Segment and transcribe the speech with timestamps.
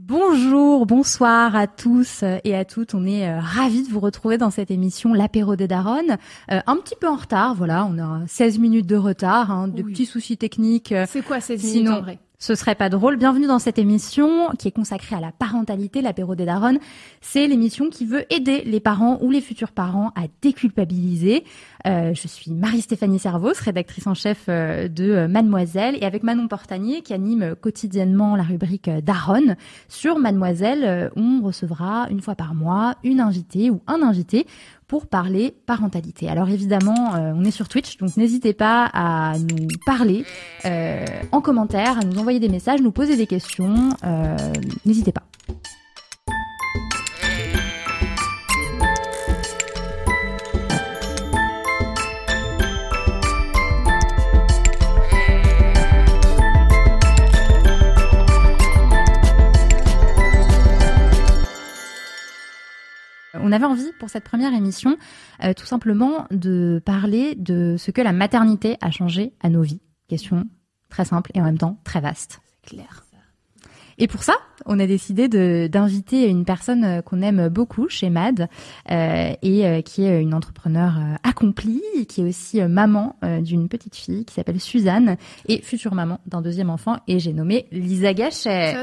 [0.00, 2.94] Bonjour, bonsoir à tous et à toutes.
[2.94, 6.18] On est euh, ravis de vous retrouver dans cette émission L'apéro des Daronnes.
[6.52, 9.82] Euh, un petit peu en retard, voilà, on a 16 minutes de retard, hein, de
[9.82, 9.90] Oui.
[9.92, 10.92] petits soucis techniques.
[10.92, 12.20] euh, C'est quoi 16 minutes Sinon, en vrai?
[12.38, 13.16] Ce serait pas drôle.
[13.16, 16.78] Bienvenue dans cette émission qui est consacrée à la parentalité, l'apéro des Daronnes.
[17.20, 21.42] C'est l'émission qui veut aider les parents ou les futurs parents à déculpabiliser.
[21.86, 26.46] Euh, je suis Marie-Stéphanie Servos, rédactrice en chef euh, de euh, Mademoiselle, et avec Manon
[26.46, 29.56] Portanier qui anime euh, quotidiennement la rubrique Daronne.
[29.88, 34.46] Sur Mademoiselle, on recevra une fois par mois une invitée ou un invité
[34.88, 36.28] pour parler parentalité.
[36.28, 40.24] Alors évidemment, euh, on est sur Twitch, donc n'hésitez pas à nous parler
[40.64, 43.90] euh, en commentaire, à nous envoyer des messages, nous poser des questions.
[44.04, 44.36] euh,
[44.86, 45.22] n'hésitez pas.
[63.40, 64.96] On avait envie pour cette première émission
[65.44, 69.80] euh, tout simplement de parler de ce que la maternité a changé à nos vies.
[70.08, 70.46] Question
[70.88, 72.40] très simple et en même temps très vaste.
[72.62, 73.04] C'est clair.
[73.98, 75.28] Et pour ça, on a décidé
[75.68, 78.48] d'inviter une personne euh, qu'on aime beaucoup chez Mad
[78.90, 83.16] euh, et euh, qui est une entrepreneure euh, accomplie, et qui est aussi euh, maman
[83.24, 85.16] euh, d'une petite fille qui s'appelle Suzanne
[85.48, 86.98] et future maman d'un deuxième enfant.
[87.08, 88.76] Et j'ai nommé Lisa Gachet.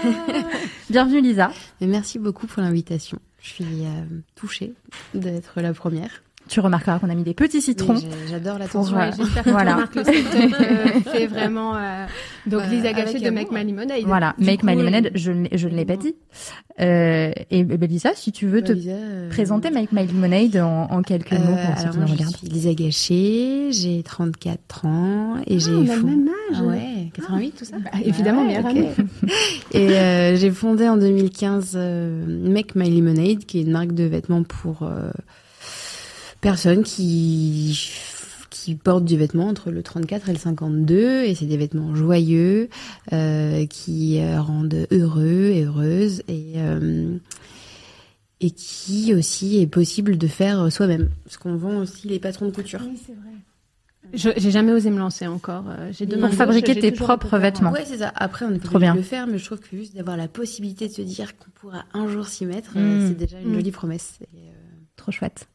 [0.90, 1.50] Bienvenue Lisa.
[1.80, 3.18] Et merci beaucoup pour l'invitation.
[3.46, 4.74] Je suis euh, touchée
[5.14, 6.24] d'être la première.
[6.48, 7.94] Tu remarqueras qu'on a mis des petits citrons.
[7.94, 8.96] Mais J'adore la tension.
[8.96, 9.70] euh, Ouais, J'espère que Voilà.
[9.72, 11.74] tu remarques le euh, fait vraiment.
[11.76, 12.06] euh,
[12.46, 13.30] Donc, Bah, Lisa avec Gachet de.
[13.30, 14.02] Make My Lemonade.
[14.06, 16.14] Voilà, Du Make coup, My euh, Lemonade, je ne je ne l'ai pas dit.
[16.80, 20.56] Euh, et ben, Lisa, si tu veux Bah, te Lisa, euh, présenter Make My Lemonade
[20.58, 22.36] en, en quelques euh, mots pour ceux qui nous je regardent.
[22.36, 26.58] suis Lisa Gachet, j'ai 34 ans et j'ai on a le fond- même âge.
[26.60, 28.70] Ah ouais, 88 tout ça Bah, évidemment, Ouais, meilleure ok.
[28.70, 28.88] amie.
[29.72, 34.04] Et euh, j'ai fondé en 2015 euh, Make My Lemonade, qui est une marque de
[34.04, 35.10] vêtements pour euh,
[36.40, 37.78] personnes qui
[38.50, 42.68] qui portent du vêtement entre le 34 et le 52 et c'est des vêtements joyeux
[43.12, 47.16] euh, qui euh, rendent heureux et heureuses et euh,
[48.40, 52.50] et qui aussi est possible de faire soi-même parce qu'on vend aussi les patrons de
[52.50, 52.80] couture.
[52.84, 53.22] Oui, c'est vrai.
[54.14, 55.64] Je j'ai jamais osé me lancer encore.
[55.90, 57.72] J'ai deux Pour fabriquer tes propres vêtements.
[57.72, 58.12] Ouais, c'est ça.
[58.14, 58.92] Après, on est Trop bien.
[58.92, 61.50] de le faire, mais je trouve que juste d'avoir la possibilité de se dire qu'on
[61.54, 63.08] pourra un jour s'y mettre, Mm.
[63.08, 63.54] c'est déjà une Mm.
[63.54, 64.18] jolie promesse.
[64.22, 64.52] Et, euh,
[64.96, 65.48] Trop chouette.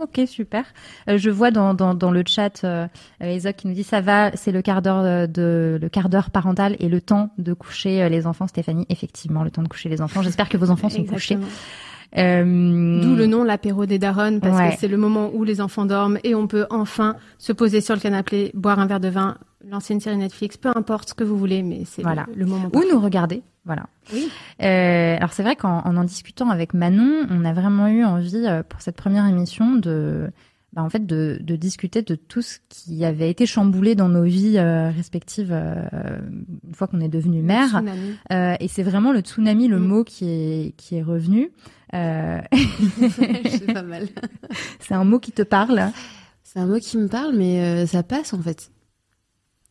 [0.00, 0.64] Ok, super.
[1.08, 2.86] Euh, je vois dans, dans, dans le chat euh,
[3.20, 6.30] Ezoc qui nous dit ça va, c'est le quart d'heure euh, de le quart d'heure
[6.30, 8.46] parental et le temps de coucher euh, les enfants.
[8.46, 10.22] Stéphanie, effectivement, le temps de coucher les enfants.
[10.22, 11.36] J'espère que vos enfants sont couchés.
[12.18, 14.70] Euh, D'où le nom l'apéro des daronnes parce Ouais.
[14.74, 17.94] que c'est le moment où les enfants dorment et on peut enfin se poser sur
[17.94, 19.36] le canapé, boire un verre de vin,
[19.68, 22.26] lancer une série Netflix, peu importe ce que vous voulez, mais c'est Voilà.
[22.32, 22.70] le, le moment.
[22.74, 23.86] Ou nous regarder, voilà.
[24.12, 24.28] Oui.
[24.62, 28.46] Euh, alors c'est vrai qu'en en, en discutant avec Manon, on a vraiment eu envie
[28.46, 30.30] euh, pour cette première émission de,
[30.72, 34.24] bah, en fait, de, de discuter de tout ce qui avait été chamboulé dans nos
[34.24, 36.18] vies euh, respectives euh,
[36.66, 37.68] une fois qu'on est devenu mère.
[37.68, 38.56] Tsunami.
[38.60, 39.84] Et c'est vraiment le tsunami, le Mm.
[39.86, 41.50] mot qui est qui est revenu.
[41.92, 44.06] C'est pas mal.
[44.78, 45.90] c'est un mot qui te parle.
[46.44, 48.70] C'est un mot qui me parle, mais ça passe en fait.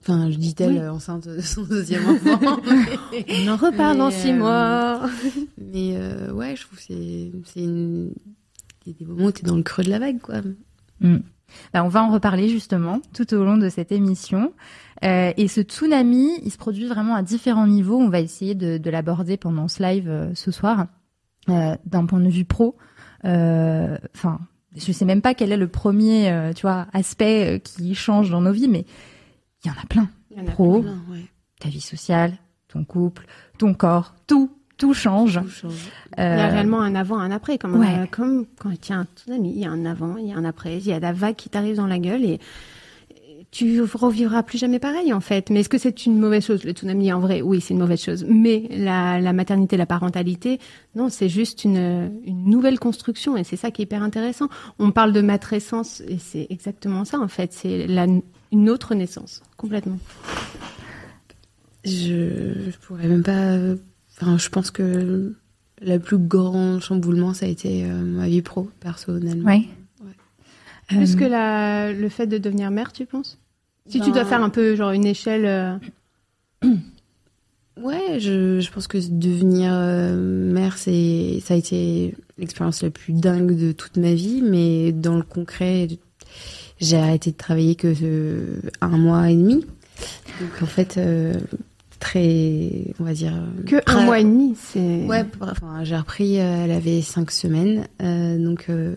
[0.02, 0.80] Enfin, je dis-elle Oui.
[0.80, 2.40] euh, enceinte de son deuxième enfant.
[3.44, 5.10] On en reparle dans six euh, mois.
[5.58, 8.14] mais euh, ouais, je trouve que c'est c'est une...
[8.86, 10.36] il y a des moments où t'es dans le creux de la vague, quoi.
[11.74, 14.54] Bah, on va en reparler justement tout au long de cette émission.
[15.04, 17.98] Euh, et ce tsunami, il se produit vraiment à différents niveaux.
[17.98, 20.88] On va essayer de, de l'aborder pendant ce live euh, ce soir,
[21.50, 22.76] euh, d'un point de vue pro.
[23.26, 24.40] Euh, Enfin,
[24.76, 28.42] je sais même pas quel est le premier, euh, tu vois, aspect qui change dans
[28.42, 28.86] nos vies, mais
[29.64, 30.10] il y en a plein.
[30.32, 31.26] Il y en a Pro, Plein, ouais.
[31.60, 32.34] ta vie sociale,
[32.68, 33.26] ton couple,
[33.58, 35.40] ton corps, tout, tout change.
[35.42, 35.74] Tout change.
[36.18, 37.58] Il y a Euh, réellement un avant, un après.
[37.58, 38.00] Comme, ouais.
[38.00, 40.32] euh, comme quand il y a un tsunami, il y a un avant, il y
[40.34, 40.78] a un après.
[40.78, 42.40] Il y a la vague qui t'arrive dans la gueule et
[43.52, 45.50] tu revivras plus jamais pareil en fait.
[45.50, 48.02] Mais est-ce que c'est une mauvaise chose Le tsunami en vrai, oui, c'est une mauvaise
[48.02, 48.26] chose.
[48.28, 50.60] Mais la, la maternité, la parentalité,
[50.96, 54.50] non, c'est juste une, une nouvelle construction et c'est ça qui est hyper intéressant.
[54.78, 57.52] On parle de matrescence et c'est exactement ça en fait.
[57.54, 58.06] C'est la,
[58.52, 60.00] une autre naissance, complètement.
[61.86, 63.58] Je, je pourrais même pas.
[64.20, 65.34] Enfin, je pense que
[65.82, 69.46] le plus grand chamboulement, ça a été euh, ma vie pro, personnellement.
[69.50, 69.64] Ouais.
[70.90, 73.38] Plus Euh, que la, le fait de devenir mère, tu penses?
[73.88, 75.46] Si tu Ben- dois faire un peu genre une échelle.
[75.46, 75.76] euh,
[77.82, 83.14] Ouais, je, je pense que devenir euh, mère, c'est, ça a été l'expérience la plus
[83.14, 85.88] dingue de toute ma vie, mais dans le concret,
[86.82, 89.66] j'ai arrêté de travailler que euh, un mois et demi.
[90.42, 91.34] Donc en fait, euh,
[92.02, 93.34] très, on va dire.
[93.36, 95.06] euh, Que un mois et demi, c'est.
[95.06, 98.96] Ouais, enfin, j'ai repris, euh, elle avait cinq semaines, euh, donc euh,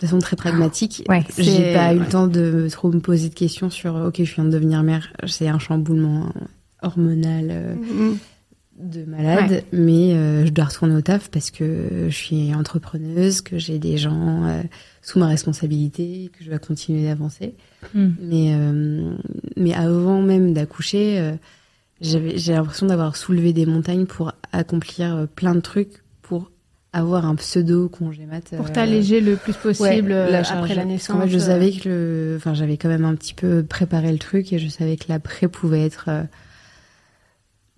[0.00, 1.04] de façon très pragmatique.
[1.08, 4.34] Ouais, j'ai pas eu le temps de trop me poser de questions sur, ok, je
[4.34, 6.32] viens de devenir mère, c'est un chamboulement
[6.82, 7.48] hormonal.
[7.50, 8.18] euh, Mm.
[8.76, 13.56] de malade, mais euh, je dois retourner au taf parce que je suis entrepreneuse, que
[13.56, 14.62] j'ai des gens euh,
[15.00, 17.54] sous ma responsabilité, que je dois continuer d'avancer.
[17.94, 18.10] Hmm.
[18.20, 19.14] Mais euh,
[19.56, 21.36] mais avant même d'accoucher, euh,
[22.00, 26.02] j'avais j'ai l'impression d'avoir soulevé des montagnes pour accomplir plein de trucs
[26.94, 28.54] avoir un pseudo congé mat.
[28.56, 30.62] Pour euh, t'alléger le plus possible ouais, euh, la charge.
[30.62, 31.20] après la naissance.
[31.22, 34.18] fait, je euh, savais que le, enfin, j'avais quand même un petit peu préparé le
[34.18, 36.04] truc et je savais que l'après pouvait être.
[36.08, 36.22] euh,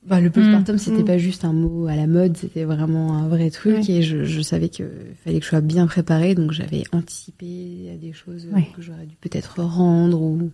[0.06, 1.06] bah, le postpartum, c'était Mm.
[1.06, 3.90] pas juste un mot à la mode, c'était vraiment un vrai truc Ouais.
[3.90, 4.86] et je, je savais qu'il
[5.24, 8.68] fallait que je sois bien préparée, donc j'avais anticipé à des choses euh, Ouais.
[8.76, 10.52] que j'aurais dû peut-être rendre ou.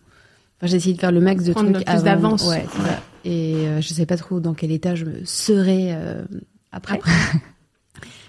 [0.59, 2.03] Enfin, j'ai essayé de faire le max de Prendre trucs plus avant.
[2.05, 2.49] d'avance.
[2.49, 2.65] Ouais.
[3.27, 6.23] Et euh, je sais pas trop dans quel état je me serais euh,
[6.71, 6.99] après.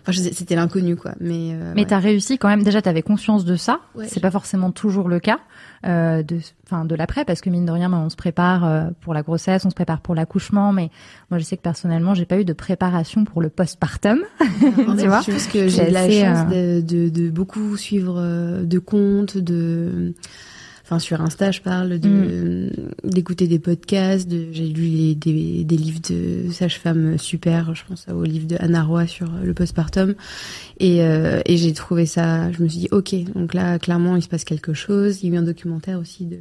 [0.07, 1.13] Enfin, c'était l'inconnu, quoi.
[1.19, 1.51] Mais.
[1.53, 1.87] euh, Mais ouais.
[1.87, 2.63] t'as réussi quand même.
[2.63, 3.79] Déjà, t'avais conscience de ça.
[3.95, 5.39] Ouais, c'est pas forcément toujours le cas
[5.85, 8.89] euh, de, enfin, de l'après, parce que mine de rien, ben, on se prépare euh,
[9.01, 10.71] pour la grossesse, on se prépare pour l'accouchement.
[10.73, 10.89] Mais
[11.29, 14.19] moi, je sais que personnellement, j'ai pas eu de préparation pour le postpartum.
[14.39, 18.63] tu vois Je pense que j'ai la chance euh, de, de, de beaucoup suivre euh,
[18.63, 20.13] de comptes, de,
[20.83, 22.69] enfin sur Insta, je parle de
[23.03, 24.27] d'écouter des podcasts.
[24.27, 27.73] De, j'ai lu les- des, des livres de sage-femme super.
[27.75, 30.13] Je pense au livre de Anna Roy sur le postpartum,
[30.79, 32.51] et, euh, et j'ai trouvé ça.
[32.51, 35.23] Je me suis dit ok, donc là clairement il se passe quelque chose.
[35.23, 36.37] Il y a eu un documentaire aussi de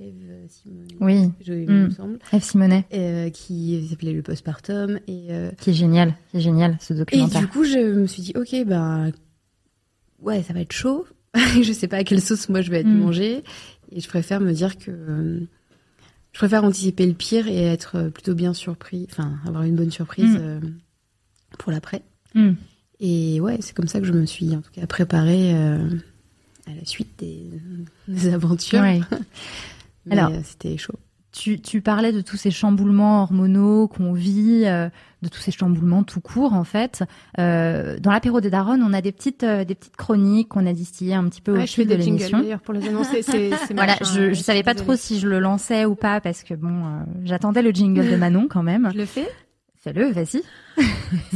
[0.00, 1.30] Eve Simon, Oui.
[1.44, 1.84] je, il Mm.
[1.84, 6.38] me semble, Eve Simonet, euh, qui s'appelait le postpartum et euh, qui est génial, qui
[6.38, 7.40] est génial ce et documentaire.
[7.40, 9.12] du coup, je me suis dit, ok, ben,
[10.20, 11.06] ouais, ça va être chaud.
[11.62, 12.98] je sais pas à quelle sauce moi je vais être Mm.
[12.98, 13.42] mangée.
[13.90, 15.40] Et je préfère me dire que euh,
[16.32, 20.34] je préfère anticiper le pire et être plutôt bien surpris, enfin, avoir une bonne surprise
[20.34, 20.38] Mm.
[20.40, 20.60] euh,
[21.58, 22.02] pour l'après.
[22.34, 22.52] Hmm.
[23.00, 25.86] Et ouais, c'est comme ça que je me suis en tout cas préparée euh,
[26.66, 27.50] à la suite des,
[28.08, 28.80] des aventures.
[28.80, 29.00] Ouais.
[30.06, 30.94] Mais Alors- euh, c'était chaud.
[31.32, 34.90] Tu, tu parlais de tous ces chamboulements hormonaux qu'on vit, euh,
[35.22, 37.04] de tous ces chamboulements tout court en fait.
[37.38, 40.74] Euh, dans l'apéro des Daronnes, on a des petites, euh, des petites chroniques qu'on a
[40.74, 42.42] distillées un petit peu Ouais, au fil de l'émission.
[42.62, 43.22] pour les annoncer.
[43.22, 46.20] C'est, c'est Voilà, je, ouais, je savais pas trop si je le lançais ou pas
[46.20, 48.90] parce que bon, euh, j'attendais le jingle de Manon quand même.
[48.92, 49.26] Je le fais?
[49.82, 50.42] Fais-le, vas-y.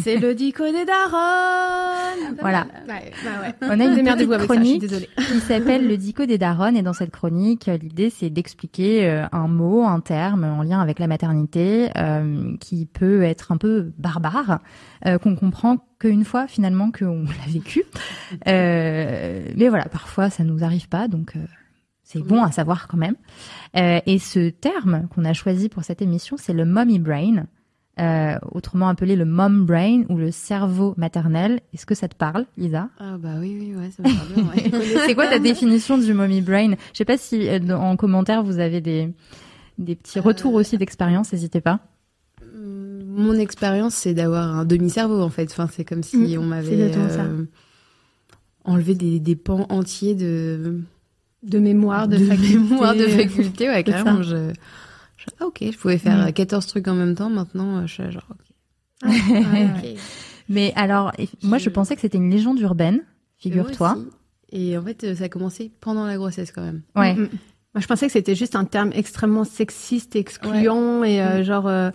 [0.02, 2.36] C'est le dico des darons.
[2.40, 2.66] Voilà.
[2.88, 3.54] Ouais, bah ouais.
[3.62, 6.38] On a une Démerdez-vous petite avec ça, je suis chronique qui s'appelle le dico des
[6.38, 10.62] daronnes et dans cette chronique, euh, l'idée c'est d'expliquer euh, un mot, un terme en
[10.62, 14.60] lien avec la maternité euh, qui peut être un peu barbare,
[15.06, 17.82] euh, qu'on comprend qu'une fois finalement qu'on l'a vécu.
[18.48, 21.40] Euh, mais voilà, parfois ça nous arrive pas, donc euh,
[22.02, 23.16] c'est bon à savoir quand même.
[23.76, 27.46] Euh, et ce terme qu'on a choisi pour cette émission, c'est le mommy brain.
[27.98, 31.60] Euh, autrement appelé le mom brain ou le cerveau maternel.
[31.72, 32.90] Est-ce que ça te parle, Lisa?
[32.98, 34.80] Ah bah oui, oui, ouais, ça me parle bien, ouais.
[35.06, 36.72] C'est quoi ta définition du mommy brain?
[36.92, 39.12] Je sais pas si euh, en commentaire vous avez des
[39.78, 41.80] des petits retours Euh, aussi d'expérience, n'hésitez pas.
[42.42, 45.50] Hum, Mon expérience, c'est d'avoir un demi-cerveau, en fait.
[45.50, 46.90] Enfin, c'est comme si Mm, on m'avait
[48.64, 50.80] enlevé des, des pans entiers de,
[51.42, 52.58] De mémoire, de, de faculté.
[52.58, 53.68] mémoire, de faculté.
[53.68, 54.22] Ouais, carrément.
[54.22, 54.52] je-
[55.40, 56.28] ah, ok, je pouvais faire Mm.
[56.28, 57.30] euh, 14 trucs en même temps.
[57.30, 58.36] Maintenant, euh, je suis genre, ok.
[59.04, 59.08] Ah,
[59.52, 59.94] ouais.
[60.48, 63.02] Mais alors, moi je pensais que c'était une légende urbaine,
[63.36, 63.98] figure-toi.
[64.52, 66.82] Et en fait, euh, ça a commencé pendant la grossesse, quand même.
[66.94, 67.14] Ouais.
[67.14, 67.28] Mm, mm.
[67.74, 71.66] Moi, je pensais que c'était juste un terme extrêmement sexiste, excluant et euh, genre.
[71.66, 71.90] euh,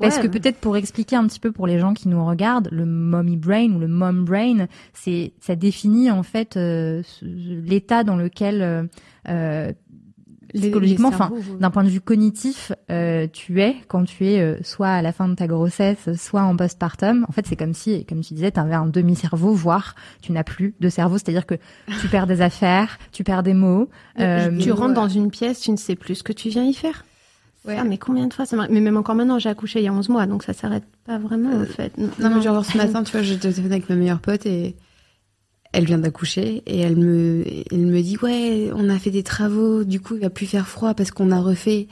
[0.00, 2.84] Parce que peut-être pour expliquer un petit peu pour les gens qui nous regardent, le
[2.86, 8.88] mommy brain ou le mom brain, c'est ça définit en fait euh, l'état dans lequel
[9.28, 9.72] euh,
[10.54, 11.30] psychologiquement, enfin,
[11.60, 15.12] d'un point de vue cognitif, euh, tu es quand tu es euh, soit à la
[15.12, 17.24] fin de ta grossesse, soit en postpartum.
[17.28, 20.44] En fait, c'est comme si, comme tu disais, tu avais un demi-cerveau, voire tu n'as
[20.44, 21.18] plus de cerveau.
[21.18, 21.54] C'est-à-dire que
[22.00, 23.88] tu perds des affaires, tu perds des mots.
[24.18, 26.74] euh, tu rentres dans une pièce, tu ne sais plus ce que tu viens y
[26.74, 27.04] faire.
[27.64, 27.76] Ouais.
[27.78, 29.92] Ah, mais combien de fois ça Mais même encore maintenant, j'ai accouché il y a
[29.92, 31.96] 11 mois, donc ça s'arrête pas vraiment, en fait.
[31.96, 34.74] Non, mais genre ce matin, tu vois, j'étais au téléphone avec ma meilleure pote et
[35.72, 39.84] elle vient d'accoucher et elle me, elle me dit ouais, on a fait des travaux,
[39.84, 41.88] du coup il va plus faire froid parce qu'on a refait.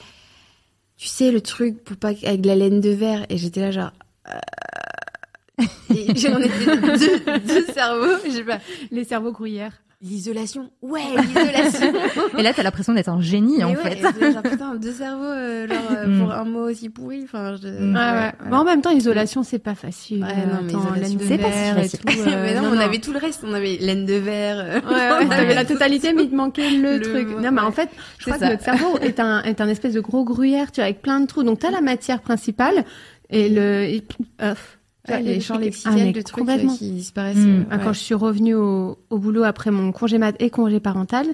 [0.96, 3.24] tu sais, le truc pour pas avec la laine de verre.
[3.30, 3.92] Et j'étais là, genre.
[4.28, 4.38] Euh...
[6.16, 8.60] J'en étais deux, deux cerveaux, je sais pas.
[8.90, 9.82] Les cerveaux gruyères.
[10.02, 11.92] L'isolation, ouais, l'isolation.
[12.38, 14.00] et là, t'as l'impression d'être un génie, en fait.
[14.00, 16.20] genre, putain, deux cerveaux, euh, genre, euh, mm.
[16.20, 17.20] pour un mot aussi pourri.
[17.24, 17.68] Enfin, je...
[17.68, 18.56] ouais, ouais.
[18.56, 20.22] En même temps, isolation, c'est pas facile.
[20.22, 21.98] Ouais, non, mais Attends, laine de verre et tout.
[22.08, 23.44] Euh, mais non, on avait tout le reste.
[23.46, 24.82] On avait laine de verre.
[24.88, 27.28] ouais, ouais, t'avais la totalité, mais il te manquait le, le truc.
[27.38, 28.46] non, mais en fait, je crois ça.
[28.46, 31.20] que notre cerveau est un, est un espèce de gros gruyère, tu vois, avec plein
[31.20, 31.42] de trous.
[31.42, 32.86] Donc, t'as la matière principale
[33.28, 34.02] et le, et,
[34.40, 34.54] euh,
[35.10, 37.36] Ouais, les champs lexical de trucs euh, qui disparaissent.
[37.36, 37.66] Mmh.
[37.72, 41.26] Euh, Quand je suis revenue au, au, boulot après mon congé mat et congé parental,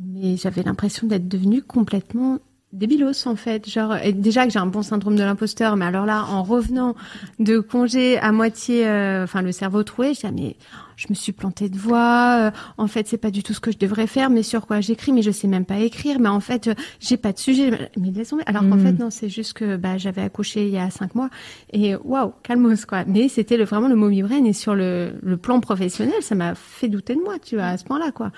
[0.00, 2.38] mais j'avais l'impression d'être devenue complètement
[2.72, 6.06] débilos en fait genre et déjà que j'ai un bon syndrome de l'imposteur mais alors
[6.06, 6.94] là en revenant
[7.38, 10.56] de congé à moitié euh, enfin le cerveau troué j'ai mais
[10.96, 13.72] je me suis plantée de voix euh, en fait c'est pas du tout ce que
[13.72, 16.40] je devrais faire mais sur quoi j'écris mais je sais même pas écrire mais en
[16.40, 17.90] fait euh, j'ai pas de sujet.
[17.96, 18.86] Mais laissons alors qu'en mm.
[18.86, 21.30] fait non c'est juste que bah j'avais accouché il y a cinq mois
[21.72, 23.04] et waouh calmos quoi.
[23.06, 26.54] Mais c'était le, vraiment le mot brain et sur le, le plan professionnel ça m'a
[26.54, 28.30] fait douter de moi tu vois à ce point là quoi.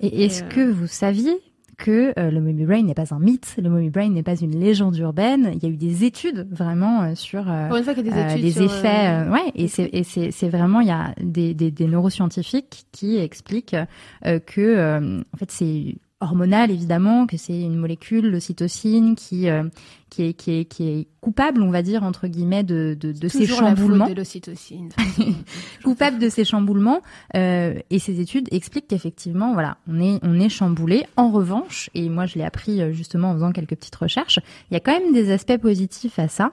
[0.00, 1.40] Et est-ce que vous saviez
[1.76, 4.58] que euh, le mommy brain n'est pas un mythe, le mommy brain n'est pas une
[4.58, 5.50] légende urbaine.
[5.54, 8.10] Il y a eu des études vraiment euh, sur euh, Pour une fois qu'il y
[8.10, 9.28] a des études les sur, effets.
[9.30, 13.18] ouais, et c'est et c'est c'est vraiment il y a des des, des neuroscientifiques qui
[13.18, 13.76] expliquent
[14.24, 19.64] que en fait c'est hormonal évidemment, que c'est une molécule, l'ocytocine, qui euh,
[20.08, 23.28] qui est qui est qui est coupable, on va dire entre guillemets de de, de
[23.28, 24.08] ces chamboulements.
[24.08, 24.90] L'ocytocine.
[25.84, 27.02] coupable de ces chamboulements.
[27.34, 31.06] Euh, et ces études expliquent qu'effectivement, voilà, on est on est chamboulé.
[31.16, 34.38] En revanche, et moi je l'ai appris euh, justement en faisant quelques petites recherches,
[34.70, 36.52] il y a quand même des aspects positifs à ça.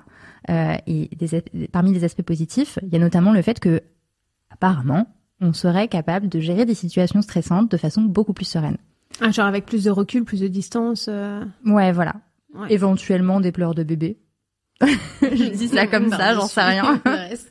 [0.50, 1.42] Euh, et des,
[1.72, 3.82] parmi les aspects positifs, il y a notamment le fait que
[4.50, 5.08] apparemment,
[5.40, 8.78] on serait capable de gérer des situations stressantes de façon beaucoup plus sereine.
[9.22, 11.08] Ah, genre avec plus de recul, plus de distance.
[11.10, 11.44] Euh...
[11.66, 12.16] Ouais, voilà.
[12.54, 12.72] Ouais.
[12.72, 14.20] Éventuellement des pleurs de bébé.
[15.22, 17.02] je dis ça comme ça, j'en sais rien.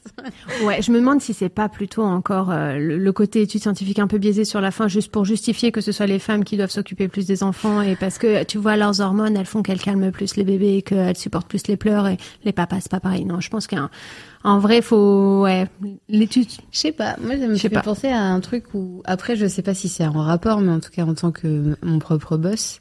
[0.64, 3.98] ouais, je me demande si c'est pas plutôt encore euh, le, le, côté étude scientifique
[3.98, 6.56] un peu biaisé sur la fin, juste pour justifier que ce soit les femmes qui
[6.56, 9.80] doivent s'occuper plus des enfants et parce que tu vois leurs hormones, elles font qu'elles
[9.80, 13.00] calment plus les bébés et qu'elles supportent plus les pleurs et les papas c'est pas
[13.00, 13.24] pareil.
[13.24, 15.68] Non, je pense qu'en vrai, faut ouais
[16.08, 16.48] l'étude.
[16.70, 17.16] Je sais pas.
[17.20, 17.82] Moi, ça me fait pas.
[17.82, 20.80] penser à un truc où après, je sais pas si c'est en rapport, mais en
[20.80, 22.80] tout cas en tant que mon propre boss,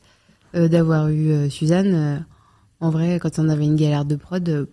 [0.56, 2.26] euh, d'avoir eu euh, Suzanne
[2.82, 4.66] en vrai, quand on avait une galère de prod, euh,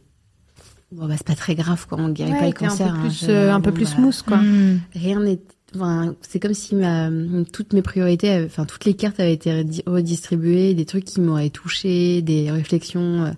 [0.90, 1.98] bon, bah, c'est pas très grave, quoi.
[2.00, 2.94] On guérit ouais, pas le cancer.
[2.94, 4.38] Un peu plus, hein, euh, un peu plus smooth, quoi.
[4.38, 4.80] Mm.
[4.94, 5.40] Rien n'est.
[5.74, 7.10] Enfin, c'est comme si ma,
[7.52, 12.22] toutes mes priorités, enfin toutes les cartes avaient été redistribuées, des trucs qui m'auraient touché,
[12.22, 13.30] des réflexions euh,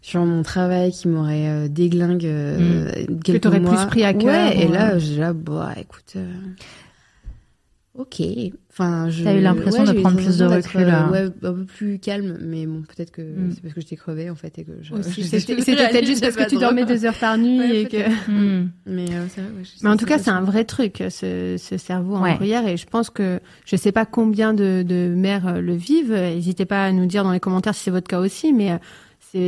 [0.00, 3.20] sur mon travail qui m'auraient euh, déglingue euh, mm.
[3.20, 4.30] quelques que t'aurais plus pris à cœur.
[4.32, 6.14] Ouais, et là, j'ai là, bah, écoute.
[7.96, 8.20] Euh, Ok.
[8.70, 9.22] Enfin, je.
[9.22, 10.82] T'as eu l'impression ouais, de prendre plus de recul.
[10.82, 13.52] Euh, ouais, un peu plus calme, mais bon, peut-être que mm.
[13.54, 14.94] c'est parce que j'étais crevée en fait et que je.
[15.02, 18.30] C'était peut-être juste parce que tu dormais deux heures par nuit ouais, et que.
[18.30, 18.70] Mm.
[18.86, 19.50] Mais euh, c'est vrai.
[19.82, 22.86] mais en tout cas, c'est un vrai truc, ce, ce cerveau en bruyère, et je
[22.86, 26.12] pense que je sais pas combien de, de mères le vivent.
[26.12, 28.78] N'hésitez pas à nous dire dans les commentaires si c'est votre cas aussi, mais euh,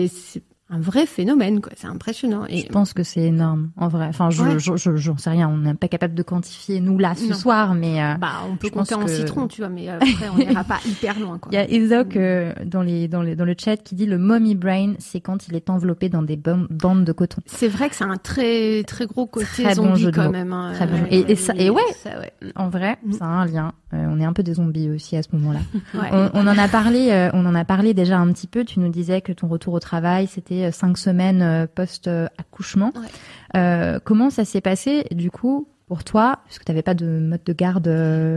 [0.08, 1.72] c'est un vrai phénomène, quoi.
[1.76, 2.44] C'est impressionnant.
[2.48, 2.62] Et...
[2.62, 4.06] Je pense que c'est énorme, en vrai.
[4.08, 4.58] Enfin, je, ouais.
[4.58, 5.48] j'en je, je, sais rien.
[5.48, 7.34] On n'est pas capable de quantifier nous là ce non.
[7.34, 9.10] soir, mais euh, bah, on peut compter en que...
[9.10, 11.38] citron, tu vois, mais après on n'ira pas hyper loin.
[11.38, 11.50] Quoi.
[11.52, 14.18] Il y a Ezoc euh, dans les dans les dans le chat qui dit le
[14.18, 17.42] mommy brain, c'est quand il est enveloppé dans des bandes de coton.
[17.46, 20.52] C'est vrai que c'est un très très gros côté très zombie bon jeu quand même.
[20.52, 20.72] Hein.
[20.74, 20.98] Très bon.
[21.10, 23.12] Et, et, ça, et ouais, ça, ouais, en vrai, mm.
[23.12, 23.72] ça a un lien.
[23.94, 25.60] Euh, on est un peu des zombies aussi à ce moment-là.
[25.94, 26.08] ouais.
[26.12, 28.64] on, on, en a parlé, euh, on en a parlé déjà un petit peu.
[28.64, 32.92] Tu nous disais que ton retour au travail, c'était cinq semaines post-accouchement.
[32.94, 33.08] Ouais.
[33.56, 37.06] Euh, comment ça s'est passé du coup pour toi Parce que tu n'avais pas de
[37.06, 37.88] mode de garde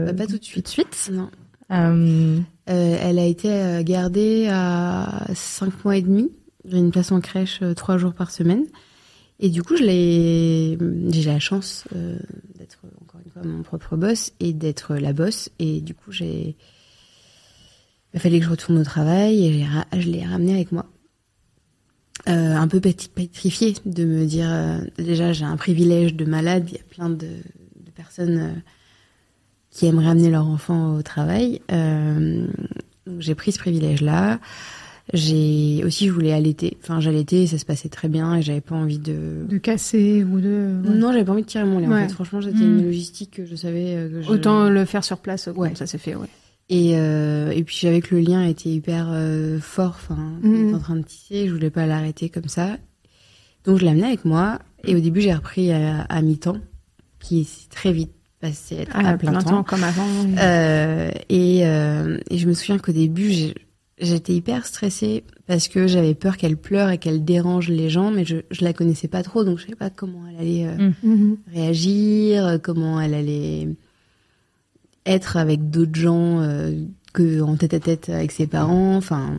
[0.06, 0.66] bah, pas tout de suite.
[0.66, 1.10] Tout de suite.
[1.12, 1.30] Non.
[1.72, 2.40] Euh...
[2.68, 6.30] Euh, elle a été gardée à 5 mois et demi.
[6.64, 8.64] J'ai une place en crèche trois jours par semaine.
[9.40, 12.18] Et du coup, j'ai la chance euh,
[12.58, 15.48] d'être encore une fois mon propre boss et d'être la boss.
[15.58, 16.56] Et du coup, j'ai,
[18.12, 19.66] il fallait que je retourne au travail et
[19.98, 20.86] je l'ai ramené avec moi
[22.28, 26.74] euh, un peu pétrifiée de me dire euh, déjà j'ai un privilège de malade, il
[26.74, 28.60] y a plein de, de personnes euh,
[29.70, 31.60] qui aimeraient amener leur enfant au travail.
[33.18, 34.38] J'ai pris ce privilège-là.
[35.12, 36.76] J'ai aussi je voulais allaiter.
[36.82, 40.40] Enfin j'allaitais, ça se passait très bien et j'avais pas envie de de casser ou
[40.40, 40.94] de ouais.
[40.94, 41.88] non j'avais pas envie de tirer mon lait.
[41.88, 42.04] Ouais.
[42.04, 42.78] En fait franchement c'était mmh.
[42.78, 45.48] une logistique que je savais que autant le faire sur place.
[45.56, 46.28] Ouais ça s'est fait ouais.
[46.72, 50.72] Et, euh, et puis j'avais que le lien était hyper euh, fort, enfin, mmh.
[50.74, 52.78] en train de tisser, je voulais pas l'arrêter comme ça.
[53.64, 56.58] Donc je l'amenais avec moi, et au début j'ai repris à, à mi-temps,
[57.18, 59.50] qui est très vite passé à, ah, à plein, plein temps.
[59.50, 59.62] temps.
[59.64, 60.06] comme avant.
[60.38, 63.52] Euh, et, euh, et je me souviens qu'au début,
[63.98, 68.24] j'étais hyper stressée parce que j'avais peur qu'elle pleure et qu'elle dérange les gens, mais
[68.24, 70.66] je, je la connaissais pas trop, donc je savais pas comment elle allait
[71.02, 71.36] Mhm.
[71.52, 73.68] réagir, comment elle allait
[75.06, 76.72] être avec d'autres gens euh,
[77.12, 78.96] que en tête à tête avec ses parents.
[78.96, 79.38] Enfin,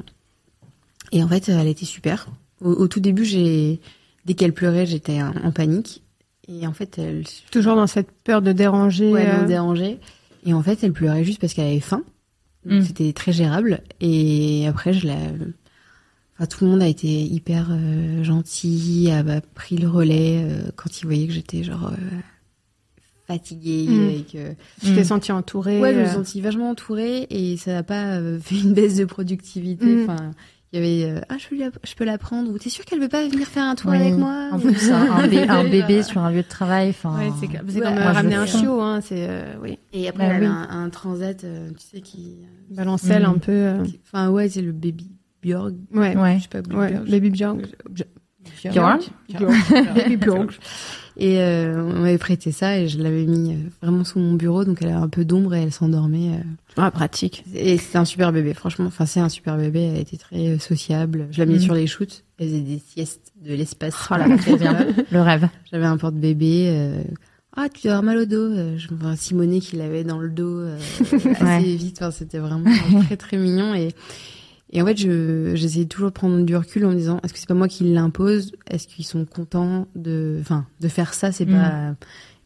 [1.12, 2.28] et en fait, elle était super.
[2.62, 3.80] Au, au tout début, j'ai
[4.26, 6.04] dès qu'elle pleurait, j'étais en, panique.
[6.48, 9.12] Et en fait, elle Toujours dans cette peur de déranger.
[9.12, 10.00] ouais, euh, me dérangeait.
[10.46, 12.04] Et en fait, elle pleurait juste parce qu'elle avait faim.
[12.66, 12.82] Mm.
[12.82, 13.82] C'était très gérable.
[14.00, 15.18] Et après, je la...
[16.36, 20.72] Enfin, tout le monde a été hyper euh, gentil, a a pris le relais euh,
[20.76, 22.18] quand il voyait que j'étais genre euh,
[23.32, 24.10] fatiguée Mm.
[24.10, 24.54] et que
[24.86, 25.06] Tu t'es Mm.
[25.06, 25.80] sentie entourée.
[25.80, 28.96] ouais, je me euh, sentis vachement entourée et ça n'a pas euh, fait une baisse
[28.96, 29.86] de productivité.
[29.86, 30.04] Mm.
[30.10, 30.32] Enfin,
[30.74, 32.86] il y avait euh, ah je peux la, je peux la prendre ou t'es sûr
[32.86, 33.98] qu'elle veut pas venir faire un tour Oui.
[33.98, 37.18] avec moi En plus, un, un bé- un bébé sur un lieu de travail, enfin.
[37.18, 39.78] Ouais, c'est Ouais, comme euh, je ramener un chiot, hein, c'est euh, oui.
[39.92, 40.48] Et après, Bah elle oui.
[40.48, 42.38] un, un transat, euh, tu sais, qui.
[42.70, 43.52] Balancelle un peu.
[43.52, 45.12] euh, Enfin, ouais, c'est le baby
[45.44, 45.74] Björg.
[45.94, 46.16] Ouais.
[46.16, 46.38] Ouais.
[46.38, 46.94] Je sais pas, Ouais.
[47.10, 47.32] Baby
[48.70, 49.10] Björk.
[49.30, 49.96] Björk.
[49.96, 50.60] Baby Björk.
[51.18, 54.64] Et euh, on m'avait prêté ça et je l'avais mis euh, vraiment sous mon bureau,
[54.64, 56.30] donc elle avait un peu d'ombre et elle s'endormait.
[56.36, 56.42] euh.
[56.78, 57.44] Ah, pratique.
[57.54, 58.86] Et c'était un super bébé, franchement.
[58.86, 59.82] Enfin, c'est un super bébé.
[59.94, 61.28] Elle était très sociable.
[61.32, 61.60] Je la mis Mhm.
[61.60, 62.24] sur les shoots.
[62.40, 63.94] Elle faisait des siestes de l'espace.
[64.10, 64.26] Oh là.
[65.12, 65.48] Le rêve.
[65.72, 66.68] J'avais un porte-bébé.
[66.70, 67.04] euh,
[67.58, 68.78] Ah, tu dois avoir mal au dos.
[68.78, 71.60] Je vois Simonet qui l'avait dans le dos euh, assez Ouais.
[71.62, 71.98] vite.
[72.02, 72.72] Enfin, c'était vraiment
[73.06, 73.76] très très mignon.
[73.76, 73.90] Et,
[74.72, 77.40] et en fait, je j'essayais toujours de prendre du recul en me disant est-ce que
[77.40, 78.52] c'est pas moi qui l'impose?
[78.70, 81.32] Est-ce qu'ils sont contents de, enfin, de faire ça?
[81.32, 81.52] C'est Mm.
[81.52, 81.96] pas.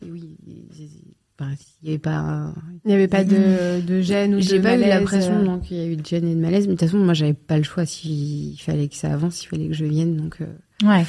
[0.06, 0.36] Et oui.
[0.48, 1.46] Il
[1.84, 2.54] y avait pas.
[2.86, 5.44] Il n'y avait pas de, de gêne ou de J'ai pas eu malaise, l'impression euh,
[5.44, 7.14] non qu'il y a eu de gêne et de malaise, mais de toute façon moi
[7.14, 10.38] j'avais pas le choix s'il fallait que ça avance, s'il fallait que je vienne donc.
[10.42, 10.46] euh,
[10.88, 11.06] Ouais.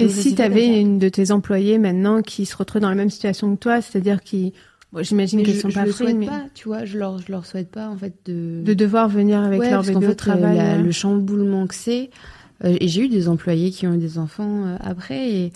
[0.00, 3.10] Et si tu avais une de tes employés maintenant qui se retrouve dans la même
[3.10, 4.52] situation que toi, c'est-à-dire qui,
[4.92, 7.18] bon, j'imagine je, sont je pas le free, souhaite mais pas, tu vois, je leur
[7.18, 10.10] je leur souhaite pas en fait de de devoir venir avec Ouais, leur bébé au
[10.10, 10.56] fait, travail.
[10.56, 12.10] la- euh, le chamboulement que c'est.
[12.64, 15.30] euh, et j'ai eu des employés qui ont eu des enfants euh, après.
[15.30, 15.52] Et,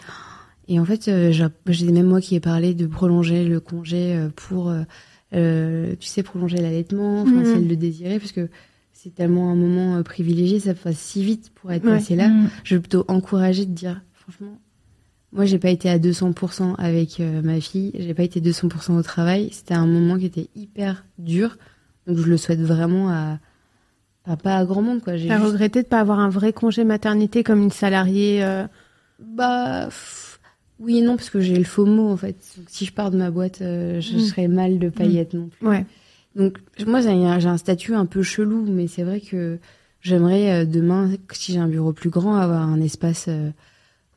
[0.69, 1.33] et en fait, euh,
[1.67, 4.73] j'ai même moi qui ai parlé de prolonger le congé euh, pour,
[5.33, 7.45] tu sais, prolonger l'allaitement, enfin, Mhm.
[7.45, 8.49] si elle le désirait, parce que
[8.93, 11.93] c'est tellement un moment euh, privilégié, ça passe si vite pour être Ouais.
[11.95, 12.29] passé là.
[12.29, 12.49] Mm.
[12.65, 14.61] Je vais plutôt encourager de dire, franchement,
[15.33, 19.03] moi, j'ai pas été à 200% avec euh, ma fille, j'ai pas été 200% au
[19.03, 19.49] travail.
[19.53, 21.57] C'était un moment qui était hyper dur.
[22.07, 23.39] Donc, je le souhaite vraiment à,
[24.27, 25.17] à pas à grand monde, quoi.
[25.17, 28.45] J'ai T'as juste- regretté de pas avoir un vrai congé maternité comme une salariée.
[28.45, 28.67] euh,
[29.21, 30.41] Bah, pff,
[30.81, 32.37] oui et non, parce que j'ai le faux mot, en fait.
[32.57, 34.21] Donc, si je pars de ma boîte, euh, je Mm.
[34.21, 35.67] serais mal de paillettes non plus.
[35.67, 35.87] Ouais.
[36.35, 39.59] Donc, moi, j'ai un, j'ai un statut un peu chelou, mais c'est vrai que
[40.01, 43.29] j'aimerais demain, si j'ai un bureau plus grand, avoir un espace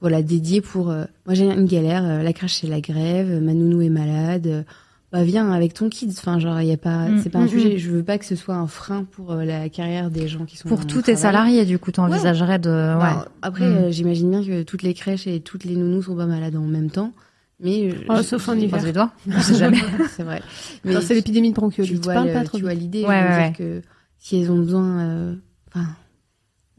[0.01, 0.89] voilà, dédié pour...
[0.89, 4.47] euh, moi, j'ai une galère, euh, la crèche, c'est la grève, ma nounou est malade.
[4.47, 4.63] euh,
[5.12, 6.10] bah, viens avec ton kids.
[6.17, 7.08] Enfin, genre, il y a pas...
[7.08, 7.77] Mm, c'est pas un mm, sujet.
[7.77, 10.58] Je veux pas que ce soit un frein pour euh, la carrière des gens qui
[10.58, 12.69] sont Pour tous tes salariés, du coup, t'envisagerais de.
[12.69, 12.99] Ouais.
[12.99, 13.73] Bah, après, Mm.
[13.77, 16.62] euh, j'imagine bien que toutes les crèches et toutes les nounous sont pas malades en
[16.65, 17.12] même temps.
[17.62, 18.81] Mais je- Oh, je- sauf en hiver.
[19.41, 19.77] Sait jamais.
[20.10, 20.41] c'est vrai.
[20.84, 22.03] Quand c'est l'épidémie de tu bronchiolite.
[22.03, 23.03] vois, Parle le- pas trop tu vois l'idée.
[23.03, 23.81] Ouais, ouais, dire que
[24.19, 25.36] si elles ont besoin, euh,
[25.73, 25.86] enfin,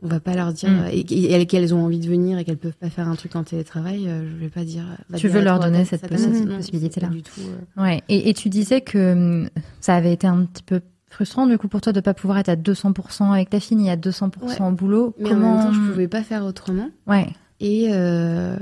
[0.02, 0.84] on va pas leur dire Mm.
[0.92, 3.34] et, et- et qu'elles ont envie de venir et qu'elles peuvent pas faire un truc
[3.36, 4.06] en télétravail.
[4.08, 4.84] euh, je vais pas dire.
[5.08, 6.58] va Tu dire veux leur toi, donner cette possibilité-là.
[6.60, 7.40] c'est pas Du tout.
[7.78, 8.02] euh, Ouais.
[8.08, 9.48] Et, et tu disais que hum,
[9.80, 12.50] ça avait été un petit peu frustrant, du coup, pour toi de pas pouvoir être
[12.50, 15.14] à 200% avec ta fille, ni à 200% au boulot.
[15.18, 16.90] Mais Comment en même temps, je pouvais pas faire autrement.
[17.06, 17.28] Ouais.
[17.60, 18.56] Et euh,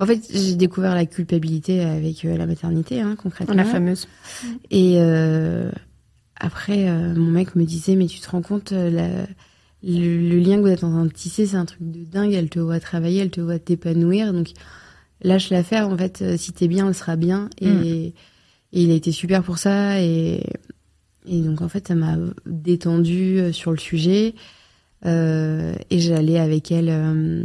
[0.00, 3.54] en fait, j'ai découvert la culpabilité avec euh, la maternité, hein, concrètement.
[3.54, 4.08] La fameuse.
[4.72, 5.70] Et euh,
[6.40, 9.26] après, euh, mon mec me disait, mais tu te rends compte, euh, la-
[9.86, 12.32] le, le lien que vous êtes en train de tisser, c'est un truc de dingue.
[12.34, 14.32] Elle te voit travailler, elle te voit t'épanouir.
[14.32, 14.48] Donc,
[15.22, 15.88] lâche l'affaire.
[15.88, 17.48] En fait, euh, si t'es bien, elle sera bien.
[17.60, 17.84] Et, Mm.
[17.84, 18.12] et
[18.72, 20.02] il a été super pour ça.
[20.02, 20.42] Et,
[21.26, 24.34] et donc, en fait, ça m'a détendu euh, sur le sujet.
[25.04, 27.44] Euh, et j'allais avec elle euh,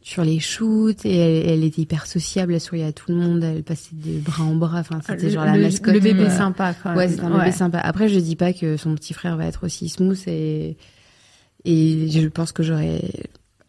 [0.00, 1.04] sur les shoots.
[1.04, 2.54] Et elle, elle était hyper sociable.
[2.54, 3.42] Elle souriait à tout le monde.
[3.44, 4.80] Elle passait de bras en bras.
[4.80, 5.92] Enfin, c'était le, genre la mascotte.
[5.94, 6.98] le bébé euh, sympa, quand même.
[6.98, 7.78] Ouais, c'est un bébé sympa.
[7.78, 10.76] Après, je dis pas que son petit frère va être aussi smooth et
[11.64, 13.02] et je pense que j'aurais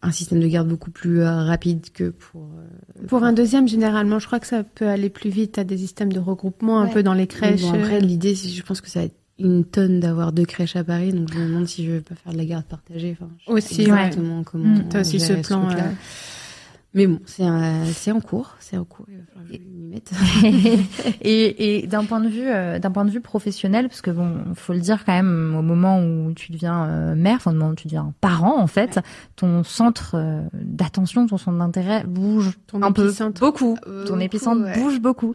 [0.01, 2.43] un système de garde beaucoup plus euh, rapide que pour.
[2.43, 5.53] euh, Pour un deuxième, généralement, je crois que ça peut aller plus vite.
[5.53, 7.61] T'as des systèmes de regroupement un peu dans les crèches.
[7.61, 10.45] bon, après, euh, l'idée, c'est- je pense que ça va être une tonne d'avoir deux
[10.45, 12.65] crèches à Paris, donc je me demande si je vais pas faire de la garde
[12.65, 13.17] partagée.
[13.19, 14.65] Enfin, je sais Aussi, exactement comment.
[14.79, 15.67] Mm, T'as aussi ce plan.
[16.95, 19.05] Mais bon, c'est un- c'est en cours, c'est en cours.
[19.09, 20.11] Il va falloir que je m'y mette.
[21.21, 24.53] et et d'un point de vue euh, d'un point de vue professionnel parce que bon
[24.55, 27.71] faut le dire quand même au moment où tu deviens euh, mère enfin au moment
[27.71, 28.99] où tu deviens parent en fait
[29.35, 34.21] ton centre euh, d'attention ton centre d'intérêt bouge Ton un peu beaucoup Euh, ton beaucoup,
[34.23, 34.79] épicentre ouais.
[34.79, 35.33] bouge beaucoup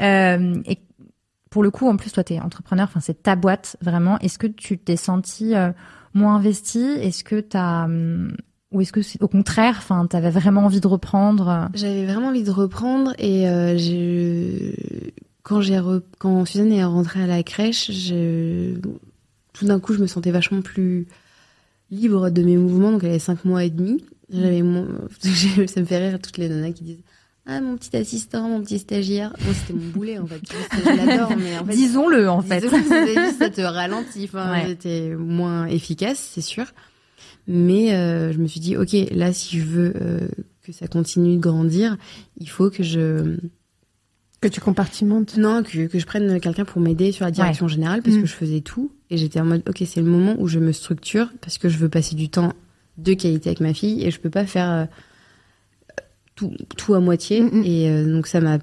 [0.00, 0.78] Euh, et
[1.50, 4.46] pour le coup en plus toi t'es entrepreneur enfin c'est ta boîte vraiment est-ce que
[4.46, 5.72] tu t'es senti euh,
[6.14, 8.34] moins investi Est-ce que t'as hum,
[8.72, 12.50] ou est-ce que au contraire, enfin, t'avais vraiment envie de reprendre J'avais vraiment envie de
[12.50, 13.76] reprendre et euh,
[15.42, 15.80] quand j'ai
[16.18, 17.90] quand Suzanne est rentrée à la crèche,
[19.52, 21.06] tout d'un coup, je me sentais vachement plus
[21.90, 22.92] libre de mes mouvements.
[22.92, 24.04] Donc, elle avait cinq mois et demi.
[24.32, 24.88] J'avais mon...
[25.20, 27.02] ça me fait rire toutes les nanas qui disent
[27.44, 29.34] ah mon petit assistant, mon petit stagiaire.
[29.44, 30.40] Moi c'était mon boulet en fait.
[30.46, 32.60] Je l'adore, mais en fait, disons-le en fait.
[33.38, 34.24] ça te ralentit.
[34.24, 36.66] Enfin, j'étais moins efficace, c'est sûr.
[37.48, 40.28] Mais euh, je me suis dit, ok, là, si je veux euh,
[40.62, 41.96] que ça continue de grandir,
[42.38, 43.36] il faut que je
[44.40, 45.36] que tu compartimentes.
[45.36, 48.26] Non, que, que je prenne quelqu'un pour m'aider sur la direction générale parce que mm.
[48.26, 51.30] je faisais tout et j'étais en mode, ok, c'est le moment où je me structure
[51.40, 52.52] parce que je veux passer du temps
[52.98, 54.84] de qualité avec ma fille et je peux pas faire euh,
[56.34, 57.40] tout, tout à moitié.
[57.40, 57.64] Mm, mm.
[57.64, 58.58] Et donc ça m'a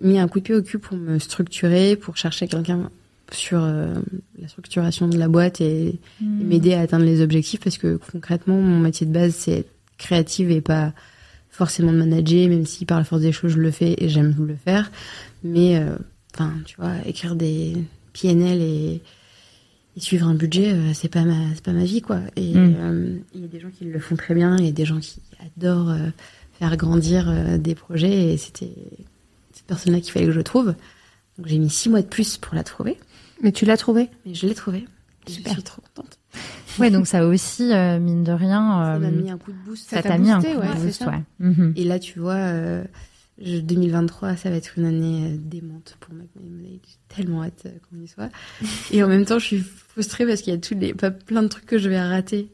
[0.00, 2.90] mis un coup de pied au cul pour me structurer, pour chercher quelqu'un
[3.32, 3.94] sur euh,
[4.40, 6.44] la structuration de la boîte et, hmm.
[6.46, 10.50] m'aider à atteindre les objectifs parce que concrètement mon métier de base c'est être créative
[10.50, 10.92] et pas
[11.50, 14.34] forcément de manager même si par la force des choses je le fais et j'aime
[14.38, 14.90] le faire
[15.42, 15.96] mais euh,
[16.34, 17.76] enfin tu vois écrire des
[18.12, 19.02] PNL et,
[19.96, 23.22] et suivre un budget euh, c'est pas ma c'est pas ma vie quoi et hmm.
[23.34, 25.20] il y a des gens qui le font très bien et des gens qui
[25.56, 25.94] adorent
[26.58, 28.72] faire grandir des projets et c'était
[29.52, 30.74] cette personne là qu'il fallait que je trouve
[31.38, 32.96] donc j'ai mis six mois de plus pour la trouver
[33.42, 34.86] mais tu l'as trouvé Mais je l'ai trouvé.
[35.26, 35.52] Super.
[35.52, 36.18] Je suis trop contente.
[36.78, 38.60] Ouais, donc ça aussi, euh, mine de rien.
[38.60, 39.88] ça m'a euh, mis un coup de boost.
[39.88, 41.22] Ça t'a mis un coup de boost, ouais.
[41.38, 41.72] Mhm.
[41.74, 42.84] Et là, tu vois, euh,
[43.40, 48.06] 2023, ça va être une année euh, démente pour Mac J'ai tellement hâte qu'on y
[48.06, 48.28] soit.
[48.92, 51.42] Et en même temps, je suis frustrée parce qu'il y a tous les, pas plein
[51.42, 52.50] de trucs que je vais rater.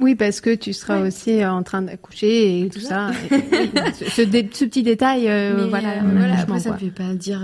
[0.00, 3.10] Oui, parce que tu seras aussi en train d'accoucher et tout ça.
[3.12, 5.24] ce, petit détail,
[5.68, 6.00] voilà.
[6.02, 7.42] voilà après, ça me fait pas dire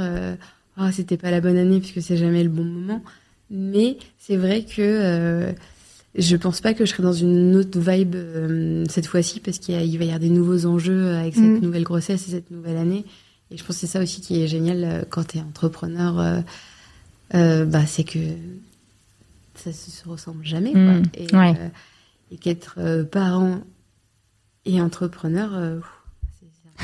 [0.81, 3.03] oh, c'était pas la bonne année puisque c'est jamais le bon moment.
[3.51, 5.53] Mais c'est vrai que euh,
[6.15, 9.75] je pense pas que je serai dans une autre vibe euh, cette fois-ci parce qu'il
[9.75, 11.61] va y avoir des nouveaux enjeux avec cette mm.
[11.61, 13.05] nouvelle grossesse et cette nouvelle année.
[13.51, 16.43] Et je pense que c'est ça aussi qui est génial euh, quand tu es entrepreneur.
[17.33, 18.19] bah, c'est que
[19.57, 20.73] ça se ressemble jamais.
[20.73, 21.01] Quoi.
[21.35, 21.71] Mm.
[22.33, 23.61] Et qu'être parent
[24.65, 25.81] et entrepreneur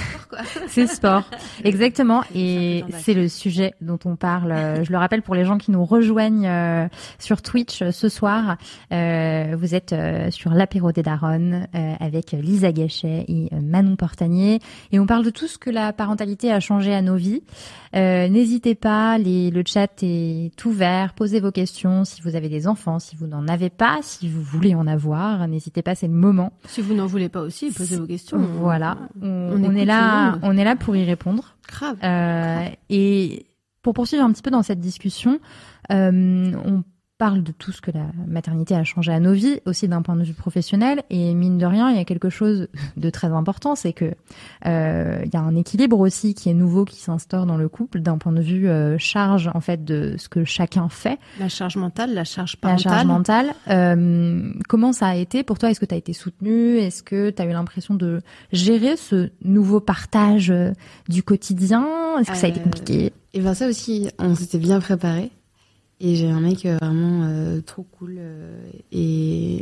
[0.69, 1.25] c'est sport,
[1.65, 2.23] exactement.
[2.35, 4.53] Et c'est le sujet dont on parle.
[4.53, 8.09] Euh, je le rappelle pour les gens qui nous rejoignent euh, sur Twitch euh, ce
[8.09, 8.57] soir.
[8.91, 9.95] vous êtes
[10.31, 11.67] sur l'apéro des Daronnes
[12.01, 14.61] avec Lisa Gachet et Manon Portanier.
[14.93, 17.43] Et on parle de tout ce que la parentalité a changé à nos vies.
[17.95, 21.15] N'hésitez pas, les, le chat est ouvert.
[21.15, 24.43] Posez vos questions si vous avez des enfants, si vous n'en avez pas, si vous
[24.43, 25.47] voulez en avoir.
[25.49, 26.53] N'hésitez pas, c'est le moment.
[26.67, 28.39] Si vous n'en voulez pas aussi, posez vos questions.
[28.39, 31.57] Voilà, on, on est là, on est là pour y répondre.
[31.69, 31.97] Grave.
[32.03, 33.47] Euh, et
[33.83, 35.41] pour poursuivre un petit peu dans cette discussion,
[35.91, 36.83] euh, on
[37.19, 40.17] parle de tout ce que la maternité a changé à nos vies, aussi d'un point
[40.17, 41.03] de vue professionnel.
[41.11, 44.15] Et mine de rien, il y a quelque chose de très important, c'est que
[44.67, 48.01] euh, il y a un équilibre aussi qui est nouveau qui s'instaure dans le couple
[48.01, 51.19] d'un point de vue euh, charge en fait de ce que chacun fait.
[51.41, 52.85] La charge mentale, la charge parentale.
[52.85, 53.55] La charge mentale.
[53.69, 55.71] Euh, comment ça a été pour toi?
[55.71, 56.77] Est-ce que tu as été soutenue?
[56.77, 58.21] Est-ce que tu as eu l'impression de
[58.53, 60.73] gérer ce nouveau partage euh,
[61.09, 61.87] du quotidien?
[62.21, 63.13] Est-ce que ça a été compliqué?
[63.33, 65.31] Et ben ça aussi, on s'était bien préparé.
[66.01, 69.61] Et j'ai un mec euh, vraiment euh, trop cool euh, et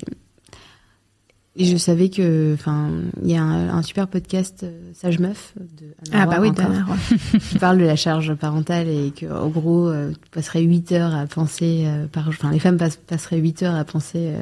[1.57, 2.91] et je savais que, enfin,
[3.23, 6.51] il y a un, super podcast Sage Meuf de Ah bah oui,
[7.49, 11.29] qui parle de la charge parentale et que, en gros, tu passerais 8 heures à
[11.29, 14.33] penser par, enfin, les femmes passeraient 8 heures à penser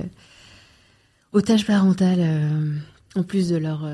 [1.35, 2.27] aux tâches parentales
[3.15, 3.87] en plus de leur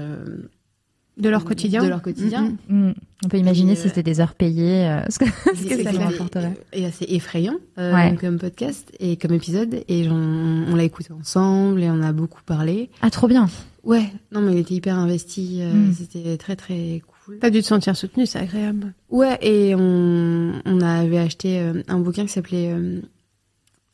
[1.18, 1.82] de leur quotidien.
[1.82, 2.42] De leur quotidien.
[2.68, 2.94] Mm, mm, mm.
[3.24, 6.56] On peut imaginer si c'était des heures payées, euh, ce que, ce que ça rapporterait.
[6.72, 9.82] Et assez effrayant euh, comme podcast et comme épisode.
[9.88, 12.90] Et on, on l'a écouté ensemble et on a beaucoup parlé.
[13.02, 13.48] Ah, trop bien.
[13.82, 15.58] Ouais, non, mais il était hyper investi.
[15.62, 17.38] Euh, c'était très, très cool.
[17.40, 18.94] T'as dû te sentir soutenu, c'est agréable.
[19.10, 22.72] Ouais, et on, on avait acheté euh, un bouquin qui s'appelait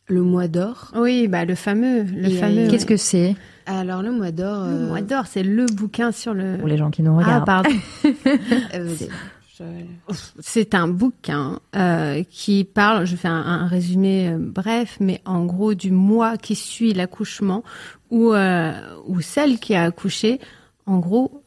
[0.07, 0.93] Le mois d'or.
[0.97, 2.03] Oui, bah le fameux.
[2.03, 2.69] Le fameux.
[2.69, 3.35] Qu'est-ce que c'est?
[3.67, 4.67] Alors le mois d'or.
[4.67, 6.59] Le mois d'or, c'est le bouquin sur le.
[6.59, 7.45] Pour les gens qui nous regardent.
[7.49, 7.71] Ah pardon.
[10.41, 15.75] c'est un bouquin euh, qui parle, je fais un, résumé euh, bref, mais en gros
[15.75, 17.63] du mois qui suit l'accouchement,
[18.11, 18.73] où, euh,
[19.07, 20.41] où celle qui a accouché,
[20.87, 21.43] en gros,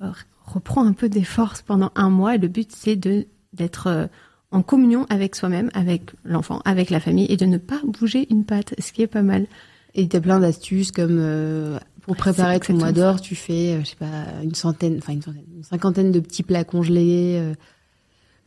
[0.45, 2.35] reprend un peu des forces pendant un mois.
[2.35, 4.09] Et le but, c'est de d'être
[4.51, 8.45] en communion avec soi-même, avec l'enfant, avec la famille, et de ne pas bouger une
[8.45, 9.47] patte, ce qui est pas mal.
[9.95, 13.89] Et tu as plein d'astuces comme pour préparer ton mois d'or, tu fais, euh, je
[13.89, 14.07] sais pas,
[14.43, 17.37] une centaine, enfin une centaine, une cinquantaine de petits plats congelés.
[17.39, 17.53] Euh,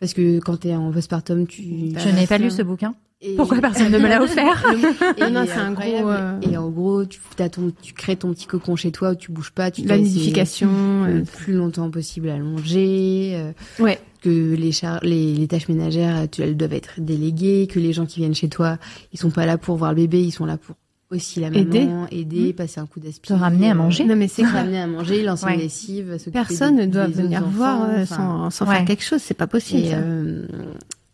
[0.00, 1.62] parce que quand tu es en postpartum, tu.
[1.96, 2.94] Je n'ai pas lu ce bouquin.
[3.20, 4.64] Et- Pourquoi personne ne me l'a offert
[5.18, 7.20] et, Non, c'est un gros, euh, Et en gros, tu,
[7.52, 11.04] ton, tu crées ton petit cocon chez toi où tu bouges pas, tu La nidification.
[11.04, 14.00] le euh, plus longtemps possible à longer, euh, Ouais.
[14.22, 18.06] que les, char- les, les tâches ménagères, tu, elles doivent être déléguées, que les gens
[18.06, 18.78] qui viennent chez toi,
[19.12, 20.76] ils sont pas là pour voir le bébé, ils sont là pour
[21.10, 23.28] aussi la maman, aider, passer un coup d'aspi.
[23.28, 24.04] Te ramener à manger.
[24.04, 25.54] Non, mais c'est ramener à manger, lancer Ouais.
[25.54, 28.76] une lessive, Personne des- ne doit venir enfants, voir euh, enfin, sans, sans ouais.
[28.76, 29.20] faire quelque chose.
[29.20, 29.86] C'est pas possible.
[29.86, 30.46] et euh,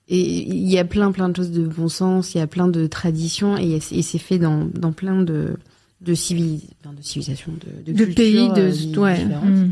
[0.08, 2.68] et il y a plein plein de choses de bon sens, il y a plein
[2.68, 5.56] de traditions et, et c'est fait dans, dans plein de
[6.02, 7.52] de, civili- enfin, de civilisations,
[7.86, 9.16] de, De cultures, pays, de- euh, di- ouais.
[9.18, 9.48] différentes.
[9.48, 9.70] Mm.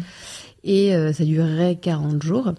[0.64, 2.52] Et euh, ça durerait 40 jours.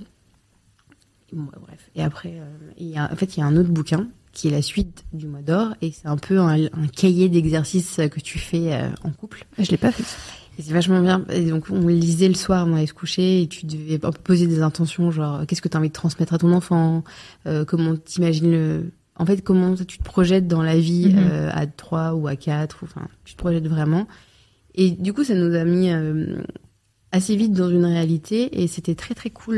[1.34, 1.90] Bon, bref.
[1.96, 2.34] Et après,
[2.78, 5.04] il y a, en fait, il y a un autre bouquin qui est la suite
[5.14, 8.90] du mois d'or et c'est un peu un, un cahier d'exercices que tu fais euh,
[9.04, 9.46] en couple.
[9.58, 10.04] Je l'ai pas fait.
[10.60, 11.26] Et c'est vachement bien.
[11.34, 14.62] Et donc, on lisait le soir, on allait se coucher, et tu devais poser des
[14.62, 17.04] intentions, genre, qu'est-ce que tu as envie de transmettre à ton enfant?
[17.48, 18.92] Euh, Comment t'imagines le...
[19.18, 21.18] En fait, comment tu te projettes dans la vie Mhm.
[21.30, 24.08] euh, à trois ou à quatre, ou, enfin, tu te projettes vraiment.
[24.76, 26.38] Et du coup, ça nous a mis euh,
[27.12, 29.58] assez vite dans une réalité, et c'était très très cool.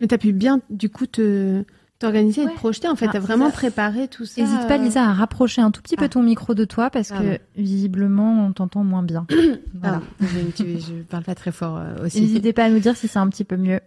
[0.00, 1.64] Mais t'as pu bien, du coup, te
[2.04, 2.88] t'organiser et te projeter.
[2.88, 4.40] En fait, Ah, t'as vraiment préparé tout ça.
[4.42, 6.08] N'hésite pas, euh, Lisa, à rapprocher un tout petit peu Ah.
[6.08, 7.24] ton micro de toi parce Pardon.
[7.56, 9.26] que visiblement, on t'entend moins bien.
[9.74, 10.00] voilà.
[10.20, 12.20] je, parle pas très fort euh, aussi.
[12.20, 13.80] N'hésitez pas à nous dire si c'est un petit peu mieux.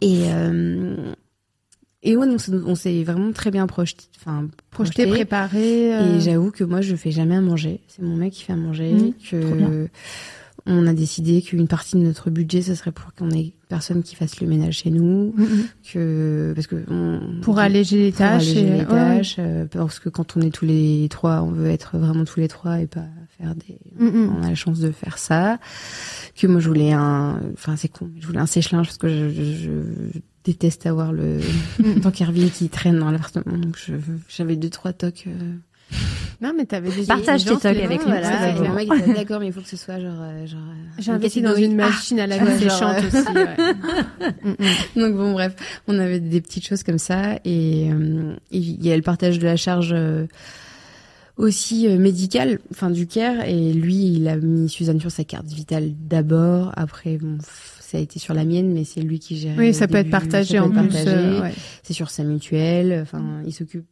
[0.00, 1.12] Et, euh,
[2.02, 2.26] et ouais,
[2.66, 4.04] on s'est vraiment très bien projeté.
[4.18, 5.94] Enfin, projeté, préparé.
[5.94, 7.80] euh, Et j'avoue que moi, je fais jamais à manger.
[7.86, 8.92] C'est mon mec qui fait à manger.
[8.92, 9.88] Mmh, que.
[10.66, 14.14] On a décidé qu'une partie de notre budget, ce serait pour qu'on ait personne qui
[14.14, 15.32] fasse le ménage chez nous.
[15.36, 15.64] mm, mm.
[15.92, 18.42] Que parce que on- pour alléger les pour tâches.
[18.42, 21.50] alléger et- les ouais, tâches, euh, parce que quand on est tous les trois, on
[21.50, 23.04] veut être vraiment tous les trois et pas
[23.38, 23.78] faire des.
[23.98, 24.36] Mm, mm.
[24.38, 25.58] On a la chance de faire ça.
[26.36, 27.40] Que moi, je voulais un.
[27.54, 28.08] Enfin, c'est con.
[28.20, 31.38] Je voulais un sèche-linge parce que je, je- je déteste avoir le
[32.02, 33.56] tankerville qui traîne dans l'appartement.
[33.58, 33.78] Donc,
[34.28, 35.24] j'avais deux trois tocs.
[35.26, 35.54] euh,
[36.40, 39.46] Non, mais t'avais des Partage tes tocs avec nous, voilà, mon mec était d'accord, mais
[39.46, 40.20] il faut que ce soit genre.
[40.20, 44.32] euh, genre euh, J'ai investi dans une machine à laver genre, séchante euh, aussi.
[44.44, 45.00] Mm, mm.
[45.00, 45.54] Donc bon, bref,
[45.86, 47.88] on avait des petites choses comme ça et
[48.50, 49.94] il y a le partage de la charge
[51.36, 55.92] aussi médicale, enfin du care et lui il a mis Suzanne sur sa carte vitale
[55.96, 57.38] d'abord, après bon,
[57.80, 59.54] ça a été sur la mienne mais c'est lui qui gère.
[59.56, 60.92] Oui, ça peut être partagé en plus.
[61.82, 63.86] C'est sur sa mutuelle, enfin il s'occupe.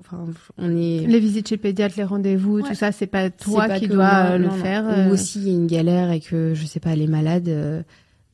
[0.00, 0.26] Enfin
[0.58, 1.06] on est.
[1.06, 2.68] Les visites chez le pédiatre, les rendez-vous, Ouais.
[2.68, 4.62] tout ça, c'est pas toi pas qui dois euh, le non, non.
[4.62, 4.84] faire.
[4.84, 5.12] Ou euh.
[5.12, 7.48] aussi il y a une galère et que je sais pas elle est malade.
[7.48, 7.82] euh,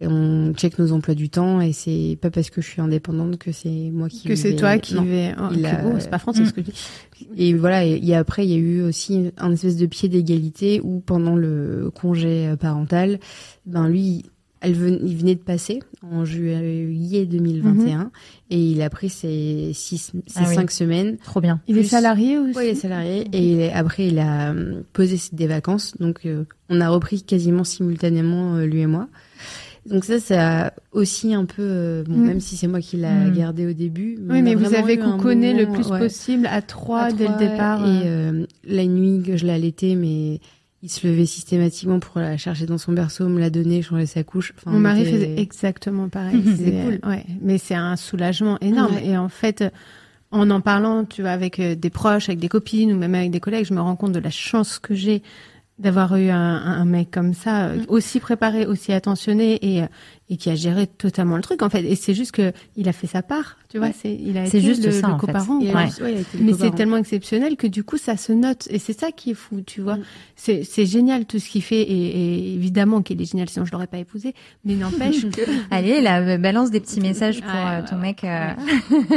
[0.03, 3.37] et on check nos emplois du temps et c'est pas parce que je suis indépendante
[3.37, 5.35] que c'est moi qui que c'est toi qui vais.
[5.39, 5.51] Oh,
[5.99, 6.47] c'est pas français Mm.
[6.47, 6.73] ce que je dis.
[7.37, 10.81] Et voilà, et, et après, il y a eu aussi un espèce de pied d'égalité
[10.83, 13.19] où pendant le congé parental,
[13.67, 14.25] ben lui,
[14.61, 18.11] elle ven- il venait de passer en juillet 2021
[18.51, 20.55] et il a pris ses six, ses Ah oui.
[20.55, 21.17] cinq semaines.
[21.25, 21.61] Trop bien.
[21.69, 22.57] Il est Plus- salarié aussi.
[22.57, 26.27] Ouais, il est salarié et il est- après il a euh, posé des vacances, donc
[26.27, 29.09] euh, on a repris quasiment simultanément euh, lui et moi.
[29.87, 32.27] Donc ça, ça a aussi un peu, euh, bon, Mm.
[32.27, 33.33] même si c'est moi qui l'a Mm.
[33.35, 34.19] gardé au début.
[34.29, 37.81] Oui, mais vous avez couconné le moment, plus ouais, possible à trois dès le départ.
[37.89, 40.41] Et euh, la nuit que je l'allaitais, mais
[40.83, 44.23] il se levait systématiquement pour la chercher dans son berceau, me la donner, changer sa
[44.25, 44.53] couche.
[44.57, 46.37] Enfin, Mon on mari était- faisait exactement pareil.
[46.37, 46.57] Mhm.
[46.57, 47.11] C'est cool.
[47.11, 48.95] Ouais, mais c'est un soulagement énorme.
[48.95, 49.07] Ouais.
[49.09, 49.63] Et en fait,
[50.31, 53.31] en en parlant, tu vois, avec euh, des proches, avec des copines ou même avec
[53.31, 55.23] des collègues, je me rends compte de la chance que j'ai
[55.81, 57.85] d'avoir eu un, un mec comme ça, euh, Mm.
[57.89, 59.87] aussi préparé, aussi attentionné et, euh,
[60.29, 61.83] et qui a géré totalement le truc en fait.
[61.83, 63.89] Et c'est juste que il a fait sa part, tu vois.
[63.89, 63.95] Ouais.
[64.01, 65.59] C'est il a C'est été juste le, ça, le coparent.
[65.59, 69.11] Ouais, le Mais c'est tellement exceptionnel que du coup ça se note et c'est ça
[69.11, 69.97] qui est fou, tu vois.
[69.97, 70.03] Mm.
[70.37, 73.73] C'est c'est génial tout ce qu'il fait et, et évidemment qu'il est génial sinon je
[73.73, 74.35] l'aurais pas épousé.
[74.65, 75.41] Mais n'empêche que
[75.71, 78.03] Allez, là, balance des petits messages pour Ouais, euh, ouais, ton ouais.
[78.03, 78.25] mec.
[78.25, 78.53] euh,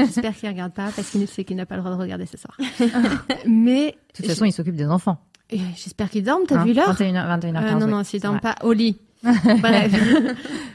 [0.05, 2.37] j'espère qu'il regarde pas parce qu'il sait qu'il n'a pas le droit de regarder ce
[2.37, 2.57] soir.
[3.47, 5.19] Mais De toute façon, il s'occupe des enfants.
[5.75, 6.43] J'espère qu'il dorme.
[6.47, 7.57] T'as Hein, vu l'heure 21h, 21h15.
[7.57, 8.53] Euh, Non oui, non, s'il c'est dorme vrai.
[8.55, 8.97] pas au lit.
[9.23, 9.93] Bref,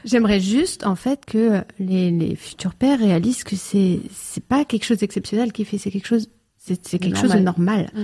[0.05, 4.85] j'aimerais juste en fait que les, les futurs pères réalisent que c'est c'est pas quelque
[4.85, 7.91] chose d'exceptionnel qu'il fait, c'est quelque chose c'est c'est quelque chose de normal.
[7.93, 8.01] Mm.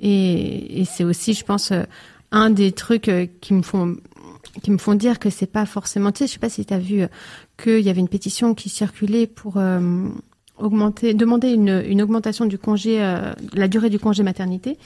[0.00, 1.82] Et, et c'est aussi, je pense, euh,
[2.30, 3.96] un des trucs euh, qui me font
[4.62, 6.12] qui me font dire que c'est pas forcément.
[6.12, 7.02] Tu sais, je sais pas si tu as vu
[7.62, 10.08] qu'il y avait une pétition qui circulait pour euh,
[10.58, 14.78] augmenter, demander une, une augmentation du congé, euh, la durée du congé maternité.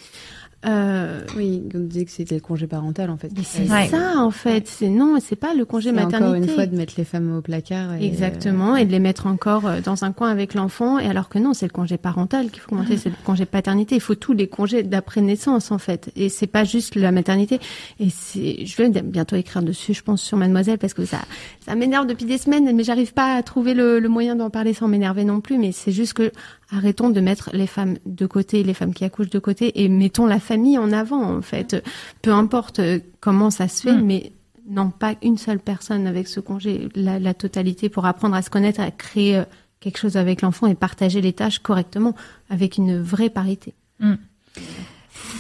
[0.65, 3.31] Euh, Oui, on disait que c'était le congé parental en fait.
[3.37, 3.89] mais c'est Ouais.
[3.89, 4.69] ça en fait.
[4.69, 6.17] C'est non, c'est pas le congé maternité.
[6.25, 7.95] encore une fois de mettre les femmes au placard.
[7.95, 11.29] Et, Exactement, et de les mettre encore euh, dans un coin avec l'enfant, et alors
[11.29, 13.97] que non, c'est le congé parental qu'il faut augmenter, c'est le congé paternité.
[13.97, 17.59] Il faut tous les congés d'après naissance en fait, et c'est pas juste la maternité.
[17.99, 21.19] Et c'est, je vais bientôt écrire dessus, je pense, sur Mademoiselle, parce que ça,
[21.67, 24.75] ça m'énerve depuis des semaines, mais j'arrive pas à trouver le, le moyen d'en parler
[24.75, 25.59] sans m'énerver non plus.
[25.59, 26.31] Mais c'est juste que
[26.73, 30.27] arrêtons de mettre les femmes de côté, les femmes qui accouchent de côté, et mettons
[30.27, 31.83] la famille en avant, en fait.
[32.23, 34.05] Peu importe euh, comment ça se fait, Mm.
[34.05, 34.33] mais
[34.69, 38.51] non pas une seule personne avec ce congé, la, la totalité pour apprendre à se
[38.51, 39.45] connaître, à créer euh,
[39.81, 42.15] quelque chose avec l'enfant et partager les tâches correctement,
[42.49, 43.75] avec une vraie parité.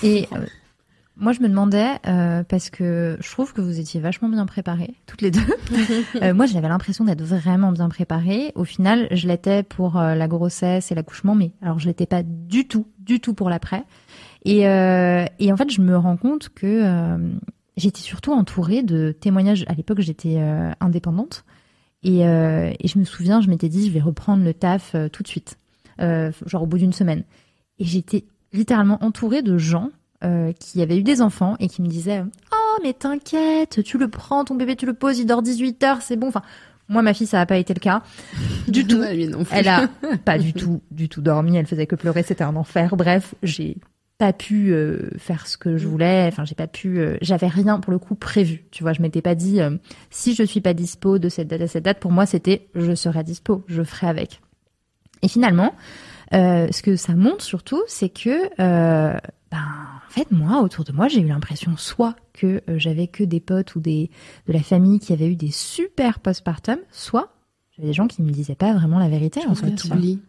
[0.02, 0.46] Et euh,
[1.22, 4.94] moi, je me demandais, euh, parce que je trouve que vous étiez vachement bien préparées,
[5.06, 5.40] toutes les deux.
[6.20, 8.52] Euh, moi, j'avais l'impression d'être vraiment bien préparée.
[8.54, 12.22] Au final, je l'étais pour euh, la grossesse et l'accouchement, mais alors je l'étais pas
[12.22, 13.84] du tout, du tout pour l'après.
[14.44, 17.18] Et, euh, et en fait, je me rends compte que euh,
[17.76, 19.64] j'étais surtout entourée de témoignages.
[19.68, 21.44] À l'époque, j'étais euh, indépendante.
[22.02, 25.22] Et, euh, et je me souviens, je m'étais dit, je vais reprendre le taf tout
[25.22, 25.56] de suite,
[26.00, 27.22] euh, genre au bout d'une semaine.
[27.78, 29.90] Et j'étais littéralement entourée de gens
[30.24, 34.08] euh, qui avaient eu des enfants et qui me disaient Oh, mais t'inquiète, tu le
[34.08, 36.28] prends, ton bébé, tu le poses, il dort 18 heures, c'est bon.
[36.28, 36.42] Enfin,
[36.88, 38.02] moi, ma fille, ça n'a pas été le cas.
[38.68, 38.98] Du tout.
[38.98, 39.44] Ouais, non.
[39.50, 39.88] Elle a
[40.24, 41.56] pas du tout, du tout dormi.
[41.56, 42.22] Elle faisait que pleurer.
[42.22, 42.94] C'était un enfer.
[42.96, 43.76] Bref, j'ai
[44.18, 46.26] pas pu euh, faire ce que je voulais.
[46.28, 46.98] Enfin, j'ai pas pu.
[47.00, 48.64] euh, J'avais rien pour le coup prévu.
[48.70, 49.76] Tu vois, je m'étais pas dit euh,
[50.10, 51.98] si je suis pas dispo de cette date à cette date.
[51.98, 54.40] Pour moi, c'était je serai dispo, je ferai avec.
[55.22, 55.74] Et finalement,
[56.32, 58.48] ce que ça montre surtout, c'est que
[59.52, 63.22] ben, en fait, moi, autour de moi, j'ai eu l'impression soit que euh, j'avais que
[63.22, 64.10] des potes ou des
[64.48, 67.32] de la famille qui avaient eu des super postpartum, soit
[67.76, 69.40] j'avais des gens qui me disaient pas vraiment la vérité.
[69.44, 69.74] Je en fait.
[69.74, 70.20] tu oublies.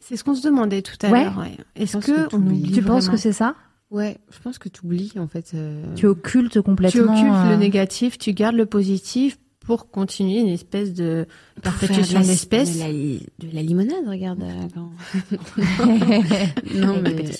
[0.00, 1.24] C'est ce qu'on se demandait tout à Ouais.
[1.24, 1.38] l'heure.
[1.38, 1.56] Ouais.
[1.74, 2.60] Est-ce que, que tu on oublies.
[2.60, 3.54] oublie Tu penses que c'est ça?
[3.90, 5.52] Ouais, je pense que tu oublies en fait.
[5.54, 7.12] euh, Tu occultes tu complètement.
[7.14, 11.26] occultes euh, le négatif, tu gardes le positif pour continuer une espèce de
[11.62, 12.24] perpétuation de.
[12.24, 14.42] De la, de la limonade, regarde.
[14.42, 14.90] euh, quand-
[16.74, 17.12] non mais.
[17.12, 17.32] des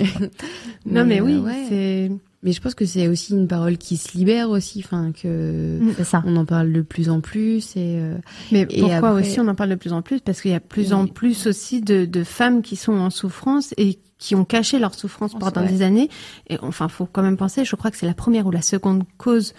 [0.85, 1.65] Non mais euh, oui, ouais.
[1.71, 2.11] c'est
[2.43, 6.23] Mais je pense que c'est aussi une parole qui se libère aussi, enfin que ça.
[6.27, 8.17] on en parle de plus en plus et euh,
[8.53, 10.21] Mais Et pourquoi après- aussi on en parle de plus en plus?
[10.21, 13.73] Parce qu'il y a plus en plus aussi de, de femmes qui sont en souffrance
[13.79, 15.69] et qui ont caché leur souffrance pendant Ouais.
[15.69, 16.11] des années.
[16.51, 17.65] Et enfin, faut quand même penser.
[17.65, 19.55] Je crois que c'est la première ou la seconde cause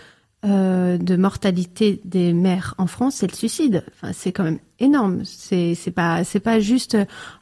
[0.46, 3.84] euh, de mortalité des mères en France, c'est le suicide.
[4.02, 5.22] Enfin, c'est quand même énorme.
[5.26, 6.98] C'est c'est pas c'est pas juste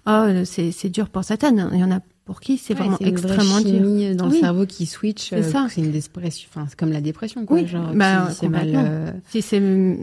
[0.08, 1.70] oh c'est c'est dur pour Satan.
[1.74, 4.16] Il y en a pour qui c'est ouais, vraiment une vraie extrêmement dur.
[4.16, 4.34] dans Oui.
[4.34, 5.30] le cerveau qui switch.
[5.30, 5.68] C'est euh, ça.
[5.70, 7.58] C'est une dépression, enfin c'est comme la dépression quoi.
[7.58, 9.62] Oui, genre bah, si c'est mal, euh, Si c'est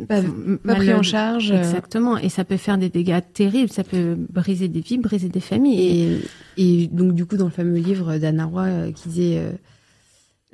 [0.08, 1.50] pas, pris en charge.
[1.50, 2.16] euh, Exactement.
[2.16, 3.70] Et ça peut faire des dégâts terribles.
[3.70, 6.20] Ça peut briser des vies, briser des familles.
[6.56, 9.50] Et Et, donc du coup dans le fameux livre d'Anna Roy euh, qui disait, euh,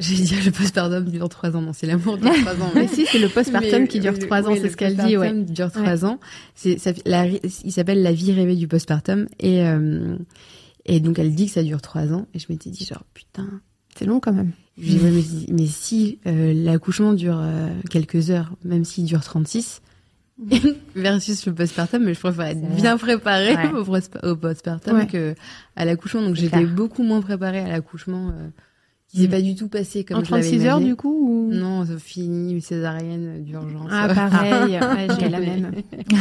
[0.01, 2.73] j'ai dit le postpartum dure trois ans, non c'est l'amour dure trois ans.
[2.75, 5.29] Mais si, c'est le postpartum qui dure trois ans, oui, c'est ce qu'elle dit, ouais.
[5.31, 6.19] postpartum dure trois ans.
[6.55, 9.27] C'est, ça, fait- la- il s'appelle La vie rêvée du postpartum.
[9.39, 10.17] Et, euh,
[10.87, 12.27] et donc, elle dit que ça dure trois ans.
[12.35, 13.47] Et je m'étais dit, genre, putain.
[13.97, 14.53] C'est long quand même.
[14.79, 19.83] Mais, si- mais si euh, l'accouchement dure euh, quelques heures, même s'il dure 36,
[20.97, 23.71] versus le postpartum, mais je préfère être C'est bien préparée Ouais.
[24.23, 25.07] au, postpartum Ouais.
[25.07, 25.35] que
[25.77, 26.23] à l'accouchement.
[26.23, 26.69] Donc, j'étais clair.
[26.75, 28.33] beaucoup moins préparée à l'accouchement.
[29.11, 29.31] Euh, qui s'est Mm.
[29.31, 31.53] pas du tout passé comme en je l'avais 36 heures, du coup ou...
[31.53, 33.89] Non, ça finit césarienne d'urgence.
[33.91, 34.79] Ah, pareil.
[34.81, 35.73] ouais, j'ai la même.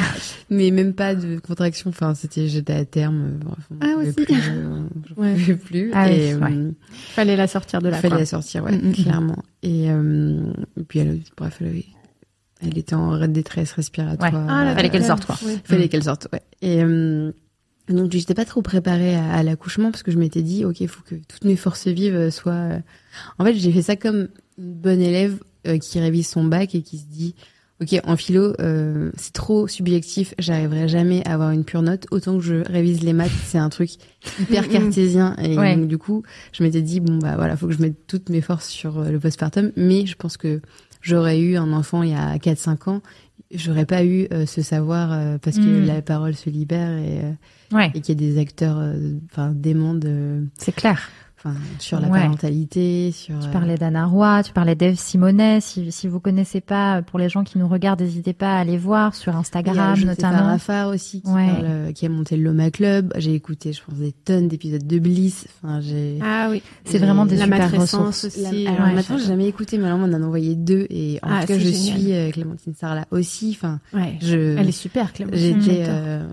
[0.49, 1.91] Mais même pas de contraction.
[1.91, 3.37] Enfin, c'était, j'étais à terme.
[3.41, 4.13] euh, Bref, Ah, aussi.
[4.13, 4.81] plus, euh,
[5.17, 5.33] Ouais.
[5.35, 5.91] pouvais plus.
[5.93, 6.51] Ah et, ouais.
[6.51, 7.97] euh, Fallait la sortir de il là.
[7.97, 8.19] fallait quoi.
[8.19, 9.43] la sortir, ouais, Mm, mm, clairement.
[9.61, 11.85] Et, euh, et puis, elle, bref, elle, avait-
[12.61, 14.33] elle était en détresse respiratoire.
[14.33, 14.39] Ouais.
[14.49, 15.35] Ah, la Fallait qu'elle sorte, quoi.
[15.45, 15.59] Oui.
[15.63, 16.41] Fallait qu'elle sorte, ouais.
[16.63, 17.31] Et euh,
[17.93, 20.87] donc, j'étais pas trop préparée à, à l'accouchement parce que je m'étais dit, ok, il
[20.87, 22.51] faut que toutes mes forces vives euh, soient.
[22.53, 22.79] euh,
[23.37, 26.81] En fait, j'ai fait ça comme une bonne élève euh, qui révise son bac et
[26.81, 27.35] qui se dit,
[27.81, 32.05] ok, en philo, euh, c'est trop subjectif, j'arriverai jamais à avoir une pure note.
[32.11, 33.91] Autant que je révise les maths, c'est un truc
[34.39, 35.35] hyper cartésien.
[35.41, 35.75] Et Ouais.
[35.75, 38.41] donc, du coup, je m'étais dit, bon, bah voilà, faut que je mette toutes mes
[38.41, 39.71] forces sur le postpartum.
[39.77, 40.61] Mais je pense que
[41.01, 43.01] j'aurais eu un enfant il y a 4-5 ans,
[43.51, 45.85] j'aurais pas eu euh, ce savoir euh, parce que Mm.
[45.85, 47.31] la parole se libère et, euh,
[47.71, 51.09] Ouais, et qu'il y a des acteurs euh, enfin dément de c'est clair.
[51.43, 52.19] Enfin sur la Ouais.
[52.21, 55.61] parentalité sur Tu euh, parlais d'Anna Roy, tu parlais d'Eve Simonet.
[55.61, 58.77] Si, si vous connaissez pas, pour les gens qui nous regardent, n'hésitez pas à aller
[58.77, 60.37] voir sur il y a Instagram notamment.
[60.39, 61.47] Arafat aussi qui, Ouais.
[61.47, 64.85] parle, euh, qui a monté le Loma Club j'ai écouté je pense des tonnes d'épisodes
[64.85, 66.61] de Bliss enfin j'ai Ah oui.
[66.85, 68.25] C'est vraiment des La super ressources.
[68.25, 68.63] aussi.
[68.65, 68.93] La- alors ouais.
[68.95, 71.47] maintenant j'ai jamais écouté mais alors on en a envoyé deux et en Ah, tout
[71.47, 71.99] cas je génial.
[71.99, 74.17] suis euh, Clémentine Sarlat aussi enfin Ouais.
[74.21, 75.61] je Elle est super, Clémentine.
[75.61, 76.27] j'étais euh,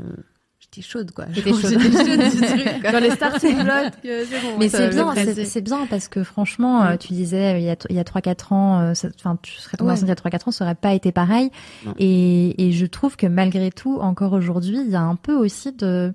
[0.73, 1.79] j'étais chaude quoi T'étais chaude.
[1.81, 2.93] j'étais chaude du truc quoi.
[2.93, 4.57] Dans les stars, c'est blood que c'est bon.
[4.59, 7.77] Mais c'est bien, c'est c'est bien parce que franchement, euh, tu disais il y a,
[7.89, 9.93] il y a 3-4 ans, euh, enfin tu serais tombée Ouais.
[9.95, 11.51] enceinte il y a 3-4 ans, ça aurait pas été pareil.
[11.85, 11.95] Non.
[11.99, 15.73] Et, et je trouve que malgré tout, encore aujourd'hui, il y a un peu aussi
[15.73, 16.13] de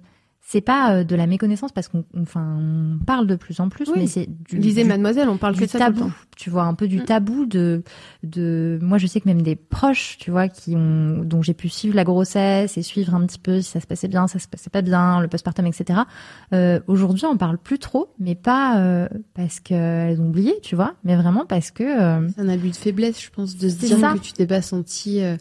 [0.51, 3.87] c'est pas euh, de la méconnaissance parce qu'on enfin on parle de plus en plus,
[3.87, 3.93] Oui.
[3.99, 6.09] mais c'est du, Lisez du- Mademoiselle, on parle du que de ça tout le tabou,
[6.09, 6.15] temps.
[6.35, 7.05] tu vois, un peu du Mm.
[7.05, 7.83] tabou de
[8.23, 11.69] de moi je sais que même des proches, tu vois, qui ont dont j'ai pu
[11.69, 14.47] suivre la grossesse et suivre un petit peu si ça se passait bien, ça se
[14.47, 16.01] passait pas bien, le postpartum, etc.
[16.53, 20.95] Euh, Aujourd'hui, on parle plus trop, mais pas euh, parce qu'elles ont oublié, tu vois,
[21.03, 23.97] mais vraiment parce que euh, C'est un abus de faiblesse, je pense, de se dire
[23.99, 24.13] ça.
[24.13, 25.37] que tu t'es pas senti euh,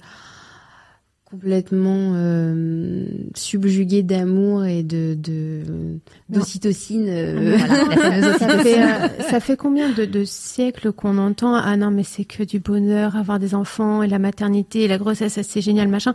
[1.31, 3.07] complètement euh,
[3.37, 5.63] subjugué d'amour et de de
[6.29, 7.07] d'ocytocine.
[7.09, 11.55] euh, voilà, la fameuse Ça fait, euh, ça fait combien de, de siècles qu'on entend
[11.55, 14.99] ah non mais c'est que du bonheur avoir des enfants et la maternité et la
[14.99, 16.15] grossesse c'est génial machin.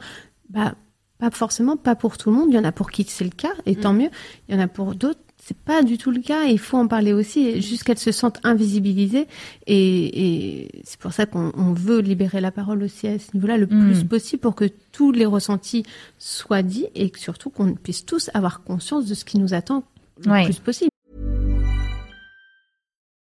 [0.49, 0.75] Bah
[1.17, 2.47] pas forcément pas pour tout le monde.
[2.49, 4.09] Il y en a pour qui c'est le cas et tant mieux.
[4.49, 6.77] Il y en a pour d'autres c'est pas du tout le cas et il faut
[6.77, 9.27] en parler aussi qu'elles se sentent invisibilisées
[9.67, 13.57] et, et c'est pour ça qu'on on veut libérer la parole aussi à ce niveau-là
[13.57, 13.91] le Mm.
[13.93, 15.83] plus possible pour que tous les ressentis
[16.17, 19.83] soient dits et que surtout qu'on puisse tous avoir conscience de ce qui nous attend
[20.23, 20.45] le Ouais.
[20.45, 20.89] plus possible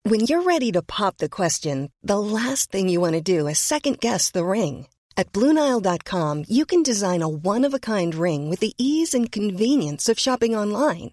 [0.06, 3.58] When you're ready to pop the question, the last thing you want to do is
[3.58, 4.86] second guess the ring.
[5.16, 9.30] At Bluenile.com, you can design a one of a kind ring with the ease and
[9.30, 11.12] convenience of shopping online.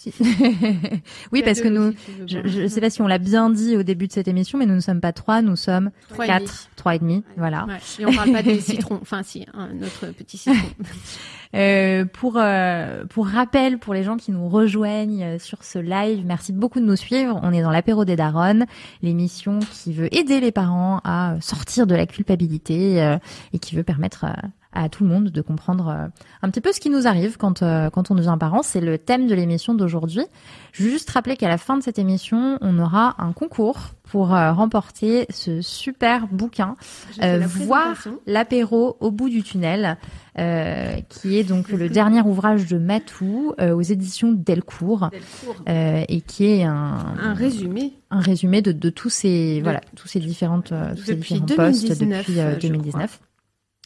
[0.00, 0.14] Si.
[1.32, 1.92] oui, parce que nous,
[2.28, 4.64] je, je sais pas si on l'a bien dit au début de cette émission, mais
[4.64, 6.38] nous ne sommes pas trois, nous sommes Trois et demi.
[6.38, 7.66] quatre, trois et demi, voilà.
[7.66, 7.78] Ouais.
[7.98, 9.00] Et on parle pas des citrons.
[9.02, 10.54] Enfin, si, un autre petit citron.
[11.54, 16.22] Euh, pour euh, pour rappel, pour les gens qui nous rejoignent euh, sur ce live,
[16.26, 17.40] merci beaucoup de nous suivre.
[17.42, 18.66] On est dans l'apéro des Daronnes,
[19.00, 23.16] l'émission qui veut aider les parents à sortir de la culpabilité euh,
[23.54, 26.06] et qui veut permettre euh, à tout le monde de comprendre euh,
[26.42, 28.62] un petit peu ce qui nous arrive quand euh, quand on devient parent.
[28.62, 30.22] C'est le thème de l'émission d'aujourd'hui.
[30.72, 34.34] Je veux juste rappeler qu'à la fin de cette émission, on aura un concours pour
[34.34, 37.96] euh, remporter ce super bouquin fait Euh, la voir
[38.26, 39.96] l'apéro au bout du tunnel,
[41.08, 45.10] qui est donc le dernier ouvrage de Matou aux éditions Delcourt,
[45.66, 47.94] et qui est un, un résumé.
[48.10, 51.68] un résumé de, de tous ces De- voilà tous ces différentes tous ces Depuis différents
[51.70, 53.20] postes 2019, depuis euh, je 2019.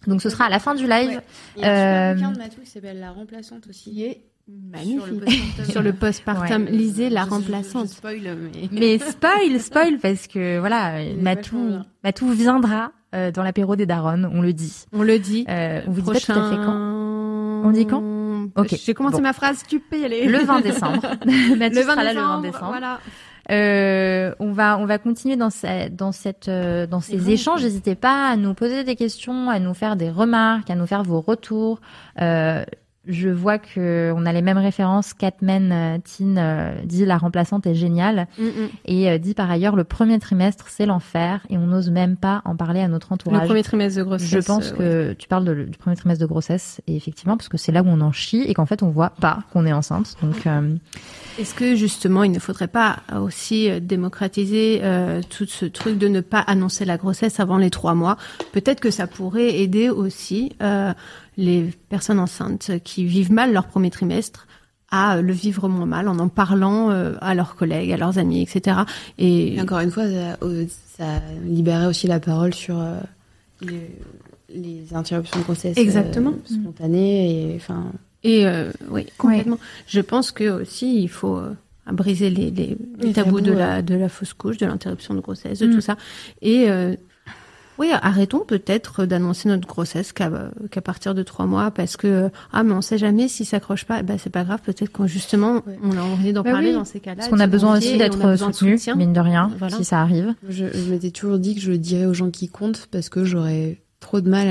[0.07, 1.09] Donc ce sera à la fin du live.
[1.11, 1.21] Ouais.
[1.57, 1.75] Il y a un
[2.13, 3.91] Euh, super bouquin de Matou qui s'appelle La remplaçante aussi.
[3.93, 5.65] Qui est magnifique.
[5.71, 6.71] Sur le postpartum, Ouais.
[6.71, 7.89] lisez la Je- je- je remplaçante.
[7.89, 8.21] spoil,
[8.53, 8.69] mais...
[8.73, 11.79] Mais spoil, spoil parce que voilà, Matou.
[12.05, 14.85] Matou viendra euh, dans l'apéro des Daronnes, on le dit.
[14.93, 15.45] On le dit.
[15.49, 17.63] Euh, on vous dit pas tout à fait quand.
[17.65, 18.03] On dit quand
[18.57, 19.23] Ok, J'ai commencé bon.
[19.23, 20.27] ma phrase, tu peux y aller.
[20.27, 21.01] Le 20 décembre.
[21.25, 22.67] Le 20 sera là décembre, le 20 décembre.
[22.71, 22.99] Voilà.
[23.51, 27.63] Euh, on va on va continuer dans ce- dans cette euh, dans ces échanges.
[27.65, 31.03] N'hésitez pas à nous poser des questions, à nous faire des remarques, à nous faire
[31.03, 31.81] vos retours.
[32.21, 32.65] Euh,
[33.09, 35.13] je vois que on a les mêmes références.
[35.13, 38.69] Catman euh, Tin euh, dit la remplaçante est géniale Mm, mm.
[38.87, 42.43] et euh, dit par ailleurs le premier trimestre c'est l'enfer et on n'ose même pas
[42.45, 43.47] en parler à notre Le entourage.
[43.47, 44.29] premier trimestre de grossesse.
[44.31, 47.49] Je pense euh, que tu parles de- du premier trimestre de grossesse et effectivement parce
[47.49, 49.73] que c'est là où on en chie et qu'en fait on voit pas qu'on est
[49.73, 50.15] enceinte.
[50.23, 50.75] Donc euh,
[51.39, 56.21] Est-ce que justement, il ne faudrait pas aussi démocratiser euh, tout ce truc de ne
[56.21, 58.17] pas annoncer la grossesse avant les trois mois?
[58.53, 60.93] Peut-être que ça pourrait aider aussi euh,
[61.37, 64.47] les personnes enceintes qui vivent mal leur premier trimestre
[64.91, 68.19] à euh, le vivre moins mal en en parlant euh, à leurs collègues, à leurs
[68.19, 68.81] amis, etc.
[69.19, 70.37] Et, Et encore une fois, ça,
[70.99, 72.99] ça libérait aussi la parole sur euh,
[73.63, 73.91] les,
[74.55, 76.33] les interruptions de grossesse Exactement.
[76.33, 77.87] euh, spontanées et enfin
[78.25, 79.59] et euh, oui, complètement.
[79.89, 81.55] Je pense que aussi il faut euh,
[81.91, 83.57] briser les, les, les Les tabous tabous, de ouais.
[83.59, 85.75] la de la fausse couche, de l'interruption de grossesse, de Mm.
[85.75, 85.97] tout ça.
[86.43, 86.95] Et euh,
[87.79, 90.31] oui, arrêtons peut-être d'annoncer notre grossesse qu'à
[90.85, 93.99] partir de trois mois parce que ah mais on sait jamais si ça accroche pas.
[94.01, 94.61] Eh Ben c'est pas grave.
[94.65, 95.79] Peut-être qu'on justement Ouais.
[95.83, 97.17] on a envie d'en Bah parler oui, dans ces cas-là.
[97.17, 99.77] parce qu'on a besoin aussi d'être de soutenu mine de rien Voilà.
[99.77, 100.35] si ça arrive.
[100.49, 103.25] je, je m'étais toujours dit que je le dirais aux gens qui comptent parce que
[103.25, 104.49] j'aurais trop de mal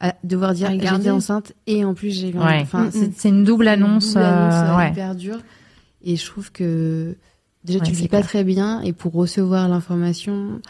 [0.00, 2.60] à, à devoir dire j'étais enceinte et en plus j'ai eu un- Ouais.
[2.62, 3.12] enfin Mm, c'est mm.
[3.16, 4.14] C'est une double une annonce.
[4.14, 4.90] double annonce, euh, euh, ouais.
[4.90, 5.38] hyper dure
[6.04, 7.16] et je trouve que
[7.64, 8.26] déjà Ouais, tu le vis pas clair.
[8.28, 10.60] très bien et pour recevoir l'information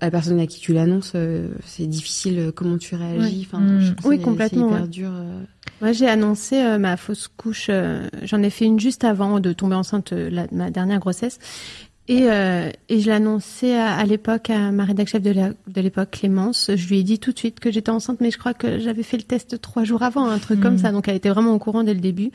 [0.00, 3.94] la personne à qui tu l'annonces euh, c'est difficile euh, comment tu réagis enfin Mm.
[4.04, 4.88] Oui, complètement, c'est hyper ouais.
[4.88, 5.40] dur euh.
[5.80, 7.70] Moi, j'ai annoncé euh, ma fausse couche.
[8.24, 11.38] J'en ai fait une juste avant de tomber enceinte, la- ma dernière grossesse.
[12.10, 15.80] Et, et je l'ai annoncé à, à l'époque à ma rédac chef de la- de
[15.82, 16.70] l'époque, Clémence.
[16.74, 19.02] Je lui ai dit tout de suite que j'étais enceinte, mais je crois que j'avais
[19.02, 20.90] fait le test trois jours avant, un truc comme ça.
[20.90, 22.30] Donc, elle était vraiment au courant dès le début.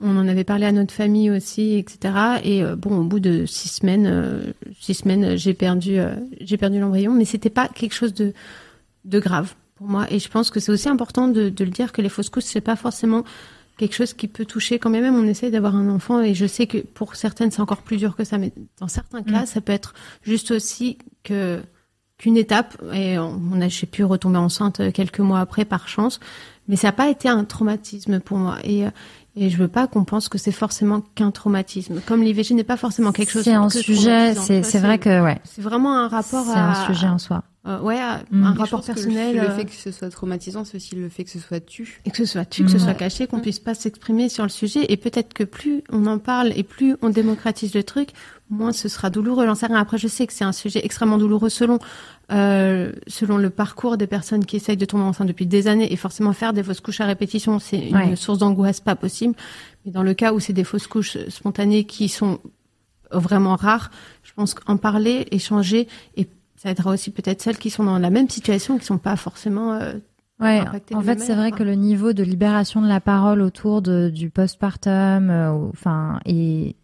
[0.00, 2.14] On en avait parlé à notre famille aussi, etc.
[2.44, 6.58] Et euh, bon, au bout de six semaines, euh, six semaines, j'ai perdu, euh, j'ai
[6.58, 8.32] perdu l'embryon, mais c'était pas quelque chose de
[9.04, 10.06] de grave pour moi.
[10.10, 12.44] Et je pense que c'est aussi important de, de le dire que les fausses couches,
[12.44, 13.24] c'est pas forcément
[13.78, 15.14] quelque chose qui peut toucher quand même.
[15.14, 18.16] On essaye d'avoir un enfant et je sais que pour certaines, c'est encore plus dur
[18.16, 19.46] que ça, mais dans certains cas, Mm.
[19.46, 21.60] ça peut être juste aussi que
[22.18, 22.76] qu'une étape.
[22.94, 26.18] Et on a, j'ai pu retomber enceinte quelques mois après par chance,
[26.66, 28.56] mais ça n'a pas été un traumatisme pour moi.
[28.64, 28.84] Et
[29.36, 32.00] et je veux pas qu'on pense que c'est forcément qu'un traumatisme.
[32.06, 33.44] Comme l'IVG n'est pas forcément quelque chose.
[33.44, 37.06] C'est un que sujet, c'est vrai que ouais, c'est vraiment un rapport c'est un sujet
[37.06, 37.44] en soi.
[37.66, 37.98] Euh, ouais,
[38.30, 38.44] Mm.
[38.44, 39.34] un Je rapport personnel.
[39.36, 41.60] Le, le euh, fait que ce soit traumatisant, c'est aussi le fait que ce soit
[41.60, 42.00] tu.
[42.04, 42.80] et que ce soit tu, que ce Mm.
[42.80, 44.86] soit caché, qu'on puisse pas s'exprimer sur le sujet.
[44.92, 48.10] Et peut-être que plus on en parle et plus on démocratise le truc,
[48.50, 49.46] moins ce sera douloureux.
[49.46, 49.76] J'en sais rien.
[49.78, 51.78] Après, je sais que c'est un sujet extrêmement douloureux selon
[52.32, 55.92] euh, selon le parcours des personnes qui essayent de tomber enceinte depuis des années.
[55.92, 58.16] Et forcément, faire des fausses couches à répétition, c'est une Ouais.
[58.16, 59.34] source d'angoisse pas possible.
[59.84, 62.40] Mais dans le cas où c'est des fausses couches spontanées qui sont
[63.12, 63.92] vraiment rares,
[64.24, 65.86] je pense qu'en parler, échanger,
[66.16, 69.16] et ça aidera aussi peut-être celles qui sont dans la même situation, qui sont pas
[69.16, 69.94] forcément euh,
[70.38, 70.60] Ouais,
[70.92, 74.28] en fait, c'est vrai que le niveau de libération de la parole autour de, du
[74.28, 76.76] postpartum, euh, enfin, est,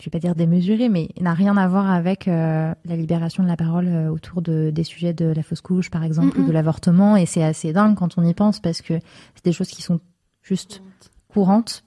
[0.00, 3.48] je vais pas dire démesuré, mais n'a rien à voir avec euh, la libération de
[3.48, 6.46] la parole euh, autour de, des sujets de la fausse couche, par exemple, Mm, ou
[6.48, 7.16] de l'avortement.
[7.16, 8.94] Et c'est assez dingue quand on y pense parce que
[9.36, 10.00] c'est des choses qui sont
[10.42, 10.82] juste
[11.28, 11.84] courantes,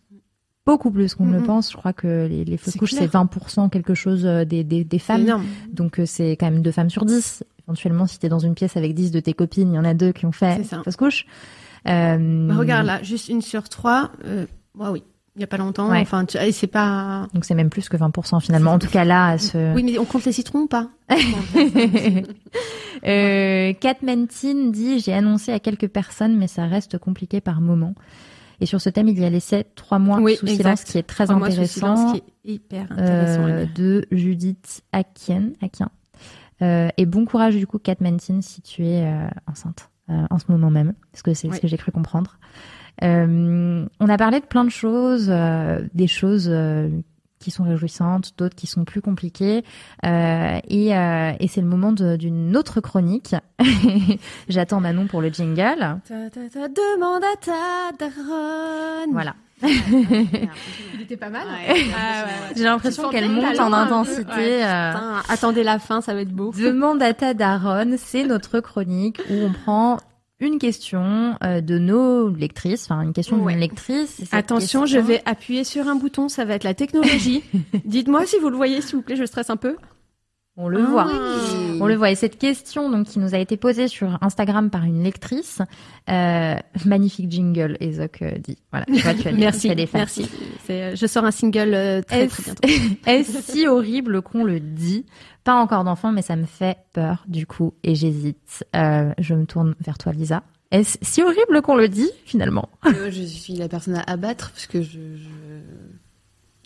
[0.65, 1.71] beaucoup plus qu'on ne Mm, le pense.
[1.71, 5.21] Je crois que les, les fausses couches, c'est 20% quelque chose euh, des, des, femmes.
[5.21, 5.45] énorme.
[5.71, 7.43] Donc euh, c'est quand même deux femmes sur dix.
[7.67, 9.93] Éventuellement, si t'es dans une pièce avec dix de tes copines, il y en a
[9.93, 11.25] deux qui ont fait fausse couche.
[11.87, 14.11] Euh, Bah, regarde là, juste une sur trois.
[14.25, 14.45] Euh,
[14.77, 15.03] oui,
[15.35, 15.89] il y a pas longtemps.
[15.89, 15.99] Ouais.
[15.99, 17.27] Enfin, tu, c'est pas.
[17.33, 18.73] Donc c'est même plus que 20% finalement.
[18.73, 19.73] En tout cas là, ce...
[19.73, 20.89] Oui, mais on compte les citrons ou pas
[23.05, 27.95] euh, Kat Mentin dit j'ai annoncé à quelques personnes, mais ça reste compliqué par moment.
[28.63, 30.61] Et sur ce thème, il y a laissé trois mois Oui, sous exact.
[30.63, 31.65] silence, qui est très intéressant.
[31.65, 33.43] silence, qui est hyper intéressant.
[33.43, 35.49] à euh, de Judith Akien.
[35.61, 35.89] Akien.
[36.61, 40.45] Euh, et bon courage du coup, Kat Mentin, si tu es euh, enceinte en ce
[40.47, 41.55] moment même, parce que c'est Oui.
[41.57, 42.37] ce que j'ai cru comprendre.
[43.01, 45.27] On a parlé de plein de choses,
[45.93, 46.49] des choses
[47.43, 49.63] qui sont réjouissantes, d'autres qui sont plus compliquées,
[50.05, 53.35] euh, et, euh, et c'est le moment d'une autre chronique.
[54.49, 55.99] J'attends Manon pour le jingle.
[56.07, 59.11] Ta, ta, ta, demande à ta daronne.
[59.11, 59.35] Voilà.
[59.63, 61.47] Il était pas mal.
[61.47, 61.85] Ouais.
[61.95, 62.25] Ah,
[62.55, 64.23] J'ai l'impression qu'elle monte en intensité.
[64.25, 64.65] ouais.
[64.65, 66.51] euh, Putain, attendez la fin, ça va être beau.
[66.51, 69.97] Demande à ta daronne, c'est notre chronique où on prend
[70.43, 73.53] une question euh, de nos lectrices, enfin une question Ouais.
[73.53, 74.21] d'une lectrice.
[74.31, 77.43] Attention, je vais appuyer sur un bouton, ça va être la technologie.
[77.85, 79.75] Dites-moi si vous le voyez, s'il vous plaît, je stresse un peu.
[80.55, 81.07] On le voit.
[81.07, 81.79] Oui.
[81.81, 82.11] On le voit.
[82.11, 85.61] Et cette question, donc, qui nous a été posée sur Instagram par une lectrice,
[86.11, 88.59] euh, magnifique jingle, Ezoc euh, dit.
[88.71, 88.85] Voilà.
[88.85, 89.97] Tu vois, tu as des- Merci, tu as des fans.
[89.97, 90.29] merci.
[90.69, 92.67] Euh, je sors un single euh, très, très Est-ce bientôt.
[93.07, 95.05] est-ce si horrible qu'on le dit?
[95.43, 98.63] Pas encore d'enfant, mais ça me fait peur, du coup, et j'hésite.
[98.75, 100.43] Euh, je me tourne vers toi, Lisa.
[100.69, 102.69] Est-ce si horrible qu'on le dit, finalement?
[103.09, 105.29] Je suis la personne à abattre parce que je, je...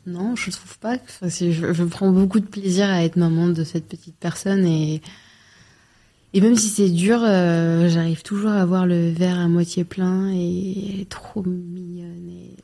[0.08, 0.96] non, je trouve pas.
[0.96, 5.02] Enfin, je, je prends beaucoup de plaisir à être maman de cette petite personne et
[6.34, 10.30] et même si c'est dur, euh, j'arrive toujours à voir le verre à moitié plein
[10.34, 12.56] et trop mignonne et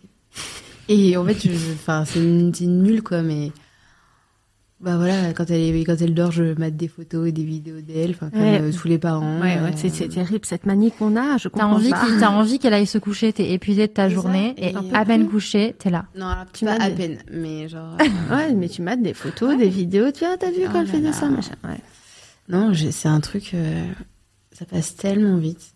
[0.90, 3.52] et en fait, enfin, c'est nul quoi, mais
[4.84, 7.82] bah voilà, quand elle est, quand elle dort, je mate des photos et des vidéos
[7.82, 8.60] d'elle, enfin comme Ouais.
[8.62, 9.40] euh, tous les parents.
[9.40, 11.38] Ouais, ouais, euh, c'est, terrible cette manie qu'on a.
[11.38, 12.06] Je T'as comprends envie, pas.
[12.20, 15.06] t'as envie qu'elle aille se coucher, t'es épuisé de ta ça, journée, et et- à
[15.06, 16.06] peine couchée, t'es là.
[16.18, 17.98] Non, alors, Tu pas à peine, mais genre.
[18.32, 20.12] Ouais, mais tu mates des photos, des vidéos.
[20.12, 21.56] Tu vois, t'as vu Oh quand elle fait de ça, machin.
[21.64, 21.80] Ouais.
[22.50, 23.52] Non, j'ai- c'est un truc.
[23.54, 23.86] euh,
[24.52, 25.73] ça passe tellement vite.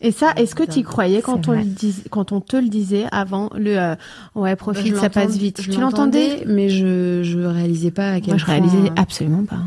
[0.00, 1.58] Et ça, est-ce que tu y croyais quand on, vrai.
[1.64, 3.94] le dis- quand on te le disait avant le euh,
[4.34, 5.60] ouais profite, ça passe vite.
[5.62, 8.94] je Tu l'entendais mais je je réalisais pas à quel Moi, je point, réalisais euh,
[8.96, 9.60] absolument pas.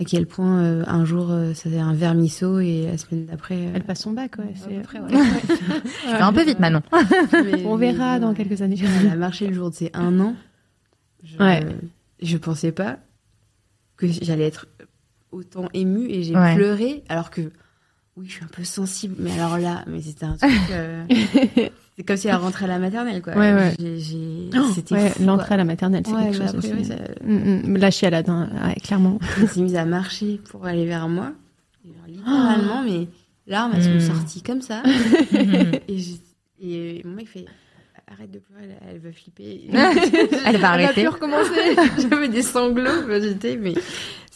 [0.00, 3.54] à quel point euh, un jour euh, c'était un vermisseau et la semaine d'après.
[3.56, 4.54] euh, Elle passe son bac, ouais.
[4.54, 5.08] c'est- peu près, ouais.
[5.48, 6.82] Tu fais un peu vite, Manon.
[7.32, 8.76] Mais- On verra mais dans quelques années.
[9.02, 10.34] Elle a marché le jour de ses un an.
[11.24, 11.64] Je, Ouais.
[12.20, 12.96] je pensais pas
[13.96, 14.66] que j'allais être
[15.30, 16.54] autant émue et j'ai Ouais.
[16.56, 17.52] pleuré alors que
[18.16, 20.50] oui, je suis un peu sensible, mais alors là, mais c'était un truc.
[20.70, 21.04] euh,
[21.96, 23.34] c'est comme si elle rentrait à la maternelle, quoi.
[23.34, 23.74] Ouais, ouais.
[24.54, 26.84] Oh, C'était ouais, fou, l'entrée à la maternelle, c'est Ouais, quelque mais chose après, aussi.
[26.84, 26.94] ça-
[27.24, 29.18] Mm, mm, La chialade, hein, ouais, clairement.
[29.40, 31.32] Elle s'est mise à marcher pour aller vers moi.
[31.84, 33.08] Genre, littéralement, mes
[33.46, 34.14] larmes, elles sont Mm.
[34.16, 34.82] sorties comme ça.
[35.88, 36.16] et, je-
[36.60, 37.46] et mon mec fait
[38.10, 39.68] Arrête de pleurer, elle, elle va flipper.
[40.44, 41.00] Elle va arrêter.
[41.00, 41.76] Elle a pu recommencer.
[42.10, 43.72] J'avais des sanglots, bah, j'étais, mais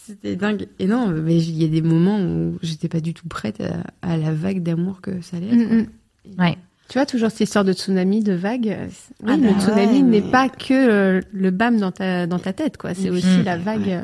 [0.07, 0.67] c'était dingue.
[0.79, 3.83] Et non, mais il y a des moments où j'étais pas du tout prête à,
[4.01, 5.71] à la vague d'amour que ça allait être.
[5.71, 5.87] Mm,
[6.35, 6.39] mm.
[6.41, 6.57] Ouais.
[6.89, 8.69] Tu vois, toujours cette histoire de tsunami, de vague.
[8.69, 8.87] euh,
[9.23, 12.27] Oui, Ah le bah tsunami ouais, n'est mais- pas que euh, le bam dans ta,
[12.27, 12.93] dans ta tête, quoi.
[12.93, 13.15] C'est Mm.
[13.15, 13.89] aussi la vague.
[13.89, 14.03] euh,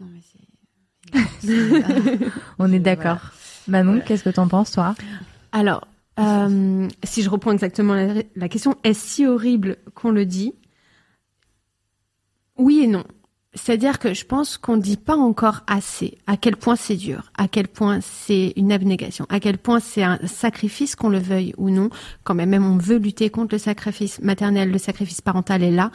[0.00, 1.18] Non, mais c'est.
[1.46, 2.18] c'est-
[2.58, 3.18] On est d'accord.
[3.68, 4.94] Manon, qu'est-ce que t'en penses, toi?
[5.52, 5.86] Alors,
[6.18, 10.52] euh, si je reprends exactement la, la question, est-ce si horrible qu'on le dit?
[12.58, 13.04] Oui et non.
[13.54, 17.30] C'est-à-dire que je pense qu'on ne dit pas encore assez à quel point c'est dur,
[17.38, 21.54] à quel point c'est une abnégation, à quel point c'est un sacrifice, qu'on le veuille
[21.56, 21.88] ou non.
[22.24, 25.90] Quand même, même on veut lutter contre le sacrifice maternel, le sacrifice parental est là.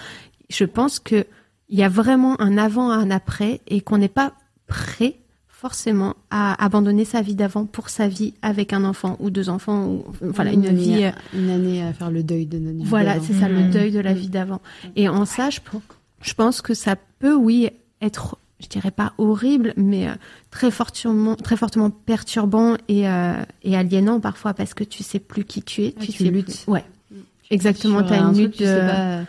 [0.50, 1.26] Je pense que
[1.68, 4.34] il y a vraiment un avant, un après, et qu'on n'est pas
[4.68, 5.16] prêt
[5.48, 9.88] forcément à abandonner sa vie d'avant pour sa vie avec un enfant ou deux enfants
[9.88, 12.86] ou voilà une vie à- Une année à faire le deuil de notre vie.
[12.86, 13.70] voilà c'est ça le Mhm.
[13.72, 14.62] deuil de la vie d'avant
[14.96, 15.82] et en ça je, pense-
[16.22, 17.70] je pense que ça peut oui
[18.02, 20.14] être je dirais pas horrible mais euh,
[20.52, 25.44] très fortement très fortement perturbant et euh, et aliénant parfois parce que tu sais plus
[25.46, 26.46] qui tu es Ouais, tu tu sais luttes.
[26.46, 26.84] plus- ouais
[27.50, 29.20] exactement t'as un une lutte tu sais de- pas,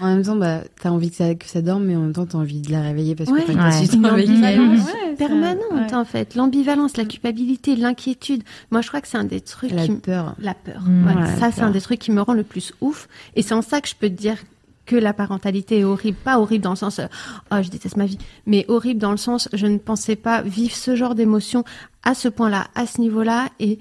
[0.00, 2.26] En même temps, bah, t'as envie que ça, que ça dorme, mais en même temps,
[2.26, 3.42] t'as envie de la réveiller parce Ouais.
[3.42, 3.86] que t'as Ouais.
[3.94, 5.94] une ambivalence Ouais, permanente ouais.
[5.94, 8.42] en fait l'ambivalence la culpabilité l'inquiétude
[8.72, 10.34] moi je crois que c'est un des trucs La qui peur.
[10.40, 10.82] La peur.
[10.82, 11.06] Mmh.
[11.06, 13.08] Ouais, Ouais, ça, c'est un des trucs qui me rend le plus ouf.
[13.36, 14.36] Et c'est en ça que je peux te dire
[14.86, 16.18] que la parentalité est horrible.
[16.24, 17.06] Pas horrible dans le sens, euh,
[17.52, 18.18] oh, je déteste ma vie.
[18.46, 21.64] Mais horrible dans le sens, je ne pensais pas vivre ce genre d'émotions
[22.02, 23.48] à ce point-là, à ce niveau-là.
[23.60, 23.78] Et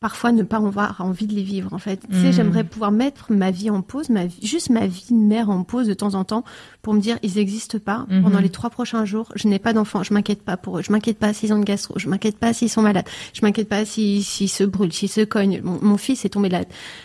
[0.00, 2.00] parfois ne pas avoir envie de les vivre, en fait.
[2.10, 2.32] Tu sais, Mhm.
[2.32, 5.62] j'aimerais pouvoir mettre ma vie en pause, ma vie, juste ma vie de mère en
[5.62, 6.42] pause de temps en temps
[6.80, 8.06] pour me dire, ils n'existent pas.
[8.08, 8.22] Mhm.
[8.22, 10.02] Pendant les trois prochains jours, je n'ai pas d'enfants.
[10.02, 10.82] Je m'inquiète pas pour eux.
[10.82, 11.94] Je m'inquiète pas s'ils ont une gastro.
[11.98, 13.04] Je m'inquiète pas s'ils sont malades.
[13.34, 15.60] Je m'inquiète pas s'ils s'ils se brûlent, s'ils se cognent.
[15.62, 16.62] Mon, mon fils est tombé la,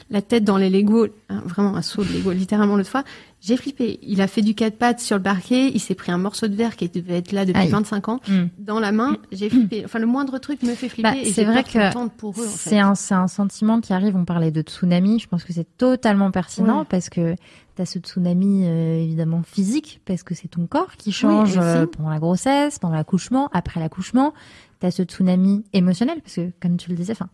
[0.09, 3.03] la tête dans les Lego, hein, vraiment un saut de Lego, littéralement l'autre fois.
[3.41, 3.99] J'ai flippé.
[4.01, 5.69] Il a fait du quatre pattes sur le parquet.
[5.73, 7.69] Il s'est pris un morceau de verre qui devait être là depuis Aïe.
[7.69, 8.45] 25 ans Mm.
[8.57, 9.17] dans la main.
[9.31, 9.83] J'ai flippé.
[9.85, 11.09] Enfin, le moindre truc me fait flipper.
[11.11, 12.47] Bah, et c'est vrai que pour eux.
[12.47, 12.79] En C'est fait.
[12.79, 14.15] un, c'est un sentiment qui arrive.
[14.15, 15.19] On parlait de tsunami.
[15.19, 17.35] Je pense que c'est totalement pertinent parce que
[17.75, 21.85] tu as ce tsunami euh, évidemment physique parce que c'est ton corps qui change euh,
[21.85, 24.33] pendant la grossesse, pendant l'accouchement, après l'accouchement.
[24.79, 27.29] Tu as ce tsunami émotionnel parce que comme tu le disais, enfin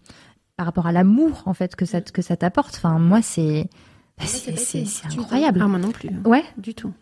[0.57, 2.75] par rapport à l'amour en fait que ça que ça t'apporte.
[2.75, 3.69] Enfin moi c'est
[4.17, 5.59] bah, c'est c'est c'est incroyable.
[5.63, 6.09] Ah, moi non plus.
[6.25, 6.43] Ouais.
[6.57, 6.93] Du tout.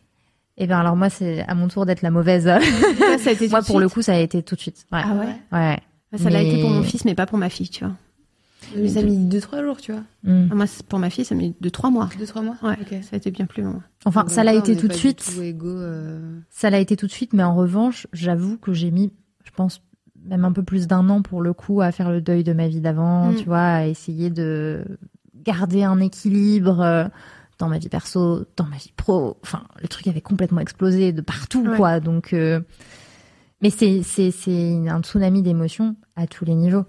[0.58, 2.44] Et ben alors moi c'est à mon tour d'être la mauvaise.
[2.46, 2.60] Ça,
[3.20, 4.86] ça a été tout moi pour le coup ça a été tout de suite.
[4.92, 5.02] Ouais.
[5.04, 5.36] Ah ouais.
[5.58, 5.80] Ouais.
[6.18, 7.94] Ça l'a été pour mon fils, mais pas pour ma fille, tu vois.
[8.76, 10.02] Mais ça a mis 2-3 jours, tu vois.
[10.24, 10.48] Mm.
[10.52, 12.10] Ah, Moi, pour ma fille, ça a mis de trois mois.
[12.20, 12.76] 2-trois mois Ouais.
[12.82, 12.90] Ok.
[13.04, 13.82] Ça a été bien plus long.
[14.06, 15.24] Enfin Donc ça l'a été tout de suite.
[15.24, 19.12] tout euh, Ça l'a été tout de suite, mais en revanche, j'avoue que j'ai mis,
[19.46, 19.82] je pense,
[20.26, 22.68] même un peu plus d'un an pour le coup à faire le deuil de ma
[22.68, 23.36] vie d'avant, Mm.
[23.36, 24.84] tu vois, à essayer de
[25.44, 27.06] garder un équilibre euh,
[27.58, 29.38] dans ma vie perso, dans ma vie pro.
[29.44, 31.76] Enfin, le truc avait complètement explosé de partout, Ouais.
[31.78, 32.00] quoi.
[32.00, 32.62] Donc, euh,
[33.62, 36.86] mais c'est c'est c'est un tsunami d'émotions à tous les niveaux.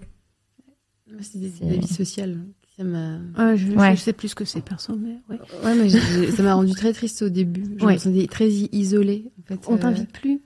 [1.11, 2.39] moi, C'est des- C'est- la vie sociale.
[2.77, 3.17] Ça m'a.
[3.37, 3.95] Ouais, je, Ouais.
[3.97, 5.39] je sais plus ce que c'est, perso, mais ouais.
[5.65, 7.65] Ouais, mais j'ai- ça m'a rendu très triste au début.
[7.77, 7.93] Je Ouais.
[7.95, 9.29] me sentais très isolée.
[9.41, 9.59] En fait.
[9.67, 10.39] On Euh, t'invite plus?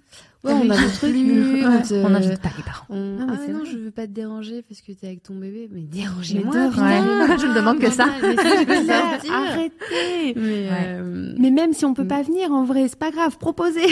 [0.45, 0.99] Ouais, on plus.
[0.99, 1.63] plus.
[1.63, 1.65] Ouais.
[1.65, 2.85] on te- On n'invite pas les parents.
[2.89, 3.65] on- ah non, vrai.
[3.71, 5.69] je veux pas te déranger parce que t'es avec ton bébé.
[5.71, 6.53] Mais dérangez-moi.
[6.73, 8.05] Je ne demande que ça.
[9.33, 10.33] Arrêtez.
[10.35, 13.37] Mais, euh, Mais même si on peut pas venir, en vrai, c'est pas grave.
[13.37, 13.87] Proposez.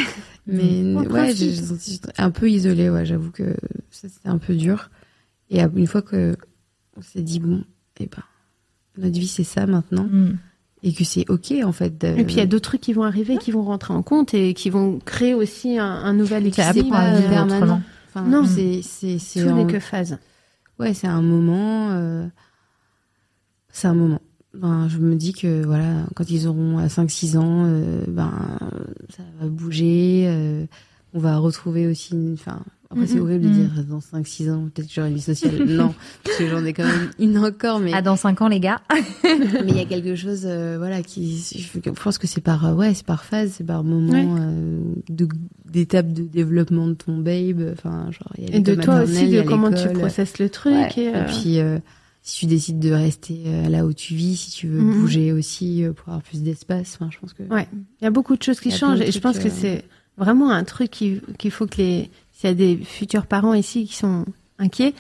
[0.48, 2.90] mais ouais, j'ai senti un peu isolée.
[2.90, 3.56] Ouais, j'avoue que
[3.90, 4.90] ça c'était un peu dur.
[5.50, 6.36] Et une fois que
[6.98, 7.64] on s'est dit bon,
[8.00, 8.24] eh ben,
[8.98, 10.38] notre vie c'est ça maintenant, Mm.
[10.84, 11.98] Et que c'est ok en fait.
[12.00, 14.04] de- Et puis il y a d'autres trucs qui vont arriver, qui vont rentrer en
[14.04, 16.74] compte et qui vont créer aussi un, un nouvel équilibre.
[16.74, 17.82] vivre permanent.
[18.10, 18.46] Enfin, Non.
[18.46, 20.18] c'est c'est c'est Tout n'est que phase.
[20.80, 21.90] Ouais, c'est un moment.
[21.92, 22.28] euh,
[23.70, 24.20] C'est un moment.
[24.54, 28.32] Ben, je me dis que voilà, quand ils auront à 5-6 ans, euh, ben
[29.10, 30.26] ça va bouger.
[30.28, 30.66] euh,
[31.14, 32.14] on va retrouver aussi.
[32.14, 32.62] une- Enfin,
[32.94, 33.22] après c'est Mhm.
[33.22, 33.54] horrible de Mhm.
[33.56, 35.56] dire dans 5-6 ans, peut-être que j'aurai une vie sociale.
[35.68, 38.60] non, parce que j'en ai quand même une encore, mais Ah, dans 5 ans, les
[38.60, 38.82] gars.
[39.24, 41.38] mais il y a quelque chose, euh, voilà, qui.
[41.84, 44.26] Je pense que c'est par euh, ouais, c'est par phase, c'est par moment Ouais.
[44.40, 44.80] euh,
[45.66, 47.62] d'étape de développement de ton babe.
[47.74, 48.32] Enfin, genre.
[48.38, 50.74] y a Et de toi aussi, de comment tu processes le truc.
[50.74, 50.90] Ouais.
[50.98, 51.58] Et, Et, euh, puis,
[52.22, 55.02] si tu décides de rester là où tu vis, si tu veux Mhm.
[55.02, 57.44] bouger aussi pour avoir plus d'espace, enfin, je pense que.
[57.44, 57.68] Ouais,
[58.02, 59.84] il y a beaucoup de choses qui changent et je pense que euh, c'est
[60.18, 62.10] vraiment un truc qui- qu'il faut que les
[62.44, 64.26] s'il y a des futurs parents ici qui sont
[64.60, 64.94] inquiets,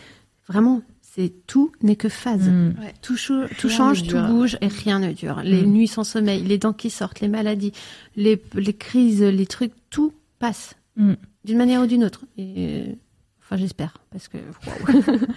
[0.47, 2.47] vraiment c'est tout n'est que phase.
[2.49, 2.73] Mm.
[3.01, 5.41] Tout, chou- tout Rien change, tout bouge et rien ne dure.
[5.43, 5.71] Les Mm.
[5.73, 7.73] nuits sans sommeil, les dents qui sortent, les maladies,
[8.15, 11.13] les, les crises, les trucs, tout passe Mm.
[11.43, 12.21] d'une manière ou d'une autre.
[12.37, 12.85] Et,
[13.41, 14.37] enfin, j'espère parce que.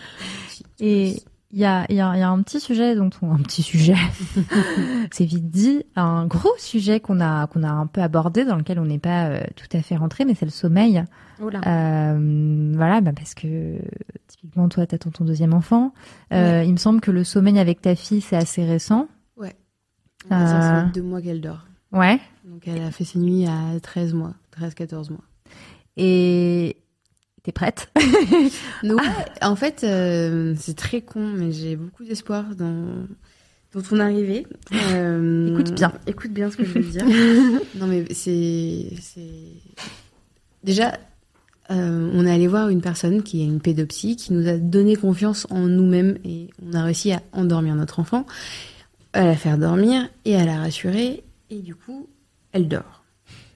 [0.81, 1.17] Et
[1.57, 3.39] Il y a, il y, a, il y a un petit sujet dont on, un
[3.39, 3.97] petit sujet,
[5.11, 8.79] c'est vite dit, un gros sujet qu'on a qu'on a un peu abordé dans lequel
[8.79, 11.03] on n'est pas euh, tout à fait rentré, mais c'est le sommeil.
[11.41, 13.79] Euh, voilà, bah parce que
[14.27, 15.95] typiquement toi, t'attends ton deuxième enfant.
[16.31, 19.09] Euh, Il me semble que le sommeil avec ta fille c'est assez récent.
[20.29, 21.67] Ça, ça fait deux mois qu'elle dort.
[21.91, 22.21] Ouais.
[22.45, 25.25] Donc elle a fait ses nuits à 13 mois, 13-14 mois.
[25.97, 26.77] Et
[27.47, 27.89] t'es prête?
[28.83, 29.01] Donc,
[29.41, 33.07] en fait, euh, c'est très con, mais j'ai beaucoup d'espoir dans,
[33.73, 34.47] dans ton arrivée.
[34.93, 35.93] Euh, Écoute bien.
[36.07, 37.05] Écoute bien ce que je veux dire.
[37.77, 38.89] non, mais c'est.
[39.01, 39.23] c'est-
[40.65, 40.99] Déjà,
[41.71, 44.97] euh, on est allé voir une personne qui est une pédopsie, qui nous a donné
[44.97, 48.27] confiance en nous-mêmes et on a réussi à endormir notre enfant,
[49.13, 51.23] à la faire dormir et à la rassurer.
[51.51, 52.09] Et du coup,
[52.53, 53.05] elle dort.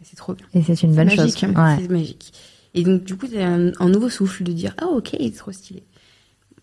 [0.00, 0.46] Et C'est trop bien.
[0.54, 1.50] Et c'est une bonne magique, chose.
[1.56, 1.76] hein.
[1.76, 1.82] Ouais.
[1.82, 2.32] C'est magique.
[2.74, 5.36] Et donc, du coup, c'est un, un nouveau souffle de dire Ah, ok, il est
[5.36, 5.84] trop stylé.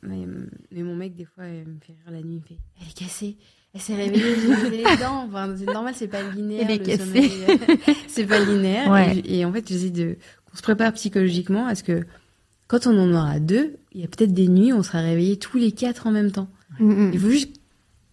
[0.04, 0.26] Mais,
[0.72, 2.36] mais mon mec, des fois, il me fait rire la nuit.
[2.36, 3.38] Il me fait Elle est cassée.
[3.74, 5.26] Elle s'est réveillée, j'ai les dents.
[5.28, 6.66] Enfin, c'est normal, c'est pas linéaire.
[6.70, 6.98] Elle est cassée.
[7.04, 7.32] sommeil.
[8.08, 8.90] c'est pas linéaire.
[8.90, 9.18] Ouais.
[9.26, 10.18] Et, et en fait, j'essaie de
[10.50, 12.06] qu'on se prépare psychologiquement à ce que
[12.68, 15.38] quand on en aura deux, il y a peut-être des nuits où on sera réveillés
[15.38, 16.48] tous les quatre en même temps.
[16.80, 17.12] Mm, mm.
[17.14, 17.56] Il faut juste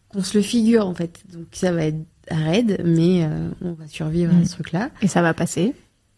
[0.09, 1.23] qu'on se le figure, en fait.
[1.33, 1.99] Donc, ça va être
[2.31, 4.43] raide, mais euh, on va survivre Mm.
[4.43, 4.91] à ce truc-là.
[5.03, 5.75] Et ça va passer.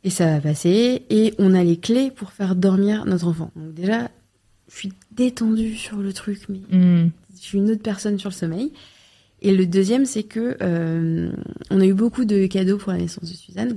[0.07, 1.03] Et ça va passer.
[1.11, 3.51] Et on a les clés pour faire dormir notre enfant.
[3.57, 4.09] Donc déjà,
[4.71, 7.11] je suis détendue sur le truc, mais Hmm.
[7.35, 8.73] je suis une autre personne sur le sommeil.
[9.43, 11.31] Et le deuxième, c'est que euh,
[11.71, 13.77] on a eu beaucoup de cadeaux pour la naissance de Suzanne,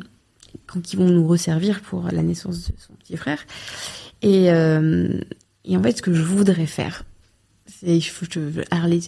[0.83, 3.43] qui vont nous resservir pour la naissance de son petit frère.
[4.21, 5.19] Et, euh,
[5.65, 7.05] et en fait, ce que je voudrais faire,
[7.65, 8.11] c'est, je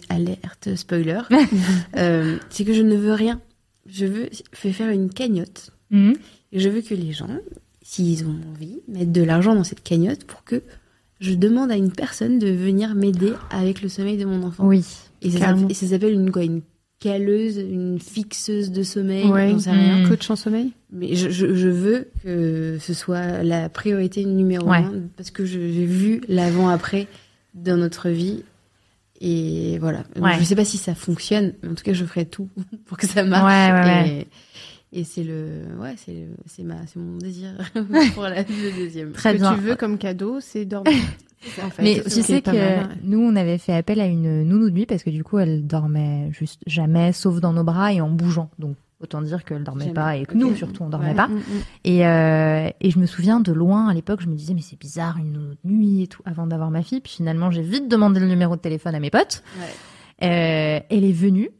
[0.08, 1.20] alerte, spoiler,
[1.96, 3.40] euh, c'est que je ne veux rien.
[3.86, 6.14] Je veux fais faire une cagnotte Hmm.
[6.52, 7.28] Et je veux que les gens,
[7.82, 10.62] s'ils ont envie, mettent de l'argent dans cette cagnotte pour que
[11.20, 14.66] je demande à une personne de venir m'aider avec le sommeil de mon enfant.
[14.66, 14.84] Oui.
[15.22, 15.54] Et ça,
[15.88, 16.62] s'appelle- une quoi Une
[16.98, 19.50] caleuse, une fixeuse de sommeil, Ouais.
[19.50, 20.04] j'en sais rien.
[20.04, 20.08] Mm.
[20.08, 24.78] Coach en sommeil Mais je, je, je veux que ce soit la priorité numéro Ouais.
[24.78, 27.08] un parce que j'ai vu l'avant-après
[27.54, 28.42] dans notre vie.
[29.20, 30.04] Et voilà.
[30.16, 30.26] Donc.
[30.40, 32.48] Je sais pas si ça fonctionne, mais en tout cas, je ferai tout
[32.86, 33.44] pour que ça marche.
[33.44, 34.18] Ouais, ouais, ouais.
[34.22, 34.26] Et,
[34.92, 37.50] et c'est le, ouais, c'est le- c'est ma, c'est mon désir
[38.14, 39.12] pour la, le deuxième.
[39.12, 39.54] Très Ce que bien.
[39.54, 40.92] tu veux comme cadeau, c'est dormir.
[41.60, 42.96] En fait, Mais tu sais que mal.
[43.02, 45.66] nous, on avait fait appel à une nounou de nuit parce que du coup, elle
[45.66, 48.48] dormait juste jamais, sauf dans nos bras et en bougeant.
[48.60, 49.94] Donc, autant dire qu'elle dormait Jamais.
[49.94, 51.14] pas et que nous, surtout, on dormait Ouais.
[51.16, 51.26] pas.
[51.26, 51.40] Mm, mm.
[51.82, 54.78] Et, euh, et je me souviens de loin, à l'époque, je me disais, mais c'est
[54.78, 57.00] bizarre, une nounou de nuit et tout, avant d'avoir ma fille.
[57.00, 59.42] Puis finalement, j'ai vite demandé le numéro de téléphone à mes potes.
[59.58, 59.66] Ouais.
[60.28, 61.50] Euh, elle est venue.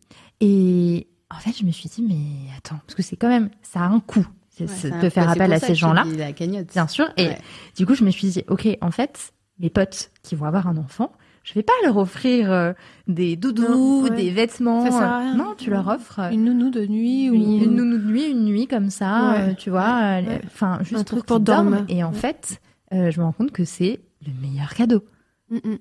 [0.41, 3.81] Et en fait, je me suis dit, mais attends, parce que c'est quand même, ça
[3.81, 4.27] a un coût.
[4.61, 4.67] Ouais,
[5.01, 6.05] de faire appel pour à ça ces gens-là.
[6.05, 6.69] dis La cagnotte.
[6.73, 7.07] Bien sûr.
[7.17, 7.39] Et Ouais.
[7.77, 10.77] du coup, je me suis dit, ok, en fait, mes potes qui vont avoir un
[10.77, 11.11] enfant,
[11.43, 12.73] je vais pas leur offrir euh,
[13.09, 14.11] des doudous, Non, ouais.
[14.11, 14.85] des vêtements.
[14.85, 15.37] Ça sert à euh, rien.
[15.37, 18.31] Non, tu leur offres euh, Une nounou de nuit ou une, une nounou de nuit,
[18.31, 19.41] une nuit comme ça, Ouais.
[19.51, 20.21] euh, tu vois.
[20.21, 20.41] Ouais.
[20.47, 21.71] Enfin, juste Un pour, truc pour dorment.
[21.71, 21.87] dormir.
[21.89, 22.19] Et en Ouais.
[22.19, 22.61] fait,
[22.93, 25.03] euh, je me rends compte que c'est le meilleur cadeau.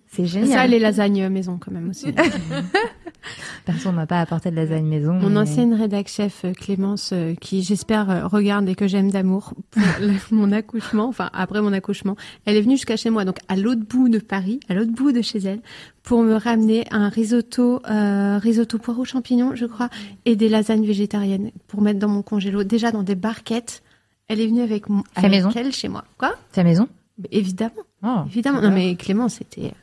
[0.07, 0.49] C'est génial.
[0.49, 2.13] Ça, les lasagnes maison quand même aussi.
[3.65, 5.13] Personne m'a pas apporté de lasagne maison.
[5.13, 9.11] Mon mais- ancienne rédac chef euh, Clémence, euh, qui j'espère euh, regarde et que j'aime
[9.11, 9.83] d'amour pour
[10.31, 12.15] mon accouchement, enfin après mon accouchement,
[12.45, 15.11] elle est venue jusqu'à chez moi, donc à l'autre bout de Paris, à l'autre bout
[15.11, 15.61] de chez elle,
[16.03, 19.89] pour me ramener un risotto, euh, risotto poireaux champignons, je crois,
[20.25, 23.83] et des lasagnes végétariennes pour mettre dans mon congélo, déjà dans des barquettes.
[24.27, 26.05] Elle est venue avec, mon, avec maison elle chez moi.
[26.17, 26.33] Quoi?
[26.53, 26.87] Fait maison?
[27.19, 28.61] Mais Évidemment, Oh, évidemment.
[28.61, 29.73] Non mais Clémence, c'était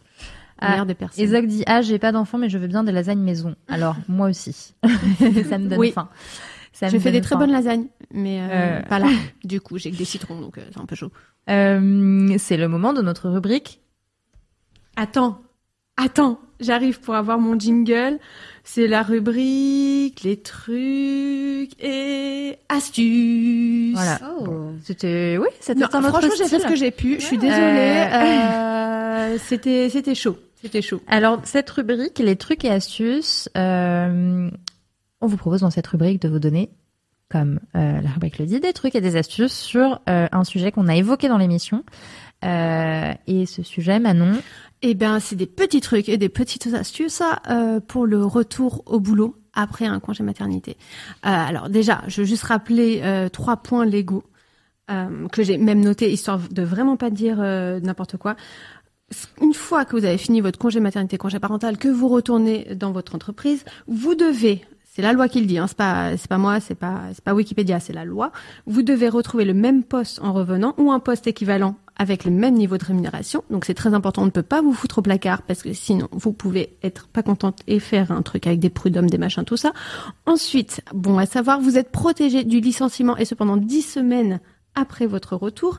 [0.59, 1.25] Ah, personnes.
[1.25, 3.55] Et Zog dit Ah, j'ai pas d'enfant, mais je veux bien des lasagnes maison.
[3.69, 4.75] Alors, moi aussi.
[5.49, 5.93] ça me donne Oui.
[5.93, 6.09] faim.
[6.73, 7.41] Ça me J'ai fait donne des très faim.
[7.41, 8.83] bonnes lasagnes, mais euh, Euh.
[8.83, 9.09] pas là.
[9.45, 11.11] Du coup, j'ai que des citrons, donc euh, c'est un peu chaud.
[11.51, 13.81] Euh, c'est le moment de notre rubrique.
[14.97, 15.41] Attends,
[15.97, 18.19] attends, j'arrive pour avoir mon jingle.
[18.71, 23.95] C'est la rubrique, les trucs et astuces.
[23.95, 24.21] Voilà.
[24.41, 24.73] Oh.
[24.85, 27.15] C'était, oui, c'était un autre franchement, j'ai fait ce que j'ai pu.
[27.19, 27.57] Je suis désolée.
[28.13, 30.37] euh, c'était, c'était chaud.
[30.61, 31.01] C'était chaud.
[31.07, 34.51] Alors, cette rubrique, les trucs et astuces, euh,
[35.23, 36.69] on vous propose dans cette rubrique de vous donner,
[37.31, 40.73] comme euh, la rubrique le dit, des trucs et des astuces sur euh, un sujet
[40.73, 41.85] qu'on a évoqué dans l'émission.
[42.45, 44.39] Euh, et ce sujet, Manon,
[44.81, 49.01] Eh ben, c'est des petits trucs et des petites astuces euh, pour le retour au
[49.01, 50.77] boulot après un congé maternité.
[51.27, 54.25] Euh, alors déjà, je veux juste rappeler euh, trois points légaux
[55.33, 58.37] que j'ai même notés, histoire de vraiment pas dire n'importe quoi.
[59.43, 62.91] Une fois que vous avez fini votre congé maternité, congé parental, que vous retournez dans
[62.91, 64.65] votre entreprise, vous devez,
[64.99, 67.93] c'est la loi qui le dit, hein, c'est pas, moi, c'est pas, pas Wikipédia, c'est
[67.93, 68.33] la loi.
[68.67, 72.55] Vous devez retrouver le même poste en revenant ou un poste équivalent avec le même
[72.55, 73.45] niveau de rémunération.
[73.49, 76.09] Donc c'est très important, on ne peut pas vous foutre au placard parce que sinon
[76.11, 79.57] vous pouvez être pas contente et faire un truc avec des prud'hommes, des machins, tout
[79.57, 79.73] ça.
[80.27, 84.41] Ensuite, bon à savoir, vous êtes protégé du licenciement et cependant 10 semaines
[84.75, 85.79] après votre retour.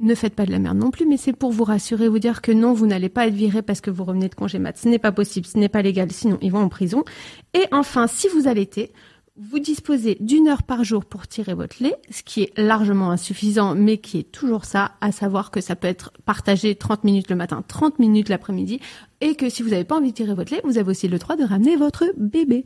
[0.00, 2.40] Ne faites pas de la merde non plus, mais c'est pour vous rassurer, vous dire
[2.40, 4.76] que non, vous n'allez pas être viré parce que vous revenez de congé mat.
[4.78, 7.04] Ce n'est pas possible, ce n'est pas légal, sinon ils vont en prison.
[7.52, 8.92] Et enfin, si vous allaitez,
[9.36, 13.74] vous disposez d'une heure par jour pour tirer votre lait, ce qui est largement insuffisant,
[13.74, 17.36] mais qui est toujours ça, à savoir que ça peut être partagé 30 minutes le
[17.36, 18.80] matin, 30 minutes l'après-midi,
[19.20, 21.18] et que si vous n'avez pas envie de tirer votre lait, vous avez aussi le
[21.18, 22.64] droit de ramener votre bébé.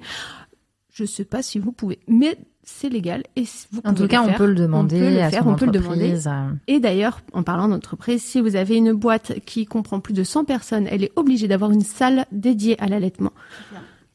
[0.93, 4.19] Je sais pas si vous pouvez, mais c'est légal et vous En tout pouvez cas,
[4.19, 4.37] le on faire.
[4.39, 6.27] peut le demander On peut le à faire, son on peut le demander.
[6.27, 10.25] euh, Et d'ailleurs, en parlant d'entreprise, si vous avez une boîte qui comprend plus de
[10.25, 13.33] 100 personnes, elle est obligée d'avoir une salle dédiée à l'allaitement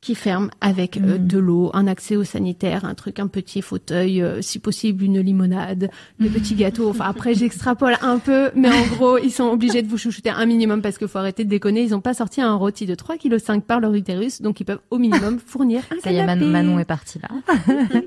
[0.02, 1.28] qui ferme avec euh, Mhm.
[1.28, 5.20] de l'eau, un accès au sanitaire, un truc, un petit fauteuil, euh, si possible une
[5.20, 5.90] limonade,
[6.22, 6.90] des petits gâteaux.
[6.90, 10.46] Enfin après j'extrapole un peu, mais en gros ils sont obligés de vous chouchouter un
[10.46, 11.84] minimum parce qu'il faut arrêter de déconner.
[11.84, 14.80] Ils n'ont pas sorti un rôti de 3,5 kg par leur utérus, donc ils peuvent
[14.90, 16.26] au minimum fournir un Ça y est.
[16.26, 17.30] Manon, Manon est partie là.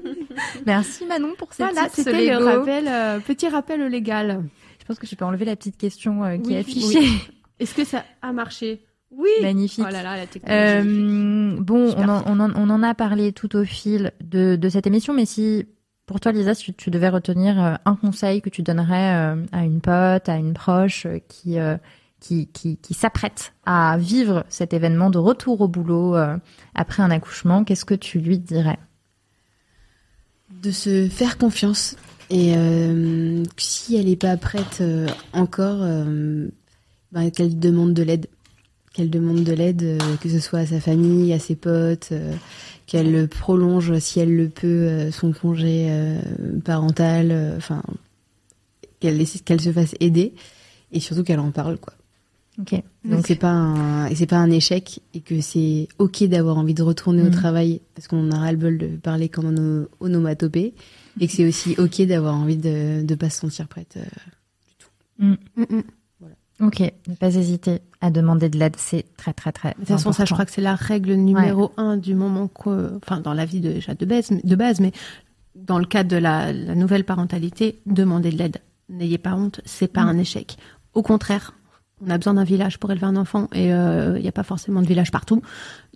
[0.67, 4.43] Merci Manon pour ces Voilà, c'était le rappel, euh, petit rappel légal.
[4.81, 6.99] Je pense que je peux enlever la petite question qui Oui, est affichée.
[6.99, 7.13] oui.
[7.61, 8.81] Est-ce que ça a marché?
[9.17, 9.29] Oui.
[9.43, 9.85] Magnifique.
[9.87, 10.89] Oh là là, la technologie.
[10.89, 14.69] Euh, bon, on en, on, en, on en a parlé tout au fil de, de
[14.69, 15.67] cette émission, mais si
[16.07, 19.65] pour toi, Lisa, si tu devais retenir euh, un conseil que tu donnerais euh, à
[19.65, 21.59] une pote, à une proche qui,
[22.21, 26.17] qui, qui, qui s'apprête à vivre cet événement de retour au boulot
[26.75, 28.79] après un accouchement, qu'est-ce que tu lui dirais?
[30.63, 31.97] De se faire confiance
[32.31, 34.83] et euh, que si elle n'est pas prête
[35.33, 36.49] encore, euh,
[37.11, 38.27] bah, qu'elle demande de l'aide,
[38.93, 42.35] qu'elle demande de l'aide, euh, que ce soit à sa famille, à ses potes, euh,
[42.87, 45.89] qu'elle prolonge si elle le peut euh, son congé
[46.65, 47.83] parental, enfin
[49.01, 50.35] qu'elle laisse- qu'elle se fasse aider
[50.93, 51.95] et surtout qu'elle en parle quoi.
[52.61, 52.75] Ok.
[53.07, 56.83] Donc c'est pas un c'est pas un échec et que c'est ok d'avoir envie de
[56.83, 57.31] retourner au Mhm.
[57.31, 60.75] travail parce qu'on a ras le bol de parler comme o- onomatopée
[61.19, 63.97] et que c'est aussi ok d'avoir envie de de pas se sentir prête.
[63.97, 64.05] euh.
[65.19, 65.83] Mm, mm.
[66.63, 69.71] Ok, ne pas hésiter à demander de l'aide, c'est très très très.
[69.71, 72.97] De toute façon, ça, je crois que c'est la règle numéro un du moment que,
[73.05, 74.93] enfin, dans la vie de, déjà de base, de base, mais
[75.57, 78.59] dans le cadre de la, la nouvelle parentalité, demandez de l'aide.
[78.89, 80.09] N'ayez pas honte, c'est pas Mm.
[80.09, 80.57] un échec.
[80.95, 81.55] Au contraire,
[82.05, 84.83] on a besoin d'un village pour élever un enfant et il n'y a pas forcément
[84.83, 85.41] de village partout.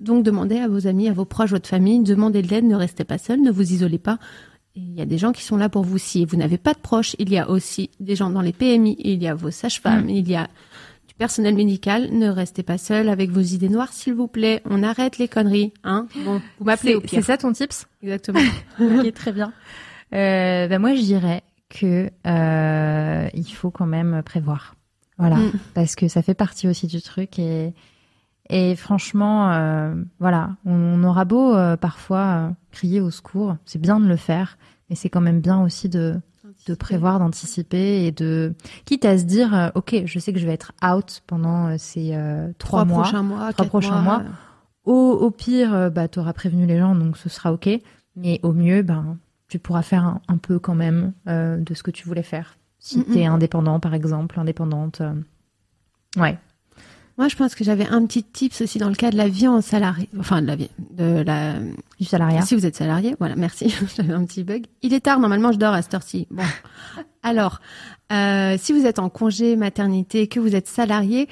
[0.00, 3.04] Donc, demandez à vos amis, à vos proches, votre famille, demandez de l'aide, ne restez
[3.04, 4.18] pas seul, ne vous isolez pas.
[4.76, 5.96] Il y a des gens qui sont là pour vous.
[5.98, 8.96] Si vous n'avez pas de proches, il y a aussi des gens dans les PMI,
[8.98, 10.10] il y a vos sages-femmes, Mm.
[10.10, 10.48] il y a
[11.08, 12.10] du personnel médical.
[12.12, 14.60] Ne restez pas seul avec vos idées noires, s'il vous plaît.
[14.68, 16.06] On arrête les conneries, hein.
[16.24, 17.18] Bon, vous m'appelez au C'est pire.
[17.20, 17.86] c'est ça ton tips?
[18.02, 18.40] Exactement.
[18.80, 19.52] Ok, très bien.
[20.14, 24.74] Euh, ben moi, je dirais que euh, il faut quand même prévoir.
[25.18, 25.52] Voilà, Mm.
[25.72, 27.72] parce que ça fait partie aussi du truc et
[28.48, 33.80] et franchement, euh, voilà, on, on aura beau euh, parfois euh, crier au secours, c'est
[33.80, 36.20] bien de le faire, mais c'est quand même bien aussi de
[36.66, 38.54] de prévoir, d'anticiper et de
[38.86, 41.74] quitte à se dire, euh, ok, je sais que je vais être out pendant euh,
[41.78, 43.02] ces euh, trois, Trois mois.
[43.02, 44.22] prochains mois, Trois prochains mois.
[44.84, 47.68] Au, au pire, bah, tu auras prévenu les gens, donc ce sera OK.
[48.16, 49.18] Mais au mieux, ben,
[49.48, 52.56] tu pourras faire un, un peu quand même euh, de ce que tu voulais faire.
[52.78, 53.32] Si Mm, tu es mm.
[53.32, 55.02] indépendant, par exemple, indépendante.
[56.16, 56.38] Ouais.
[57.18, 59.48] Moi, je pense que j'avais un petit tips aussi dans le cas de la vie
[59.48, 61.54] en salarié, enfin de la vie, de la.
[61.98, 62.42] Du salariat.
[62.42, 63.74] Si vous êtes salarié, voilà, merci.
[63.96, 64.66] J'avais un petit bug.
[64.82, 66.26] Il est tard, normalement, je dors à cette heure-ci.
[66.30, 66.42] Bon,
[67.22, 67.60] alors,
[68.12, 71.26] euh, si vous êtes en congé maternité, que vous êtes salarié,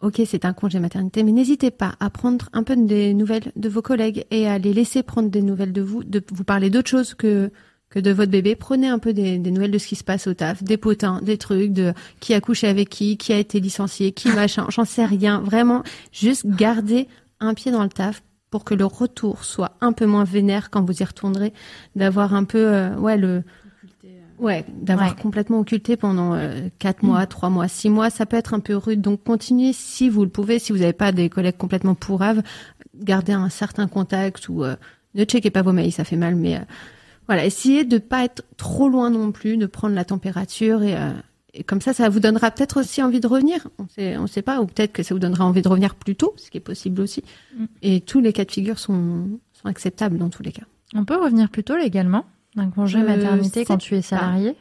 [0.00, 3.68] ok, c'est un congé maternité, mais n'hésitez pas à prendre un peu des nouvelles de
[3.68, 6.90] vos collègues et à les laisser prendre des nouvelles de vous, de vous parler d'autre
[6.90, 7.52] chose que
[7.94, 8.56] que de votre bébé.
[8.56, 11.20] Prenez un peu des, des nouvelles de ce qui se passe au taf, des potins,
[11.22, 14.84] des trucs, de qui a couché avec qui, qui a été licencié, qui machin, j'en
[14.84, 15.40] sais rien.
[15.40, 15.82] Vraiment,
[16.12, 17.06] juste gardez
[17.40, 20.82] un pied dans le taf pour que le retour soit un peu moins vénère quand
[20.82, 21.52] vous y retournerez,
[21.96, 23.42] d'avoir un peu, euh, ouais, le,
[24.38, 25.22] ouais, d'avoir Ouais.
[25.22, 28.76] complètement occulté pendant euh, quatre mois, trois mois, six mois, ça peut être un peu
[28.76, 29.00] rude.
[29.00, 32.42] Donc continuez si vous le pouvez, si vous n'avez pas des collègues complètement pourraves,
[32.96, 34.76] gardez un certain contact ou euh,
[35.14, 36.60] ne checkez pas vos mails, ça fait mal, mais euh,
[37.26, 41.12] voilà, essayez de pas être trop loin non plus, de prendre la température et, euh,
[41.54, 43.68] et comme ça, ça vous donnera peut-être aussi envie de revenir.
[43.78, 46.16] On sait, on sait pas, ou peut-être que ça vous donnera envie de revenir plus
[46.16, 47.22] tôt, ce qui est possible aussi.
[47.56, 47.64] Mm.
[47.82, 50.64] Et tous les cas de figure sont, sont acceptables dans tous les cas.
[50.94, 52.24] On peut revenir plus tôt légalement
[52.56, 54.56] d'un congé Je maternité quand tu es salarié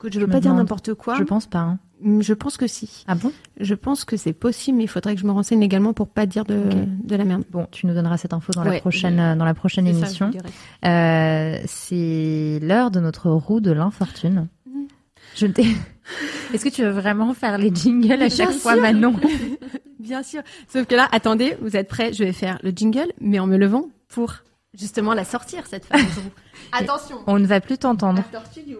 [0.00, 1.16] Écoute, je veux pas dire n'importe quoi.
[1.18, 1.58] Je pense pas.
[1.58, 1.78] hein.
[2.00, 3.04] Mm, Je pense que si.
[3.06, 3.32] Ah bon?
[3.60, 6.24] Je pense que c'est possible, mais il faudrait que je me renseigne également pour pas
[6.24, 6.58] dire de,
[7.04, 7.44] de la merde.
[7.50, 10.30] Bon, tu nous donneras cette info dans la prochaine euh, dans la prochaine émission.
[10.86, 14.48] Euh, c'est l'heure de notre roue de l'infortune.
[14.66, 14.84] Mm.
[15.36, 15.66] Je t'ai
[16.54, 19.14] Est-ce que tu veux vraiment faire les jingles à chaque fois, Manon?
[20.00, 20.40] Bien sûr.
[20.66, 22.14] Sauf que là, attendez, vous êtes prêts?
[22.14, 24.32] Je vais faire le jingle, mais en me levant pour
[24.72, 26.30] justement la sortir, cette fameuse roue.
[26.72, 28.22] Attention On ne va plus t'entendre.
[28.50, 28.78] Studio.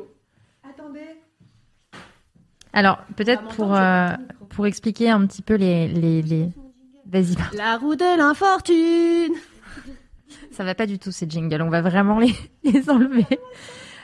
[2.73, 4.09] Alors, peut-être pour, euh,
[4.51, 5.89] pour expliquer un petit peu les...
[5.89, 6.49] les, les...
[7.07, 7.37] Vas-y.
[7.57, 9.35] La roue de l'infortune
[10.53, 11.63] ça va pas du tout ces jingles.
[11.63, 12.35] On va vraiment les,
[12.65, 13.27] les enlever.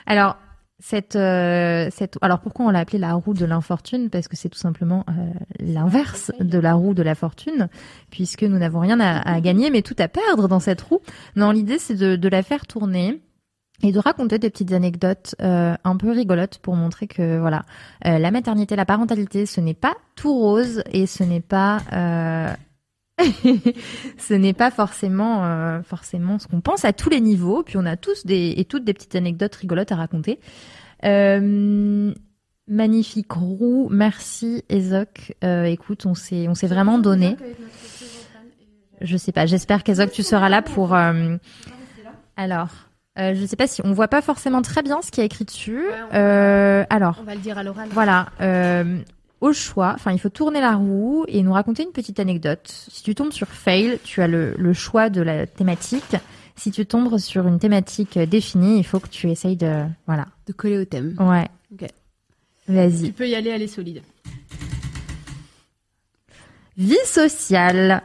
[0.05, 0.37] Alors,
[0.79, 2.17] cette, euh, cette...
[2.21, 4.09] Alors, pourquoi on l'a appelée la roue de l'infortune?
[4.09, 5.13] Parce que c'est tout simplement euh,
[5.59, 7.69] l'inverse de la roue de la fortune,
[8.11, 11.01] puisque nous n'avons rien à, à gagner, mais tout à perdre dans cette roue.
[11.35, 13.21] Non, l'idée, c'est de, de la faire tourner
[13.83, 17.63] et de raconter des petites anecdotes euh, un peu rigolotes pour montrer que voilà
[18.05, 22.51] euh, la maternité la parentalité ce n'est pas tout rose et ce n'est pas euh,
[24.17, 27.63] ce n'est pas forcément euh, forcément ce qu'on pense à tous les niveaux.
[27.63, 30.39] Puis on a tous des et toutes des petites anecdotes rigolotes à raconter.
[31.03, 32.13] Euh,
[32.67, 33.87] magnifique roue.
[33.91, 35.35] Merci Ezoc.
[35.43, 37.35] Euh, écoute on s'est on s'est vraiment donné.
[39.01, 39.45] Je sais pas.
[39.45, 41.37] J'espère qu'Ezoc tu seras là pour euh,
[42.35, 42.69] alors
[43.17, 45.45] euh, je sais pas si on voit pas forcément très bien ce qui est écrit
[45.45, 45.83] dessus.
[46.11, 47.89] on- Euh, alors On va le dire à l'oral.
[47.91, 48.97] voilà, euh,
[49.41, 52.67] au choix, enfin il faut tourner la roue et nous raconter une petite anecdote.
[52.89, 56.15] Si tu tombes sur fail, tu as le, le choix de la thématique.
[56.55, 60.25] Si tu tombes sur une thématique définie, il faut que tu essayes de voilà.
[60.47, 61.15] De coller au thème.
[61.19, 61.47] Ouais.
[61.71, 61.87] Ok.
[62.67, 63.03] Vas-y.
[63.07, 64.01] Tu peux y aller, elle est solide.
[66.77, 68.01] Vie sociale.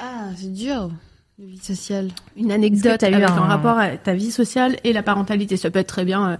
[0.00, 0.90] Ah, c'est dur.
[1.38, 2.10] La vie sociale.
[2.36, 5.56] Une anecdote t'as eu avec un- un rapport à ta vie sociale et la parentalité?
[5.56, 6.36] Ça peut être très bien, euh,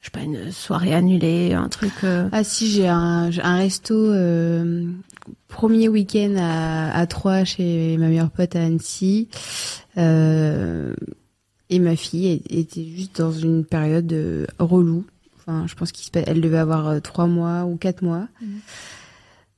[0.00, 1.92] je sais pas, une soirée annulée, un truc...
[2.02, 4.90] euh, Ah si, j'ai un, resto euh,
[5.46, 9.28] premier week-end à, à Troyes chez ma meilleure pote à Annecy.
[9.98, 10.94] Euh,
[11.70, 14.12] et ma fille était juste dans une période
[14.58, 15.04] relou.
[15.38, 18.26] Enfin, je pense qu'elle devait avoir trois mois ou quatre mois.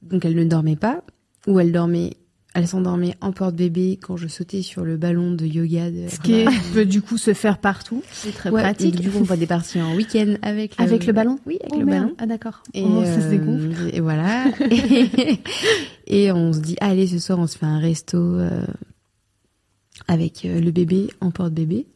[0.02, 1.02] Donc elle ne dormait pas.
[1.46, 2.16] Ou elle dormait,
[2.54, 5.90] elle s'endormait en porte-bébé quand je sautais sur le ballon de yoga.
[5.90, 8.02] De Ce qui peut du coup se faire partout.
[8.12, 8.94] C'est très Ouais, pratique.
[9.00, 11.72] Du coup, on va des parties en week-end avec le, Avec le ballon Oui, avec
[11.74, 12.02] Oh, le merde.
[12.04, 12.14] ballon.
[12.18, 12.62] Ah d'accord.
[12.72, 13.90] Et, Oh, ça se euh, dégonfle.
[13.92, 14.44] et voilà.
[14.70, 15.40] et,
[16.26, 18.64] et on se dit, allez, ce soir, on se fait un resto euh,
[20.08, 21.86] avec euh, le bébé en porte-bébé.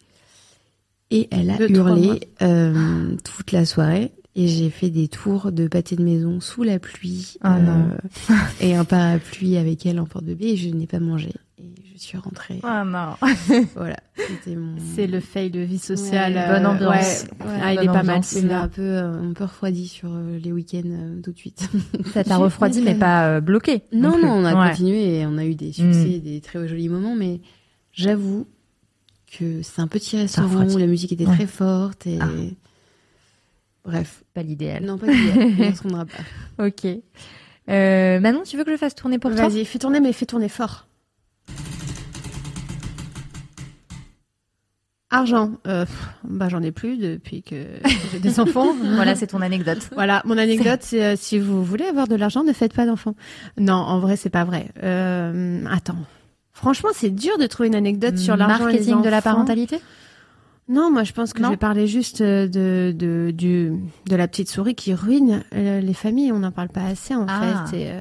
[1.11, 4.12] Et elle a hurlé euh, toute la soirée.
[4.41, 7.34] Et j'ai fait des tours de pâté de maison sous la pluie.
[7.45, 7.89] euh, Ah non.
[8.61, 10.47] et un parapluie avec elle en porte-bébé.
[10.51, 11.30] Et je n'ai pas mangé.
[11.59, 11.64] Et
[11.97, 12.61] je suis rentrée.
[12.62, 13.14] Oh non.
[13.74, 13.97] Voilà.
[14.16, 14.76] C'était mon...
[14.95, 16.34] C'est le fail de vie sociale.
[16.34, 17.24] Ouais, euh, bonne ambiance.
[17.41, 17.47] ouais.
[17.47, 18.22] Ouais, Ah, il bonne est pas mal.
[18.22, 21.68] C'est un peu, euh, un peu refroidi sur euh, les week-ends euh, tout de suite.
[22.14, 23.82] Ça t'a refroidi mais pas euh, bloqué.
[23.93, 24.68] Non, non, on a Ouais.
[24.70, 27.41] continué et on a eu des succès, des très jolis moments, mais
[27.93, 28.47] j'avoue
[29.36, 31.34] que c'est un petit restaurant où la musique était Ouais.
[31.34, 32.18] très forte et...
[32.20, 32.28] Ah.
[33.89, 34.22] Bref.
[34.34, 34.84] Pas l'idéal.
[34.84, 36.66] Non, pas l'idéal, on pas.
[36.66, 36.84] Ok.
[37.70, 39.49] Euh, Manon, tu veux que je fasse tourner pour toi?
[39.49, 40.86] Vas-y, fais tourner, mais fais tourner fort.
[45.11, 45.86] Argent, euh,
[46.22, 47.64] bah j'en ai plus depuis que
[48.12, 48.74] j'ai des enfants.
[48.74, 49.89] Voilà, c'est ton anecdote.
[49.95, 53.14] Voilà, mon anecdote, c'est euh, si vous voulez avoir de l'argent, ne faites pas d'enfants.
[53.57, 54.68] Non, en vrai, c'est pas vrai.
[54.82, 55.97] Euh, attends.
[56.53, 59.80] Franchement, c'est dur de trouver une anecdote sur l'argent et les Marketing de la parentalité?
[60.68, 63.72] Non, moi je pense que Non je vais parler juste euh, de, de, du,
[64.08, 66.32] de la petite souris qui ruine euh, les familles.
[66.32, 67.64] On n'en parle pas assez en Ah.
[67.70, 67.76] fait.
[67.78, 68.00] Et, euh,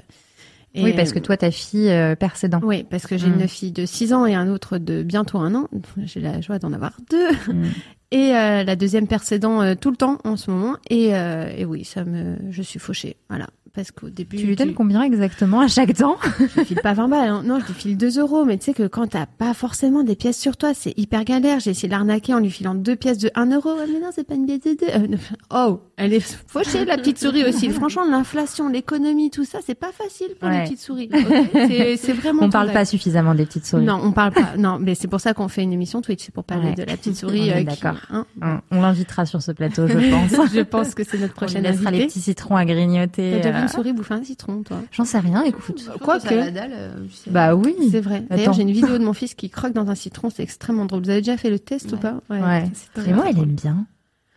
[0.84, 2.60] Oui, parce que toi, ta fille euh, perd ses dents.
[2.64, 3.40] Oui, parce que j'ai Mm.
[3.42, 5.68] une fille de 6 ans et un autre de bientôt un an.
[6.04, 7.32] J'ai la joie d'en avoir deux.
[7.54, 7.64] Mm.
[8.12, 10.78] Et euh, la deuxième perd ses dents euh, tout le temps en ce moment.
[10.90, 13.18] Et, euh, et oui, ça me, je suis fauchée.
[13.30, 13.48] Voilà.
[13.78, 14.38] Parce qu'au début.
[14.38, 17.30] Tu lui donnes combien exactement à chaque dent Je lui file pas 20 balles.
[17.30, 17.44] hein.
[17.46, 18.44] Non, je lui file 2 euros.
[18.44, 21.60] Mais tu sais que quand t'as pas forcément des pièces sur toi, c'est hyper galère.
[21.60, 23.70] J'ai essayé de l'arnaquer en lui filant deux pièces de 1 euro.
[23.88, 25.14] Mais non, c'est pas une pièce de deux.
[25.14, 25.18] Euh,
[25.54, 27.70] oh, elle est fauchée, la petite souris aussi.
[27.78, 30.58] Franchement, l'inflation, l'économie, tout ça, c'est pas facile pour Ouais.
[30.58, 31.10] les petites souris.
[31.14, 32.44] ok c'est, vraiment.
[32.46, 33.84] On parle pas suffisamment des petites souris.
[33.86, 34.58] Non, on parle pas.
[34.58, 36.74] Non, mais c'est pour ça qu'on fait une émission Twitch, c'est pour parler Ouais.
[36.76, 37.52] de la petite On souris.
[37.52, 37.98] euh, d'accord.
[38.10, 38.26] hein.
[38.42, 40.50] On, on l'invitera sur ce plateau, je pense.
[40.52, 42.08] je pense que c'est notre On lui prochaine laissera les invitée.
[42.08, 43.36] petits citrons à grignoter.
[43.36, 45.84] Euh, une souris bouffer un citron, toi J'en sais rien, écoute.
[46.26, 47.76] La dalle, euh, Bah oui.
[47.92, 48.24] C'est vrai.
[48.30, 51.04] D'ailleurs, j'ai une vidéo de mon fils qui croque dans un citron, c'est extrêmement drôle.
[51.04, 52.02] Vous avez déjà fait le test ou Ouais.
[52.02, 52.22] pas?
[52.30, 52.70] Ouais.
[52.74, 53.86] c'est très Et moi, elle aime bien.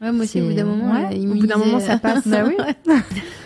[0.01, 1.81] Ouais, moi aussi, au bout d'un moment, ouais, il Au me bout d'un disait, moment,
[1.81, 2.22] ça euh, passe.
[2.26, 2.55] Bah oui.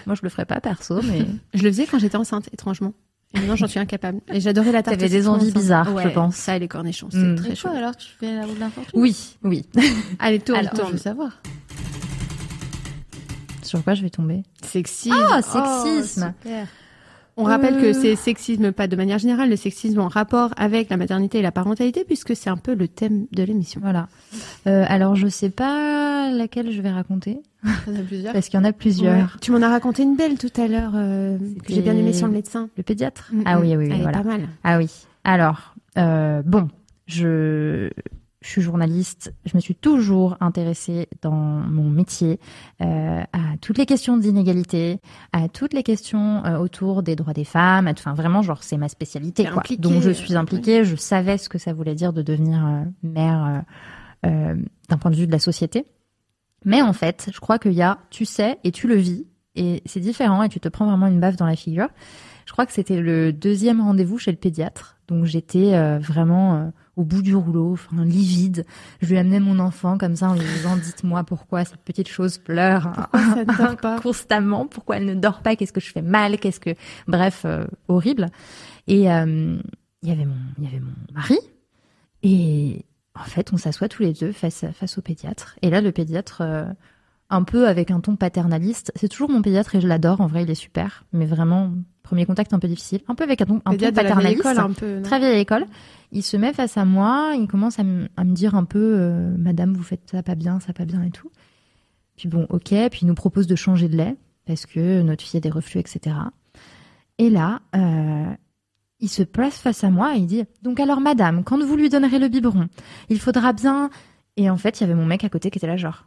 [0.07, 2.93] moi, je le ferais pas perso, mais Je le faisais quand j'étais enceinte, étrangement.
[3.37, 4.21] Et maintenant, j'en suis incapable.
[4.33, 4.97] Et j'adorais la tarte.
[4.97, 5.55] T'avais des envies enceinte.
[5.61, 6.37] bizarres, Ouais, je pense.
[6.37, 7.35] Ça et les cornichons, c'est Mm.
[7.35, 7.69] très chaud.
[7.69, 9.65] quoi alors Tu fais la roue de l'infortune oui, oui.
[10.21, 10.87] Allez, tourne, Alors, tourne.
[10.87, 11.43] Je veux savoir.
[13.65, 14.43] Sur quoi je vais tomber?
[14.63, 15.15] Sexisme.
[15.17, 16.33] Ah, Oh, sexisme.
[17.37, 17.93] On rappelle que Euh.
[17.93, 21.51] c'est sexisme, pas de manière générale, le sexisme en rapport avec la maternité et la
[21.51, 23.81] parentalité, puisque c'est un peu le thème de l'émission.
[23.83, 24.07] Voilà.
[24.69, 28.33] Euh, alors, je sais pas laquelle je vais raconter, Il y en a plusieurs.
[28.35, 29.17] parce qu'il y en a plusieurs.
[29.17, 29.25] Ouais.
[29.41, 31.37] Tu m'en as raconté une belle tout à l'heure, euh,
[31.67, 32.69] que j'ai bien aimé sur le médecin.
[32.77, 33.31] Le pédiatre?
[33.33, 33.61] Mm, Ah mm.
[33.63, 34.19] oui, oui, oui, Elle est voilà.
[34.19, 34.49] pas mal.
[34.63, 34.89] Ah oui.
[35.25, 36.69] Alors, euh, bon,
[37.09, 37.91] je,
[38.45, 39.33] je suis journaliste.
[39.47, 42.39] Je me suis toujours intéressée dans mon métier
[42.83, 45.01] euh, à toutes les questions d'inégalité,
[45.33, 47.89] à toutes les questions euh, autour des droits des femmes.
[47.89, 49.45] Enfin, vraiment, genre, c'est ma spécialité.
[49.45, 49.61] Quoi.
[49.61, 50.85] impliquée, Donc, je euh, suis impliquée.
[50.85, 53.65] Je savais ce que ça voulait dire de devenir euh, mère
[54.25, 54.57] euh, euh,
[54.91, 55.87] d'un point de vue de la société.
[56.67, 59.83] Mais en fait, je crois qu'il y a, tu sais et tu le vis, et
[59.87, 61.89] c'est différent, et tu te prends vraiment une baffe dans la figure.
[62.47, 64.99] Je crois que c'était le deuxième rendez-vous chez le pédiatre.
[65.09, 68.65] Donc j'étais euh, vraiment euh, au bout du rouleau, enfin livide.
[69.01, 72.39] Je lui amenais mon enfant comme ça en lui disant dites-moi pourquoi cette petite chose
[72.39, 73.09] pleure
[73.59, 76.75] dort pas constamment, pourquoi elle ne dort pas, qu'est-ce que je fais mal, qu'est-ce que
[77.09, 78.29] bref euh, horrible.
[78.87, 79.57] Et euh,
[80.03, 81.39] il y avait mon il y avait mon mari
[82.23, 82.85] et
[83.15, 85.57] en fait on s'assoit tous les deux face face au pédiatre.
[85.63, 86.65] Et là le pédiatre euh,
[87.31, 88.93] un peu avec un ton paternaliste.
[88.95, 90.21] C'est toujours mon pédiatre et je l'adore.
[90.21, 91.05] En vrai, il est super.
[91.13, 91.73] Mais vraiment,
[92.05, 93.01] premier contact un peu difficile.
[93.09, 94.41] Un peu avec un un vieille paternaliste.
[94.41, 95.03] école, un peu.
[95.03, 95.67] Très vieille école.
[96.13, 98.79] Il se met face à moi, il commence à, me- à me dire un peu,
[98.99, 101.31] euh, Madame, vous faites ça pas bien, ça pas bien et tout.
[102.17, 104.15] Puis bon, ok, puis il nous propose de changer de lait
[104.47, 106.15] parce que notre fille a des reflux, etc.
[107.19, 108.27] Et là, euh,
[109.01, 111.89] il se place face à moi et il dit, donc alors Madame, quand vous lui
[111.89, 112.69] donnerez le biberon,
[113.09, 113.91] il faudra bien...
[114.37, 116.07] Et en fait, il y avait mon mec à côté qui était là genre,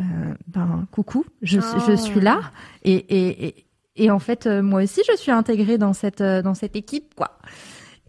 [0.00, 0.04] euh,
[0.46, 1.96] ben coucou, je, suis- je Oh.
[1.96, 2.40] suis là
[2.84, 3.64] et, et, et,
[3.98, 7.14] et en fait, euh, moi aussi, je suis intégrée dans cette, euh, dans cette équipe,
[7.14, 7.38] quoi.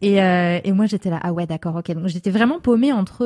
[0.01, 1.91] Et, euh, et moi, j'étais là, ah ouais, d'accord, ok.
[1.91, 3.23] Donc, j'étais vraiment paumée entre.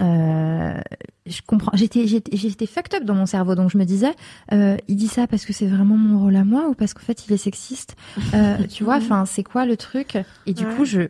[0.00, 0.80] euh,
[1.26, 1.72] je comprends.
[1.74, 3.54] J'étais, j'étais, fucked up dans mon cerveau.
[3.54, 4.12] Donc, je me disais,
[4.52, 7.02] euh, il dit ça parce que c'est vraiment mon rôle à moi ou parce qu'en
[7.02, 7.96] fait, il est sexiste.
[8.34, 10.18] Euh, tu vois, enfin, c'est quoi le truc?
[10.46, 10.74] Et du Ouais.
[10.74, 11.02] coup, je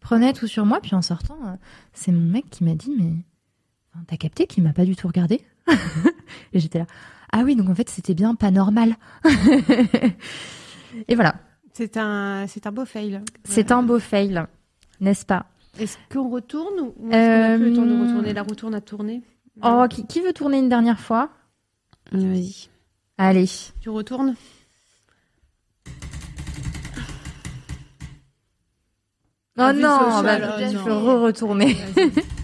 [0.00, 0.80] prenais tout sur moi.
[0.82, 1.38] Puis en sortant,
[1.92, 3.12] c'est mon mec qui m'a dit, mais
[4.08, 5.40] t'as capté qu'il m'a pas du tout regardé?
[6.52, 6.86] Et j'étais là,
[7.32, 8.96] ah oui, donc en fait, c'était bien pas normal.
[11.08, 11.34] et voilà.
[11.72, 13.20] C'est un, c'est un beau fail.
[13.44, 14.44] C'est un beau fail,
[15.00, 15.46] n'est-ce pas?
[15.78, 18.54] Est-ce qu'on retourne ou est-ce qu'on a plus le temps de Euh, retourner La roue
[18.54, 19.22] tourne à tourner?
[19.62, 21.30] Oh, qui, qui veut tourner une dernière fois?
[22.12, 22.68] Vas-y.
[23.16, 23.48] Allez.
[23.80, 24.34] Tu retournes?
[29.58, 30.38] Oh non, bah,
[30.70, 31.76] je peux re-retourner.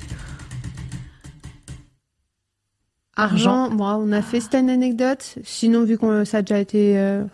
[3.18, 3.70] Argent.
[3.70, 5.36] Bon, on a fait cette anecdote.
[5.44, 6.98] Sinon, vu que ça a déjà été.
[6.98, 7.24] euh,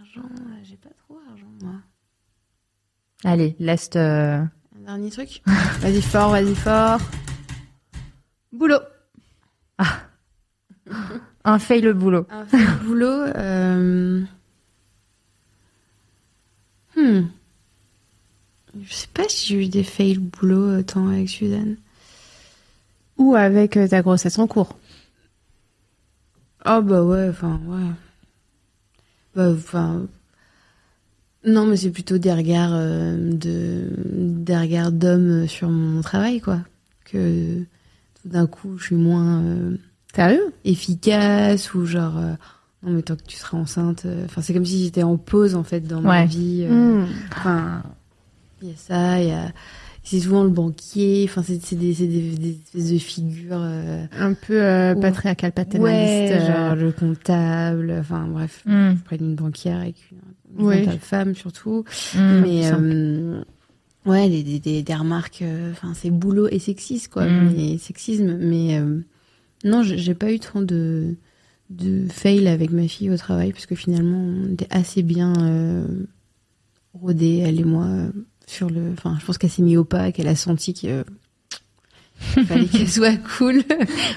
[0.00, 1.74] Argent, euh, j'ai pas trop argent, moi.
[3.24, 3.88] Allez, laisse.
[3.96, 4.38] euh,
[4.76, 5.42] Un dernier truc
[5.80, 7.00] Vas-y fort, vas-y fort.
[8.52, 8.80] Boulot.
[11.44, 12.26] Un fail le boulot.
[12.30, 13.06] Un fait le boulot.
[13.36, 14.22] euh,
[16.96, 17.26] Hmm.
[18.82, 21.76] Je sais pas si j'ai eu des fails boulot tant avec Suzanne.
[23.18, 24.76] Ou avec ta grossesse en cours.
[26.70, 27.90] Oh bah ouais, enfin ouais.
[29.34, 30.06] Bah enfin.
[31.46, 36.58] Non, mais c'est plutôt des regards euh, de des regards d'hommes sur mon travail quoi.
[37.04, 37.60] Que
[38.20, 39.76] tout d'un coup je suis moins euh,
[40.14, 40.52] Sérieux?
[40.64, 42.32] efficace ou genre euh,
[42.82, 44.06] non mais tant que tu seras enceinte.
[44.24, 46.66] Enfin c'est comme si j'étais en pause en fait dans ma vie.
[46.68, 47.06] Hmm.
[47.32, 47.82] Enfin
[48.60, 49.52] il y a ça, il y a
[50.10, 51.24] c'est souvent le banquier.
[51.28, 53.60] Enfin c'est c'est des c'est des, des espèces de figures.
[53.60, 55.00] euh, Un peu euh, Ouais.
[55.00, 56.12] patriarcal, paternaliste.
[56.12, 57.96] ouais, euh, genre le comptable.
[58.00, 61.84] Enfin bref Hmm, près d'une banquière avec une, comptable femme surtout.
[62.14, 62.40] hmm.
[62.42, 63.40] mais euh,
[64.06, 67.52] ouais, des, des, des, remarques, euh, enfin c'est boulot et sexisme quoi, Mm.
[67.56, 68.36] mais sexisme.
[68.40, 68.80] Mais
[69.64, 71.14] non, j'ai pas eu trop de
[71.70, 75.34] de fail avec ma fille au travail parce que finalement on était assez bien
[76.94, 77.86] rodés elle et moi
[78.48, 78.90] sur le.
[78.92, 81.04] Enfin, je pense qu'elle s'est mise au pas, qu'elle a senti que
[82.46, 83.62] fallait qu'elle soit cool.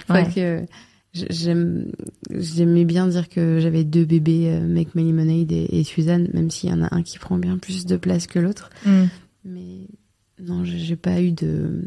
[0.09, 0.31] Enfin, Ouais.
[0.33, 0.65] que
[1.13, 6.49] j'aimais bien dire que j'avais deux bébés euh, Make My Lemonade et, et Suzanne même
[6.49, 9.05] s'il y en a un qui prend bien plus de place que l'autre Hmm.
[9.43, 9.87] mais
[10.41, 11.81] non j'ai pas eu de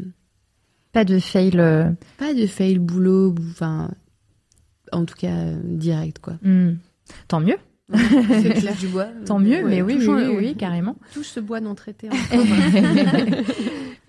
[0.93, 1.53] Pas de fail.
[1.55, 3.89] euh, pas de fail boulot ou- enfin
[4.91, 6.75] en tout cas euh, direct quoi hmm.
[7.27, 7.57] Tant mieux.
[7.93, 10.95] c'est clair du bois Tant mieux, Ouais, mais oui, oui, toujours, oui, carrément.
[11.13, 12.09] Touche ce bois non traité.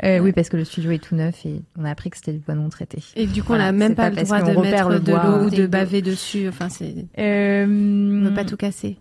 [0.05, 2.35] Euh, oui, parce que le studio est tout neuf et on a appris que c'était
[2.35, 3.03] du bois non traité.
[3.16, 5.11] Et du coup, Voilà, on n'a même pas, pas le droit de mettre le de
[5.12, 6.47] l'eau ou de baver dessus.
[6.48, 7.07] Enfin, c'est.
[7.19, 8.98] Euh, On veut pas tout casser.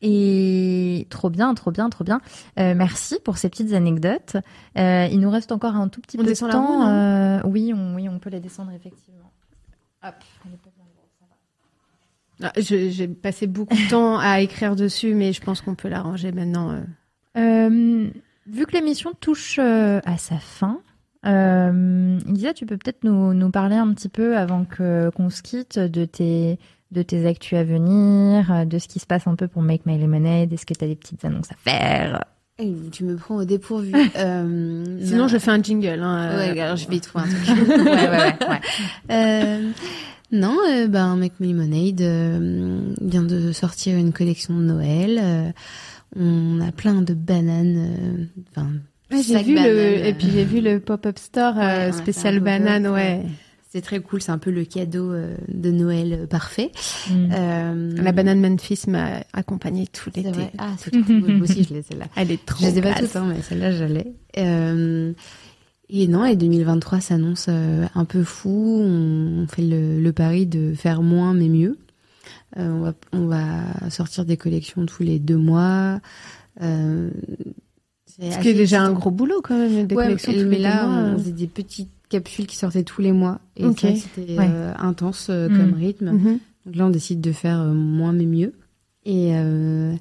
[0.00, 2.22] Et trop bien, trop bien, trop bien.
[2.58, 4.36] Euh, merci pour ces petites anecdotes.
[4.78, 6.78] Euh, il nous reste encore un tout petit On peu de temps.
[6.78, 9.30] roue, Euh, oui, on, oui, on peut les descendre effectivement.
[10.02, 10.14] Hop.
[10.46, 14.76] on est pas bien loin, ça Ah, je- J'ai passé beaucoup de temps à écrire
[14.76, 16.70] dessus, mais je pense qu'on peut l'arranger maintenant.
[16.72, 16.80] euh.
[17.38, 18.08] Euh,
[18.46, 20.80] vu que l'émission touche euh, à sa fin,
[21.24, 25.42] euh, Lisa, tu peux peut-être nous, nous parler un petit peu avant que qu'on se
[25.42, 26.58] quitte de tes
[26.90, 29.96] de tes actus à venir, de ce qui se passe un peu pour Make My
[29.98, 30.52] Lemonade.
[30.52, 32.22] Est-ce que tu as des petites annonces à faire?
[32.58, 33.92] Eh, Tu me prends au dépourvu.
[34.18, 35.28] Euh, Sinon, non.
[35.28, 36.00] je fais un jingle.
[36.02, 36.52] Hein, euh.
[36.52, 37.68] Ouais, alors je vais y trouver un truc.
[37.68, 38.36] ouais, ouais, ouais,
[39.08, 39.60] ouais.
[40.32, 45.18] Non, euh, ben, Make Me Lemonade euh, vient de sortir une collection de Noël.
[45.22, 45.50] euh,
[46.16, 47.76] on a plein de bananes.
[47.76, 48.68] euh, Enfin,
[49.10, 52.86] Ouais, j'ai vu le et puis j'ai vu le pop-up store Ouais, euh, spécial banane,
[52.88, 53.20] ouais.
[53.70, 54.22] c'est très cool.
[54.22, 56.70] C'est un peu le cadeau euh, de Noël parfait.
[57.10, 57.28] Mm.
[57.34, 60.30] Euh, La banane Memphis m'a accompagnée tout l'été.
[60.56, 61.34] Ah, c'est trop cool.
[61.36, 62.06] Moi aussi, je l'ai celle-là.
[62.16, 63.70] Elle est trop Je les ai pas toutes, hein, mais celle-là.
[64.38, 65.12] Euh,
[65.94, 68.80] et non, et 2023 s'annonce euh, un peu fou.
[68.82, 71.78] On fait le, le pari de faire moins mais mieux.
[72.58, 76.00] Euh, on, va, on va sortir des collections tous les deux mois.
[76.62, 77.10] Euh,
[78.06, 80.48] c'est Ce qui est déjà un gros boulot quand même, des Ouais, collections mais, tous
[80.48, 81.02] mais les là, deux mois.
[81.14, 83.40] on faisait des petites capsules qui sortaient tous les mois.
[83.56, 83.80] Et Ok.
[83.80, 84.48] ça, c'était Ouais.
[84.50, 85.56] euh, intense euh, Mm.
[85.56, 86.10] comme rythme.
[86.12, 86.38] Mhm.
[86.66, 88.52] Donc là, on décide de faire euh, moins mais mieux.
[89.04, 89.94] Et, euh,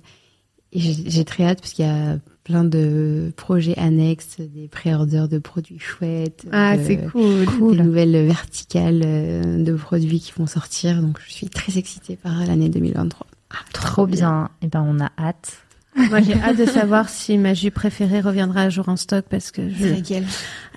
[0.73, 5.79] j'ai très hâte parce qu'il y a plein de projets annexes, des pré-orders de produits
[5.79, 7.45] chouettes, Ah, de- c'est cool.
[7.77, 11.01] des nouvelles verticales euh, de produits qui vont sortir.
[11.01, 13.27] Donc je suis très excitée par l'année 2023.
[13.51, 14.49] Ah, Trop bien.
[14.61, 15.57] Et ben, on a hâte.
[15.95, 19.51] Moi, j'ai hâte de savoir si ma jupe préférée reviendra un jour en stock parce
[19.51, 20.25] que je, laquelle?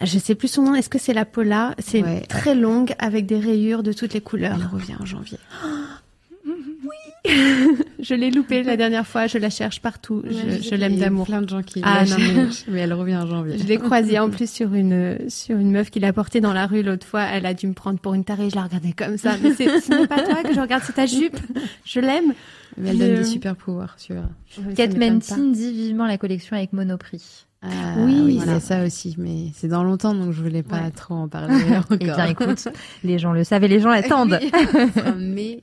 [0.02, 0.74] je sais plus son nom.
[0.74, 1.76] Est-ce que c'est la Pola?
[1.78, 2.22] C'est Ouais.
[2.22, 4.56] très longue avec des rayures de toutes les couleurs.
[4.60, 5.38] Elle revient en janvier.
[8.00, 9.26] Je l'ai loupée la dernière fois.
[9.26, 10.22] Je la cherche partout.
[10.26, 11.26] Je, je l'aime Il y a d'amour.
[11.26, 13.56] plein de gens qui Ah, la non, mais- elle revient en janvier.
[13.58, 16.66] Je l'ai croisée en plus sur une sur une meuf qui l'a portée dans la
[16.66, 17.22] rue l'autre fois.
[17.22, 18.50] Elle a dû me prendre pour une tarée.
[18.50, 19.36] Je la regardais comme ça.
[19.42, 21.38] Mais c'est- ce n'est pas toi que je regarde, c'est ta jupe.
[21.86, 22.34] Je l'aime.
[22.76, 24.16] Mais elle donne des super pouvoirs sur.
[24.76, 27.46] Kate m'étonne Mentin dit vivement la collection avec Monoprix.
[27.62, 28.60] Ah, Oui, oui, voilà.
[28.60, 30.90] c'est ça aussi, mais c'est dans longtemps, donc je voulais pas Ouais.
[30.90, 31.96] trop en parler encore.
[31.98, 32.68] Eh bien, écoute,
[33.02, 34.38] les gens le savent et les gens l'attendent.
[35.18, 35.62] mais.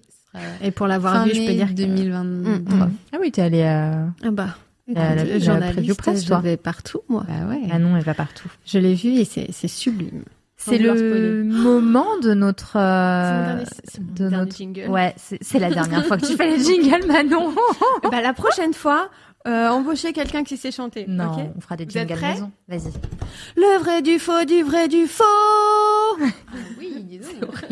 [0.61, 2.87] Et pour l'avoir vu, je peux dire que- 2023.
[2.87, 4.05] Mm, Ah oui, t'es allée à...
[4.23, 4.55] Ah bah.
[4.87, 6.39] La- la- la écoute, journaliste, preview presse, je toi.
[6.39, 7.23] vais partout, moi.
[7.27, 7.61] Bah ouais.
[7.71, 8.49] Ah non, elle va partout.
[8.65, 10.23] Je l'ai vu et c'est c'est sublime.
[10.57, 12.77] C'est le moment de notre...
[12.77, 14.87] euh, C'est mon dernier- c'est mon de dernier notre- jingle.
[14.89, 17.53] Ouais, c'est c'est la dernière fois que tu fais les jingles, Manon.
[18.11, 19.09] Bah, la prochaine fois,
[19.47, 21.05] euh, embauchez quelqu'un qui sait chanter.
[21.07, 21.39] Non, ok?
[21.57, 22.51] on fera des jingles maison.
[22.67, 22.91] Vas-y.
[23.55, 25.23] le vrai du faux, du vrai du faux.
[26.79, 27.65] Oui, dis donc.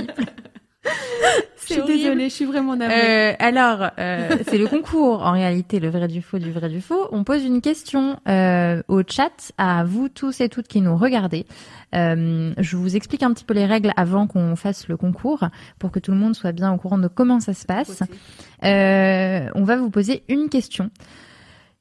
[1.67, 3.29] Je suis désolée, je suis vraiment navrée.
[3.29, 6.81] Euh, alors, euh, c'est le concours, en réalité, le vrai du faux, du vrai du
[6.81, 7.07] faux.
[7.11, 11.45] On pose une question euh, au chat à vous tous et toutes qui nous regardez.
[11.95, 15.47] Euh, je vous explique un petit peu les règles avant qu'on fasse le concours
[15.77, 18.01] pour que tout le monde soit bien au courant de comment ça se passe.
[18.63, 20.89] Euh, on va vous poser une question.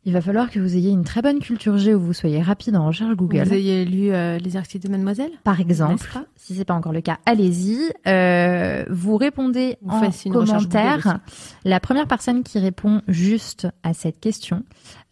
[0.05, 2.77] Il va falloir que vous ayez une très bonne culture G ou vous soyez rapide
[2.77, 3.43] en recherche Google.
[3.43, 7.01] Vous ayez lu euh, Les articles de Mademoiselle Par exemple, si c'est pas encore le
[7.01, 7.93] cas, allez-y.
[8.07, 11.19] Euh, vous répondez Vous en commentaire.
[11.65, 14.63] La première personne qui répond juste à cette question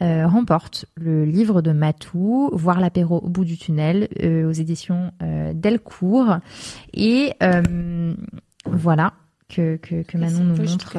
[0.03, 5.11] euh, remporte le livre de Matou, Voir l'apéro au bout du tunnel, aux éditions
[5.53, 6.39] Delcourt.
[6.95, 7.35] Et
[8.65, 9.13] voilà
[9.49, 10.97] que, que, que Manon nous montre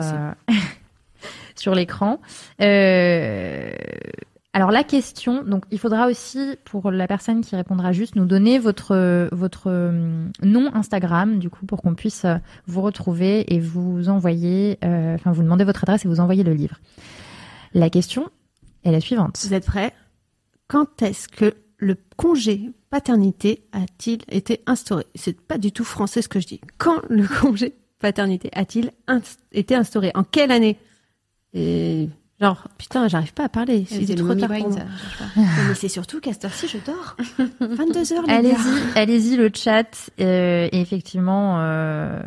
[1.55, 2.19] sur l'écran.
[2.61, 3.71] Euh,
[4.53, 8.57] alors la question, donc il faudra aussi pour la personne qui répondra juste nous donner
[8.57, 14.09] votre votre euh, nom Instagram du coup pour qu'on puisse euh, vous retrouver et vous
[14.09, 16.79] envoyer, enfin vous demander votre adresse et vous envoyer le livre.
[17.73, 18.29] La question
[18.83, 19.39] est la suivante.
[19.43, 19.93] Vous êtes prêts?
[20.67, 25.05] Quand est-ce que le congé paternité a-t-il été instauré?
[25.15, 26.61] C'est pas du tout français ce que je dis.
[26.77, 28.91] Quand le congé paternité a-t-il
[29.51, 30.11] été instauré?
[30.15, 30.77] En quelle année?
[31.59, 32.09] Et
[32.39, 33.85] genre, putain, j'arrive pas à parler.
[33.89, 34.79] C'est trop tard pour moi.
[35.67, 37.15] Mais c'est surtout qu'à cette heure-ci, je dors.
[37.59, 38.35] 22 heures, les gars.
[38.37, 40.09] Allez-y, allez-y le chat.
[40.19, 42.21] euh, et effectivement, euh,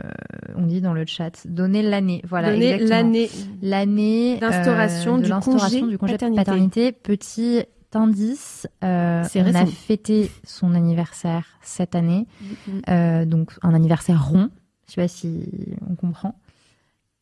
[0.57, 2.23] on dit dans le chat, donnez l'année.
[2.29, 3.31] Voilà, Donnez l'année.
[3.63, 6.45] l'année D'instauration euh, de du l'instauration congé du congé de paternité.
[6.45, 6.93] paternité.
[6.93, 7.63] Petit
[7.93, 12.83] indice, euh, on a fêté son anniversaire cette année, Mhm.
[12.89, 14.49] euh, donc un anniversaire rond.
[14.89, 15.45] Je sais pas si
[15.89, 16.35] on comprend.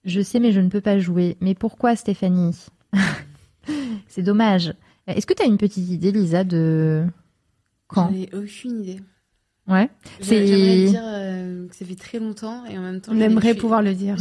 [0.08, 1.36] Je sais, mais je ne peux pas jouer.
[1.40, 2.56] Mais pourquoi, Stéphanie
[4.08, 4.72] C'est dommage.
[5.06, 7.04] Est-ce que tu as une petite idée, Lisa, de
[7.86, 9.00] quand J'en ai aucune idée.
[9.66, 9.88] Ouais.
[10.20, 13.12] C'est- J'aimerais dire euh, que ça fait très longtemps et en même temps.
[13.14, 14.16] On aimerait pouvoir le dire.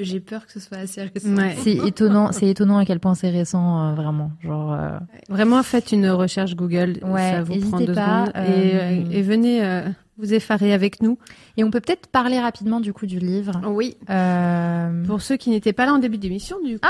[0.00, 1.34] J'ai peur que ce soit assez récent.
[1.34, 1.56] Ouais.
[1.58, 4.30] C'est étonnant, c'est étonnant à quel point c'est récent, euh, vraiment.
[4.42, 4.90] Genre, euh,
[5.28, 6.98] Vraiment, faites une recherche Google.
[7.02, 8.32] Ouais, ça vous prend deux pas, secondes.
[8.36, 9.88] euh, Et, et venez, euh,
[10.18, 11.16] vous effarer avec nous.
[11.56, 13.60] Et on peut peut-être parler rapidement du coup du livre.
[13.66, 13.96] Oui.
[14.10, 16.88] Euh, Pour ceux qui n'étaient pas là en début d'émission, du coup.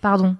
[0.00, 0.36] Pardon.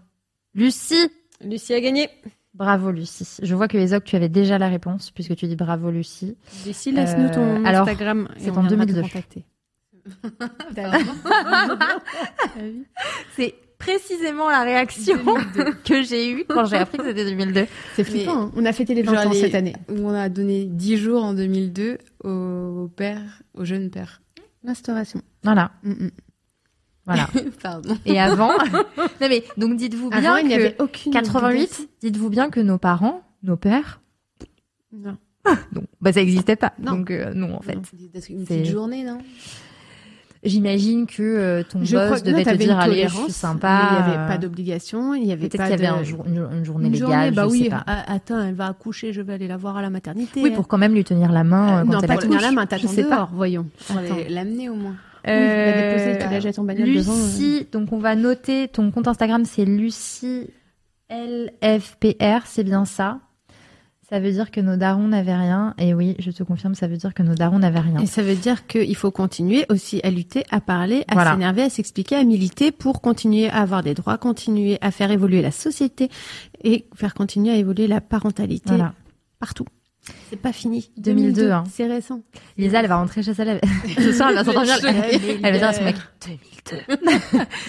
[0.54, 1.08] Lucie
[1.44, 2.08] Lucie a gagné.
[2.54, 3.26] Bravo Lucie.
[3.42, 6.36] Je vois que Ezoc, tu avais déjà la réponse puisque tu dis bravo Lucie.
[6.66, 8.28] Lucie, laisse-nous ton Euh, alors, Instagram.
[8.36, 9.02] c'est en viendra te 2002.
[9.02, 9.44] contacter.
[13.36, 15.18] C'est précisément la réaction
[15.84, 17.66] que j'ai eue quand j'ai appris que c'était 2002.
[17.96, 18.42] C'est flippant.
[18.44, 18.52] hein.
[18.56, 19.74] On a fêté les 20 Genre ans les- cette année.
[19.88, 24.22] Où on a donné 10 jours en 2002 au père, au jeune père.
[24.64, 25.20] L'instauration.
[25.42, 26.10] Voilà, Mm, mm.
[27.06, 27.28] voilà.
[27.62, 27.96] Pardon.
[28.06, 28.50] Et avant,
[29.20, 31.12] non mais donc dites-vous bien Avant, il n'y que avait aucune.
[31.12, 34.00] 88, dites-vous bien que nos parents, nos pères,
[34.92, 35.16] Non.
[35.74, 36.72] non, bah ça n'existait pas.
[36.78, 36.92] Non.
[36.92, 37.72] Donc euh, non en fait.
[37.74, 37.82] Une
[38.46, 39.18] C'est- petite journée, non?
[40.44, 43.32] J'imagine que euh, ton Je crois boss que non, devait te dire allez, je suis
[43.32, 43.68] sympa.
[43.68, 45.14] mais Il n'y avait euh, pas d'obligation.
[45.14, 46.00] Il y avait Peut-être qu'il y avait de...
[46.00, 47.62] un jour- une, une journée Une légale, journée, bah je oui.
[47.64, 47.84] sais pas.
[47.86, 50.42] Ah, attends, elle va accoucher, je vais aller la voir à la maternité.
[50.42, 52.24] Oui, pour quand même lui tenir la main euh, quand non, elle pas accouche.
[52.26, 53.16] tenir la main, t'attends sais pas.
[53.16, 53.66] dehors, voyons.
[54.28, 54.96] L'amener au moins.
[55.24, 57.12] Oui, la déposer, tu la en bagnole devant.
[57.12, 57.16] euh.
[57.16, 60.48] Lucie, donc on va noter ton compte Instagram, c'est Lucie
[61.08, 63.20] LFPR, c'est bien ça.
[64.12, 65.72] Ça veut dire que nos darons n'avaient rien.
[65.78, 67.98] Et oui, je te confirme, ça veut dire que nos darons n'avaient rien.
[68.00, 71.32] Et ça veut dire qu'il faut continuer aussi à lutter, à parler, à Voilà.
[71.32, 75.40] s'énerver, à s'expliquer, à militer pour continuer à avoir des droits, continuer à faire évoluer
[75.40, 76.10] la société
[76.62, 78.92] et faire continuer à évoluer la parentalité Voilà.
[79.40, 79.64] partout.
[80.28, 80.90] C'est pas fini.
[80.98, 81.64] 2002, hein.
[81.72, 82.20] C'est récent.
[82.58, 83.60] Lisa, elle va rentrer chez elle.
[83.96, 84.76] Ce soir, elle va s'endormir.
[84.84, 86.76] Elle, elle va dire à son mec 2002.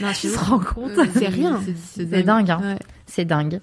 [0.02, 1.62] Non, Tu te rends compte C'est rien.
[1.96, 2.60] C'est dingue, hein.
[2.62, 2.80] Ouais.
[3.16, 3.60] C'est dingue.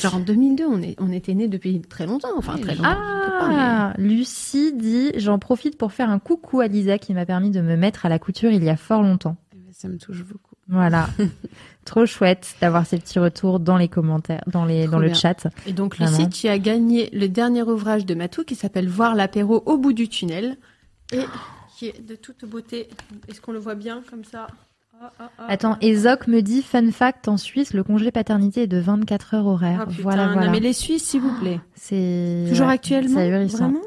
[0.00, 2.30] Genre en 2002, on, est, on était nés depuis très longtemps.
[2.38, 2.84] Enfin, très longtemps.
[2.84, 7.26] pas, mais- Ah, Lucie dit J'en profite pour faire un coucou à Lisa qui m'a
[7.26, 9.36] permis de me mettre à la couture il y a fort longtemps.
[9.72, 10.54] Ça me touche beaucoup.
[10.68, 11.10] Voilà.
[11.84, 15.48] Trop chouette d'avoir ces petits retours dans les commentaires, dans, les, Trop dans le chat.
[15.66, 16.16] Et donc, Vraiment.
[16.16, 19.92] Lucie, tu as gagné le dernier ouvrage de Matou qui s'appelle Voir l'apéro au bout
[19.92, 20.56] du tunnel
[21.12, 21.20] et
[21.76, 22.88] qui est de toute beauté.
[23.28, 24.46] Est-ce qu'on le voit bien comme ça?
[25.48, 29.46] Attends, Ezoc me dit Fun fact en Suisse, le congé paternité est de 24 heures
[29.46, 29.84] horaires.
[29.86, 30.50] Ah, voilà, non, voilà.
[30.50, 31.60] mais les Suisses, s'il vous plaît.
[31.74, 33.58] C'est Toujours ouais, actuellement C'est ahurissant.
[33.70, 33.80] Vraiment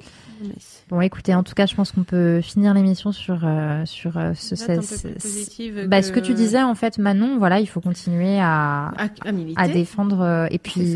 [0.90, 4.34] Bon, écoutez, en tout cas, je pense qu'on peut finir l'émission sur, euh, sur euh,
[4.36, 4.54] ce.
[4.72, 7.82] Un peu ce- plus bah, ce que tu disais, en fait, Manon, voilà, il faut
[7.82, 9.08] continuer à, à,
[9.56, 10.22] à défendre.
[10.22, 10.96] euh, et puis,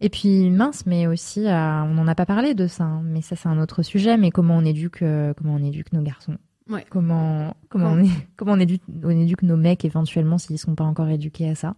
[0.00, 3.36] et puis mince, mais aussi, on n'en a pas parlé de ça, hein, mais ça,
[3.36, 4.16] c'est un autre sujet.
[4.16, 5.00] Mais comment on éduque,
[5.36, 6.38] comment on éduque nos garçons
[6.70, 6.84] Ouais.
[6.88, 10.84] Comment, comment, on, é- comment on, éduque, on éduque nos mecs éventuellement s'ils sont pas
[10.84, 11.74] encore éduqués à ça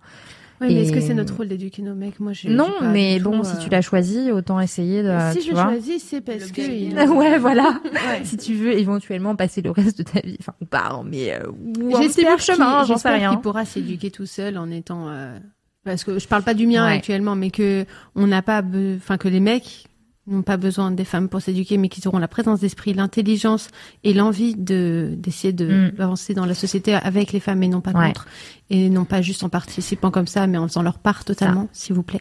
[0.61, 2.19] Ouais, mais est-ce que c'est notre rôle d'éduquer nos mecs?
[2.19, 2.49] Moi, j'ai.
[2.49, 5.13] Non, mais bon, tout, si euh, tu l'as choisi, autant essayer de.
[5.33, 5.65] Si tu je vois.
[5.65, 6.63] choisis, c'est parce que.
[6.63, 7.79] il- ouais, voilà.
[7.85, 8.25] Ouais.
[8.25, 11.35] si tu veux éventuellement passer le reste de ta vie, enfin, ou pas, hein, mais
[11.35, 13.31] euh, ou J'espère chemin, qu'il- j'en sais j'espère rien.
[13.33, 15.09] qu'il pourra s'éduquer tout seul en étant.
[15.11, 15.39] euh,
[15.85, 16.95] Parce que je parle pas du mien Ouais.
[16.95, 17.85] actuellement, mais que
[18.15, 19.85] on n'a pas, be- enfin que les mecs
[20.28, 23.69] n'ont pas besoin des femmes pour s'éduquer, mais qu'ils auront la présence d'esprit, l'intelligence
[24.05, 25.90] et l'envie de d'essayer de Mm.
[25.98, 28.07] d'avancer dans la société avec les femmes et non pas Ouais.
[28.09, 28.27] contre,
[28.70, 31.94] et non pas juste en participant comme ça, mais en faisant leur part totalement, s'il
[31.94, 32.20] vous plaît,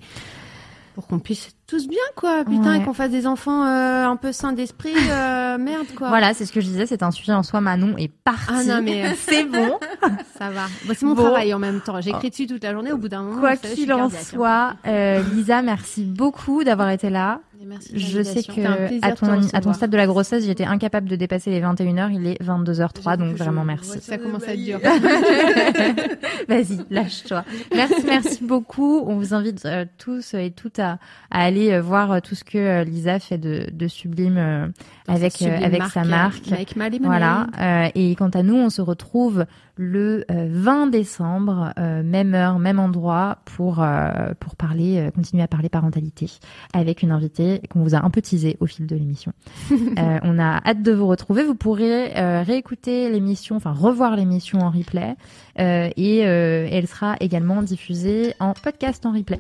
[0.94, 2.77] pour qu'on puisse tous bien quoi, putain, Ouais.
[2.77, 6.10] et qu'on fasse des enfants euh, un peu sains d'esprit, euh, merde quoi.
[6.10, 7.60] Voilà, c'est ce que je disais, c'est un sujet en soi.
[7.60, 8.45] Manon est parti.
[8.53, 9.80] Ah non, mais, euh, c'est bon.
[10.38, 10.68] Ça va.
[10.88, 11.23] C'est mon Bon.
[11.23, 11.99] travail en même temps.
[12.02, 12.91] J'écris dessus toute la journée.
[12.91, 14.10] Au bout d'un moment, Quoi qu'il en hein.
[14.10, 17.41] soit, euh, Lisa, merci beaucoup d'avoir été là.
[17.65, 19.76] Merci Je sais que à ton, à ton recevoir.
[19.76, 22.14] stade de la grossesse, j'étais incapable de dépasser les 21h.
[22.14, 23.99] Il est 22h03, donc vraiment merci.
[24.02, 24.80] Ça commence à être dur.
[26.48, 27.44] Vas-y, lâche-toi.
[27.76, 29.03] Merci, merci beaucoup.
[29.07, 30.99] On vous invite euh, tous et toutes à,
[31.32, 34.72] à aller euh, voir euh, tout ce que euh, Lisa fait de, de sublime
[35.07, 36.52] euh, avec, euh, avec sa marque.
[36.52, 37.48] Avec Mal et Voilà.
[37.60, 39.45] Euh, et quant à nous, on se retrouve
[39.77, 45.44] le euh, 20 décembre, euh, même heure, même endroit, pour euh, pour parler, euh, continuer
[45.44, 46.32] à parler parentalité
[46.73, 49.34] avec une invitée qu'on vous a un peu teasée au fil de l'émission.
[49.98, 51.44] Euh, on a hâte de vous retrouver.
[51.44, 55.15] Vous pourrez euh, réécouter l'émission, enfin revoir l'émission en replay,
[55.60, 59.40] euh, et euh, elle sera également diffusée en podcast en replay.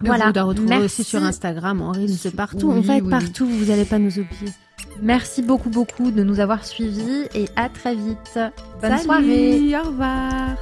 [0.00, 0.26] Voilà.
[0.26, 2.70] Vous la retrouver aussi sur Instagram, en Reels, partout.
[2.70, 3.46] on Oui, va être oui, partout.
[3.46, 4.52] Vous n'allez pas nous oublier.
[5.02, 8.38] Merci beaucoup beaucoup de nous avoir suivis et à très vite.
[8.80, 9.76] Bonne Salut, soirée.
[9.76, 10.56] Au revoir.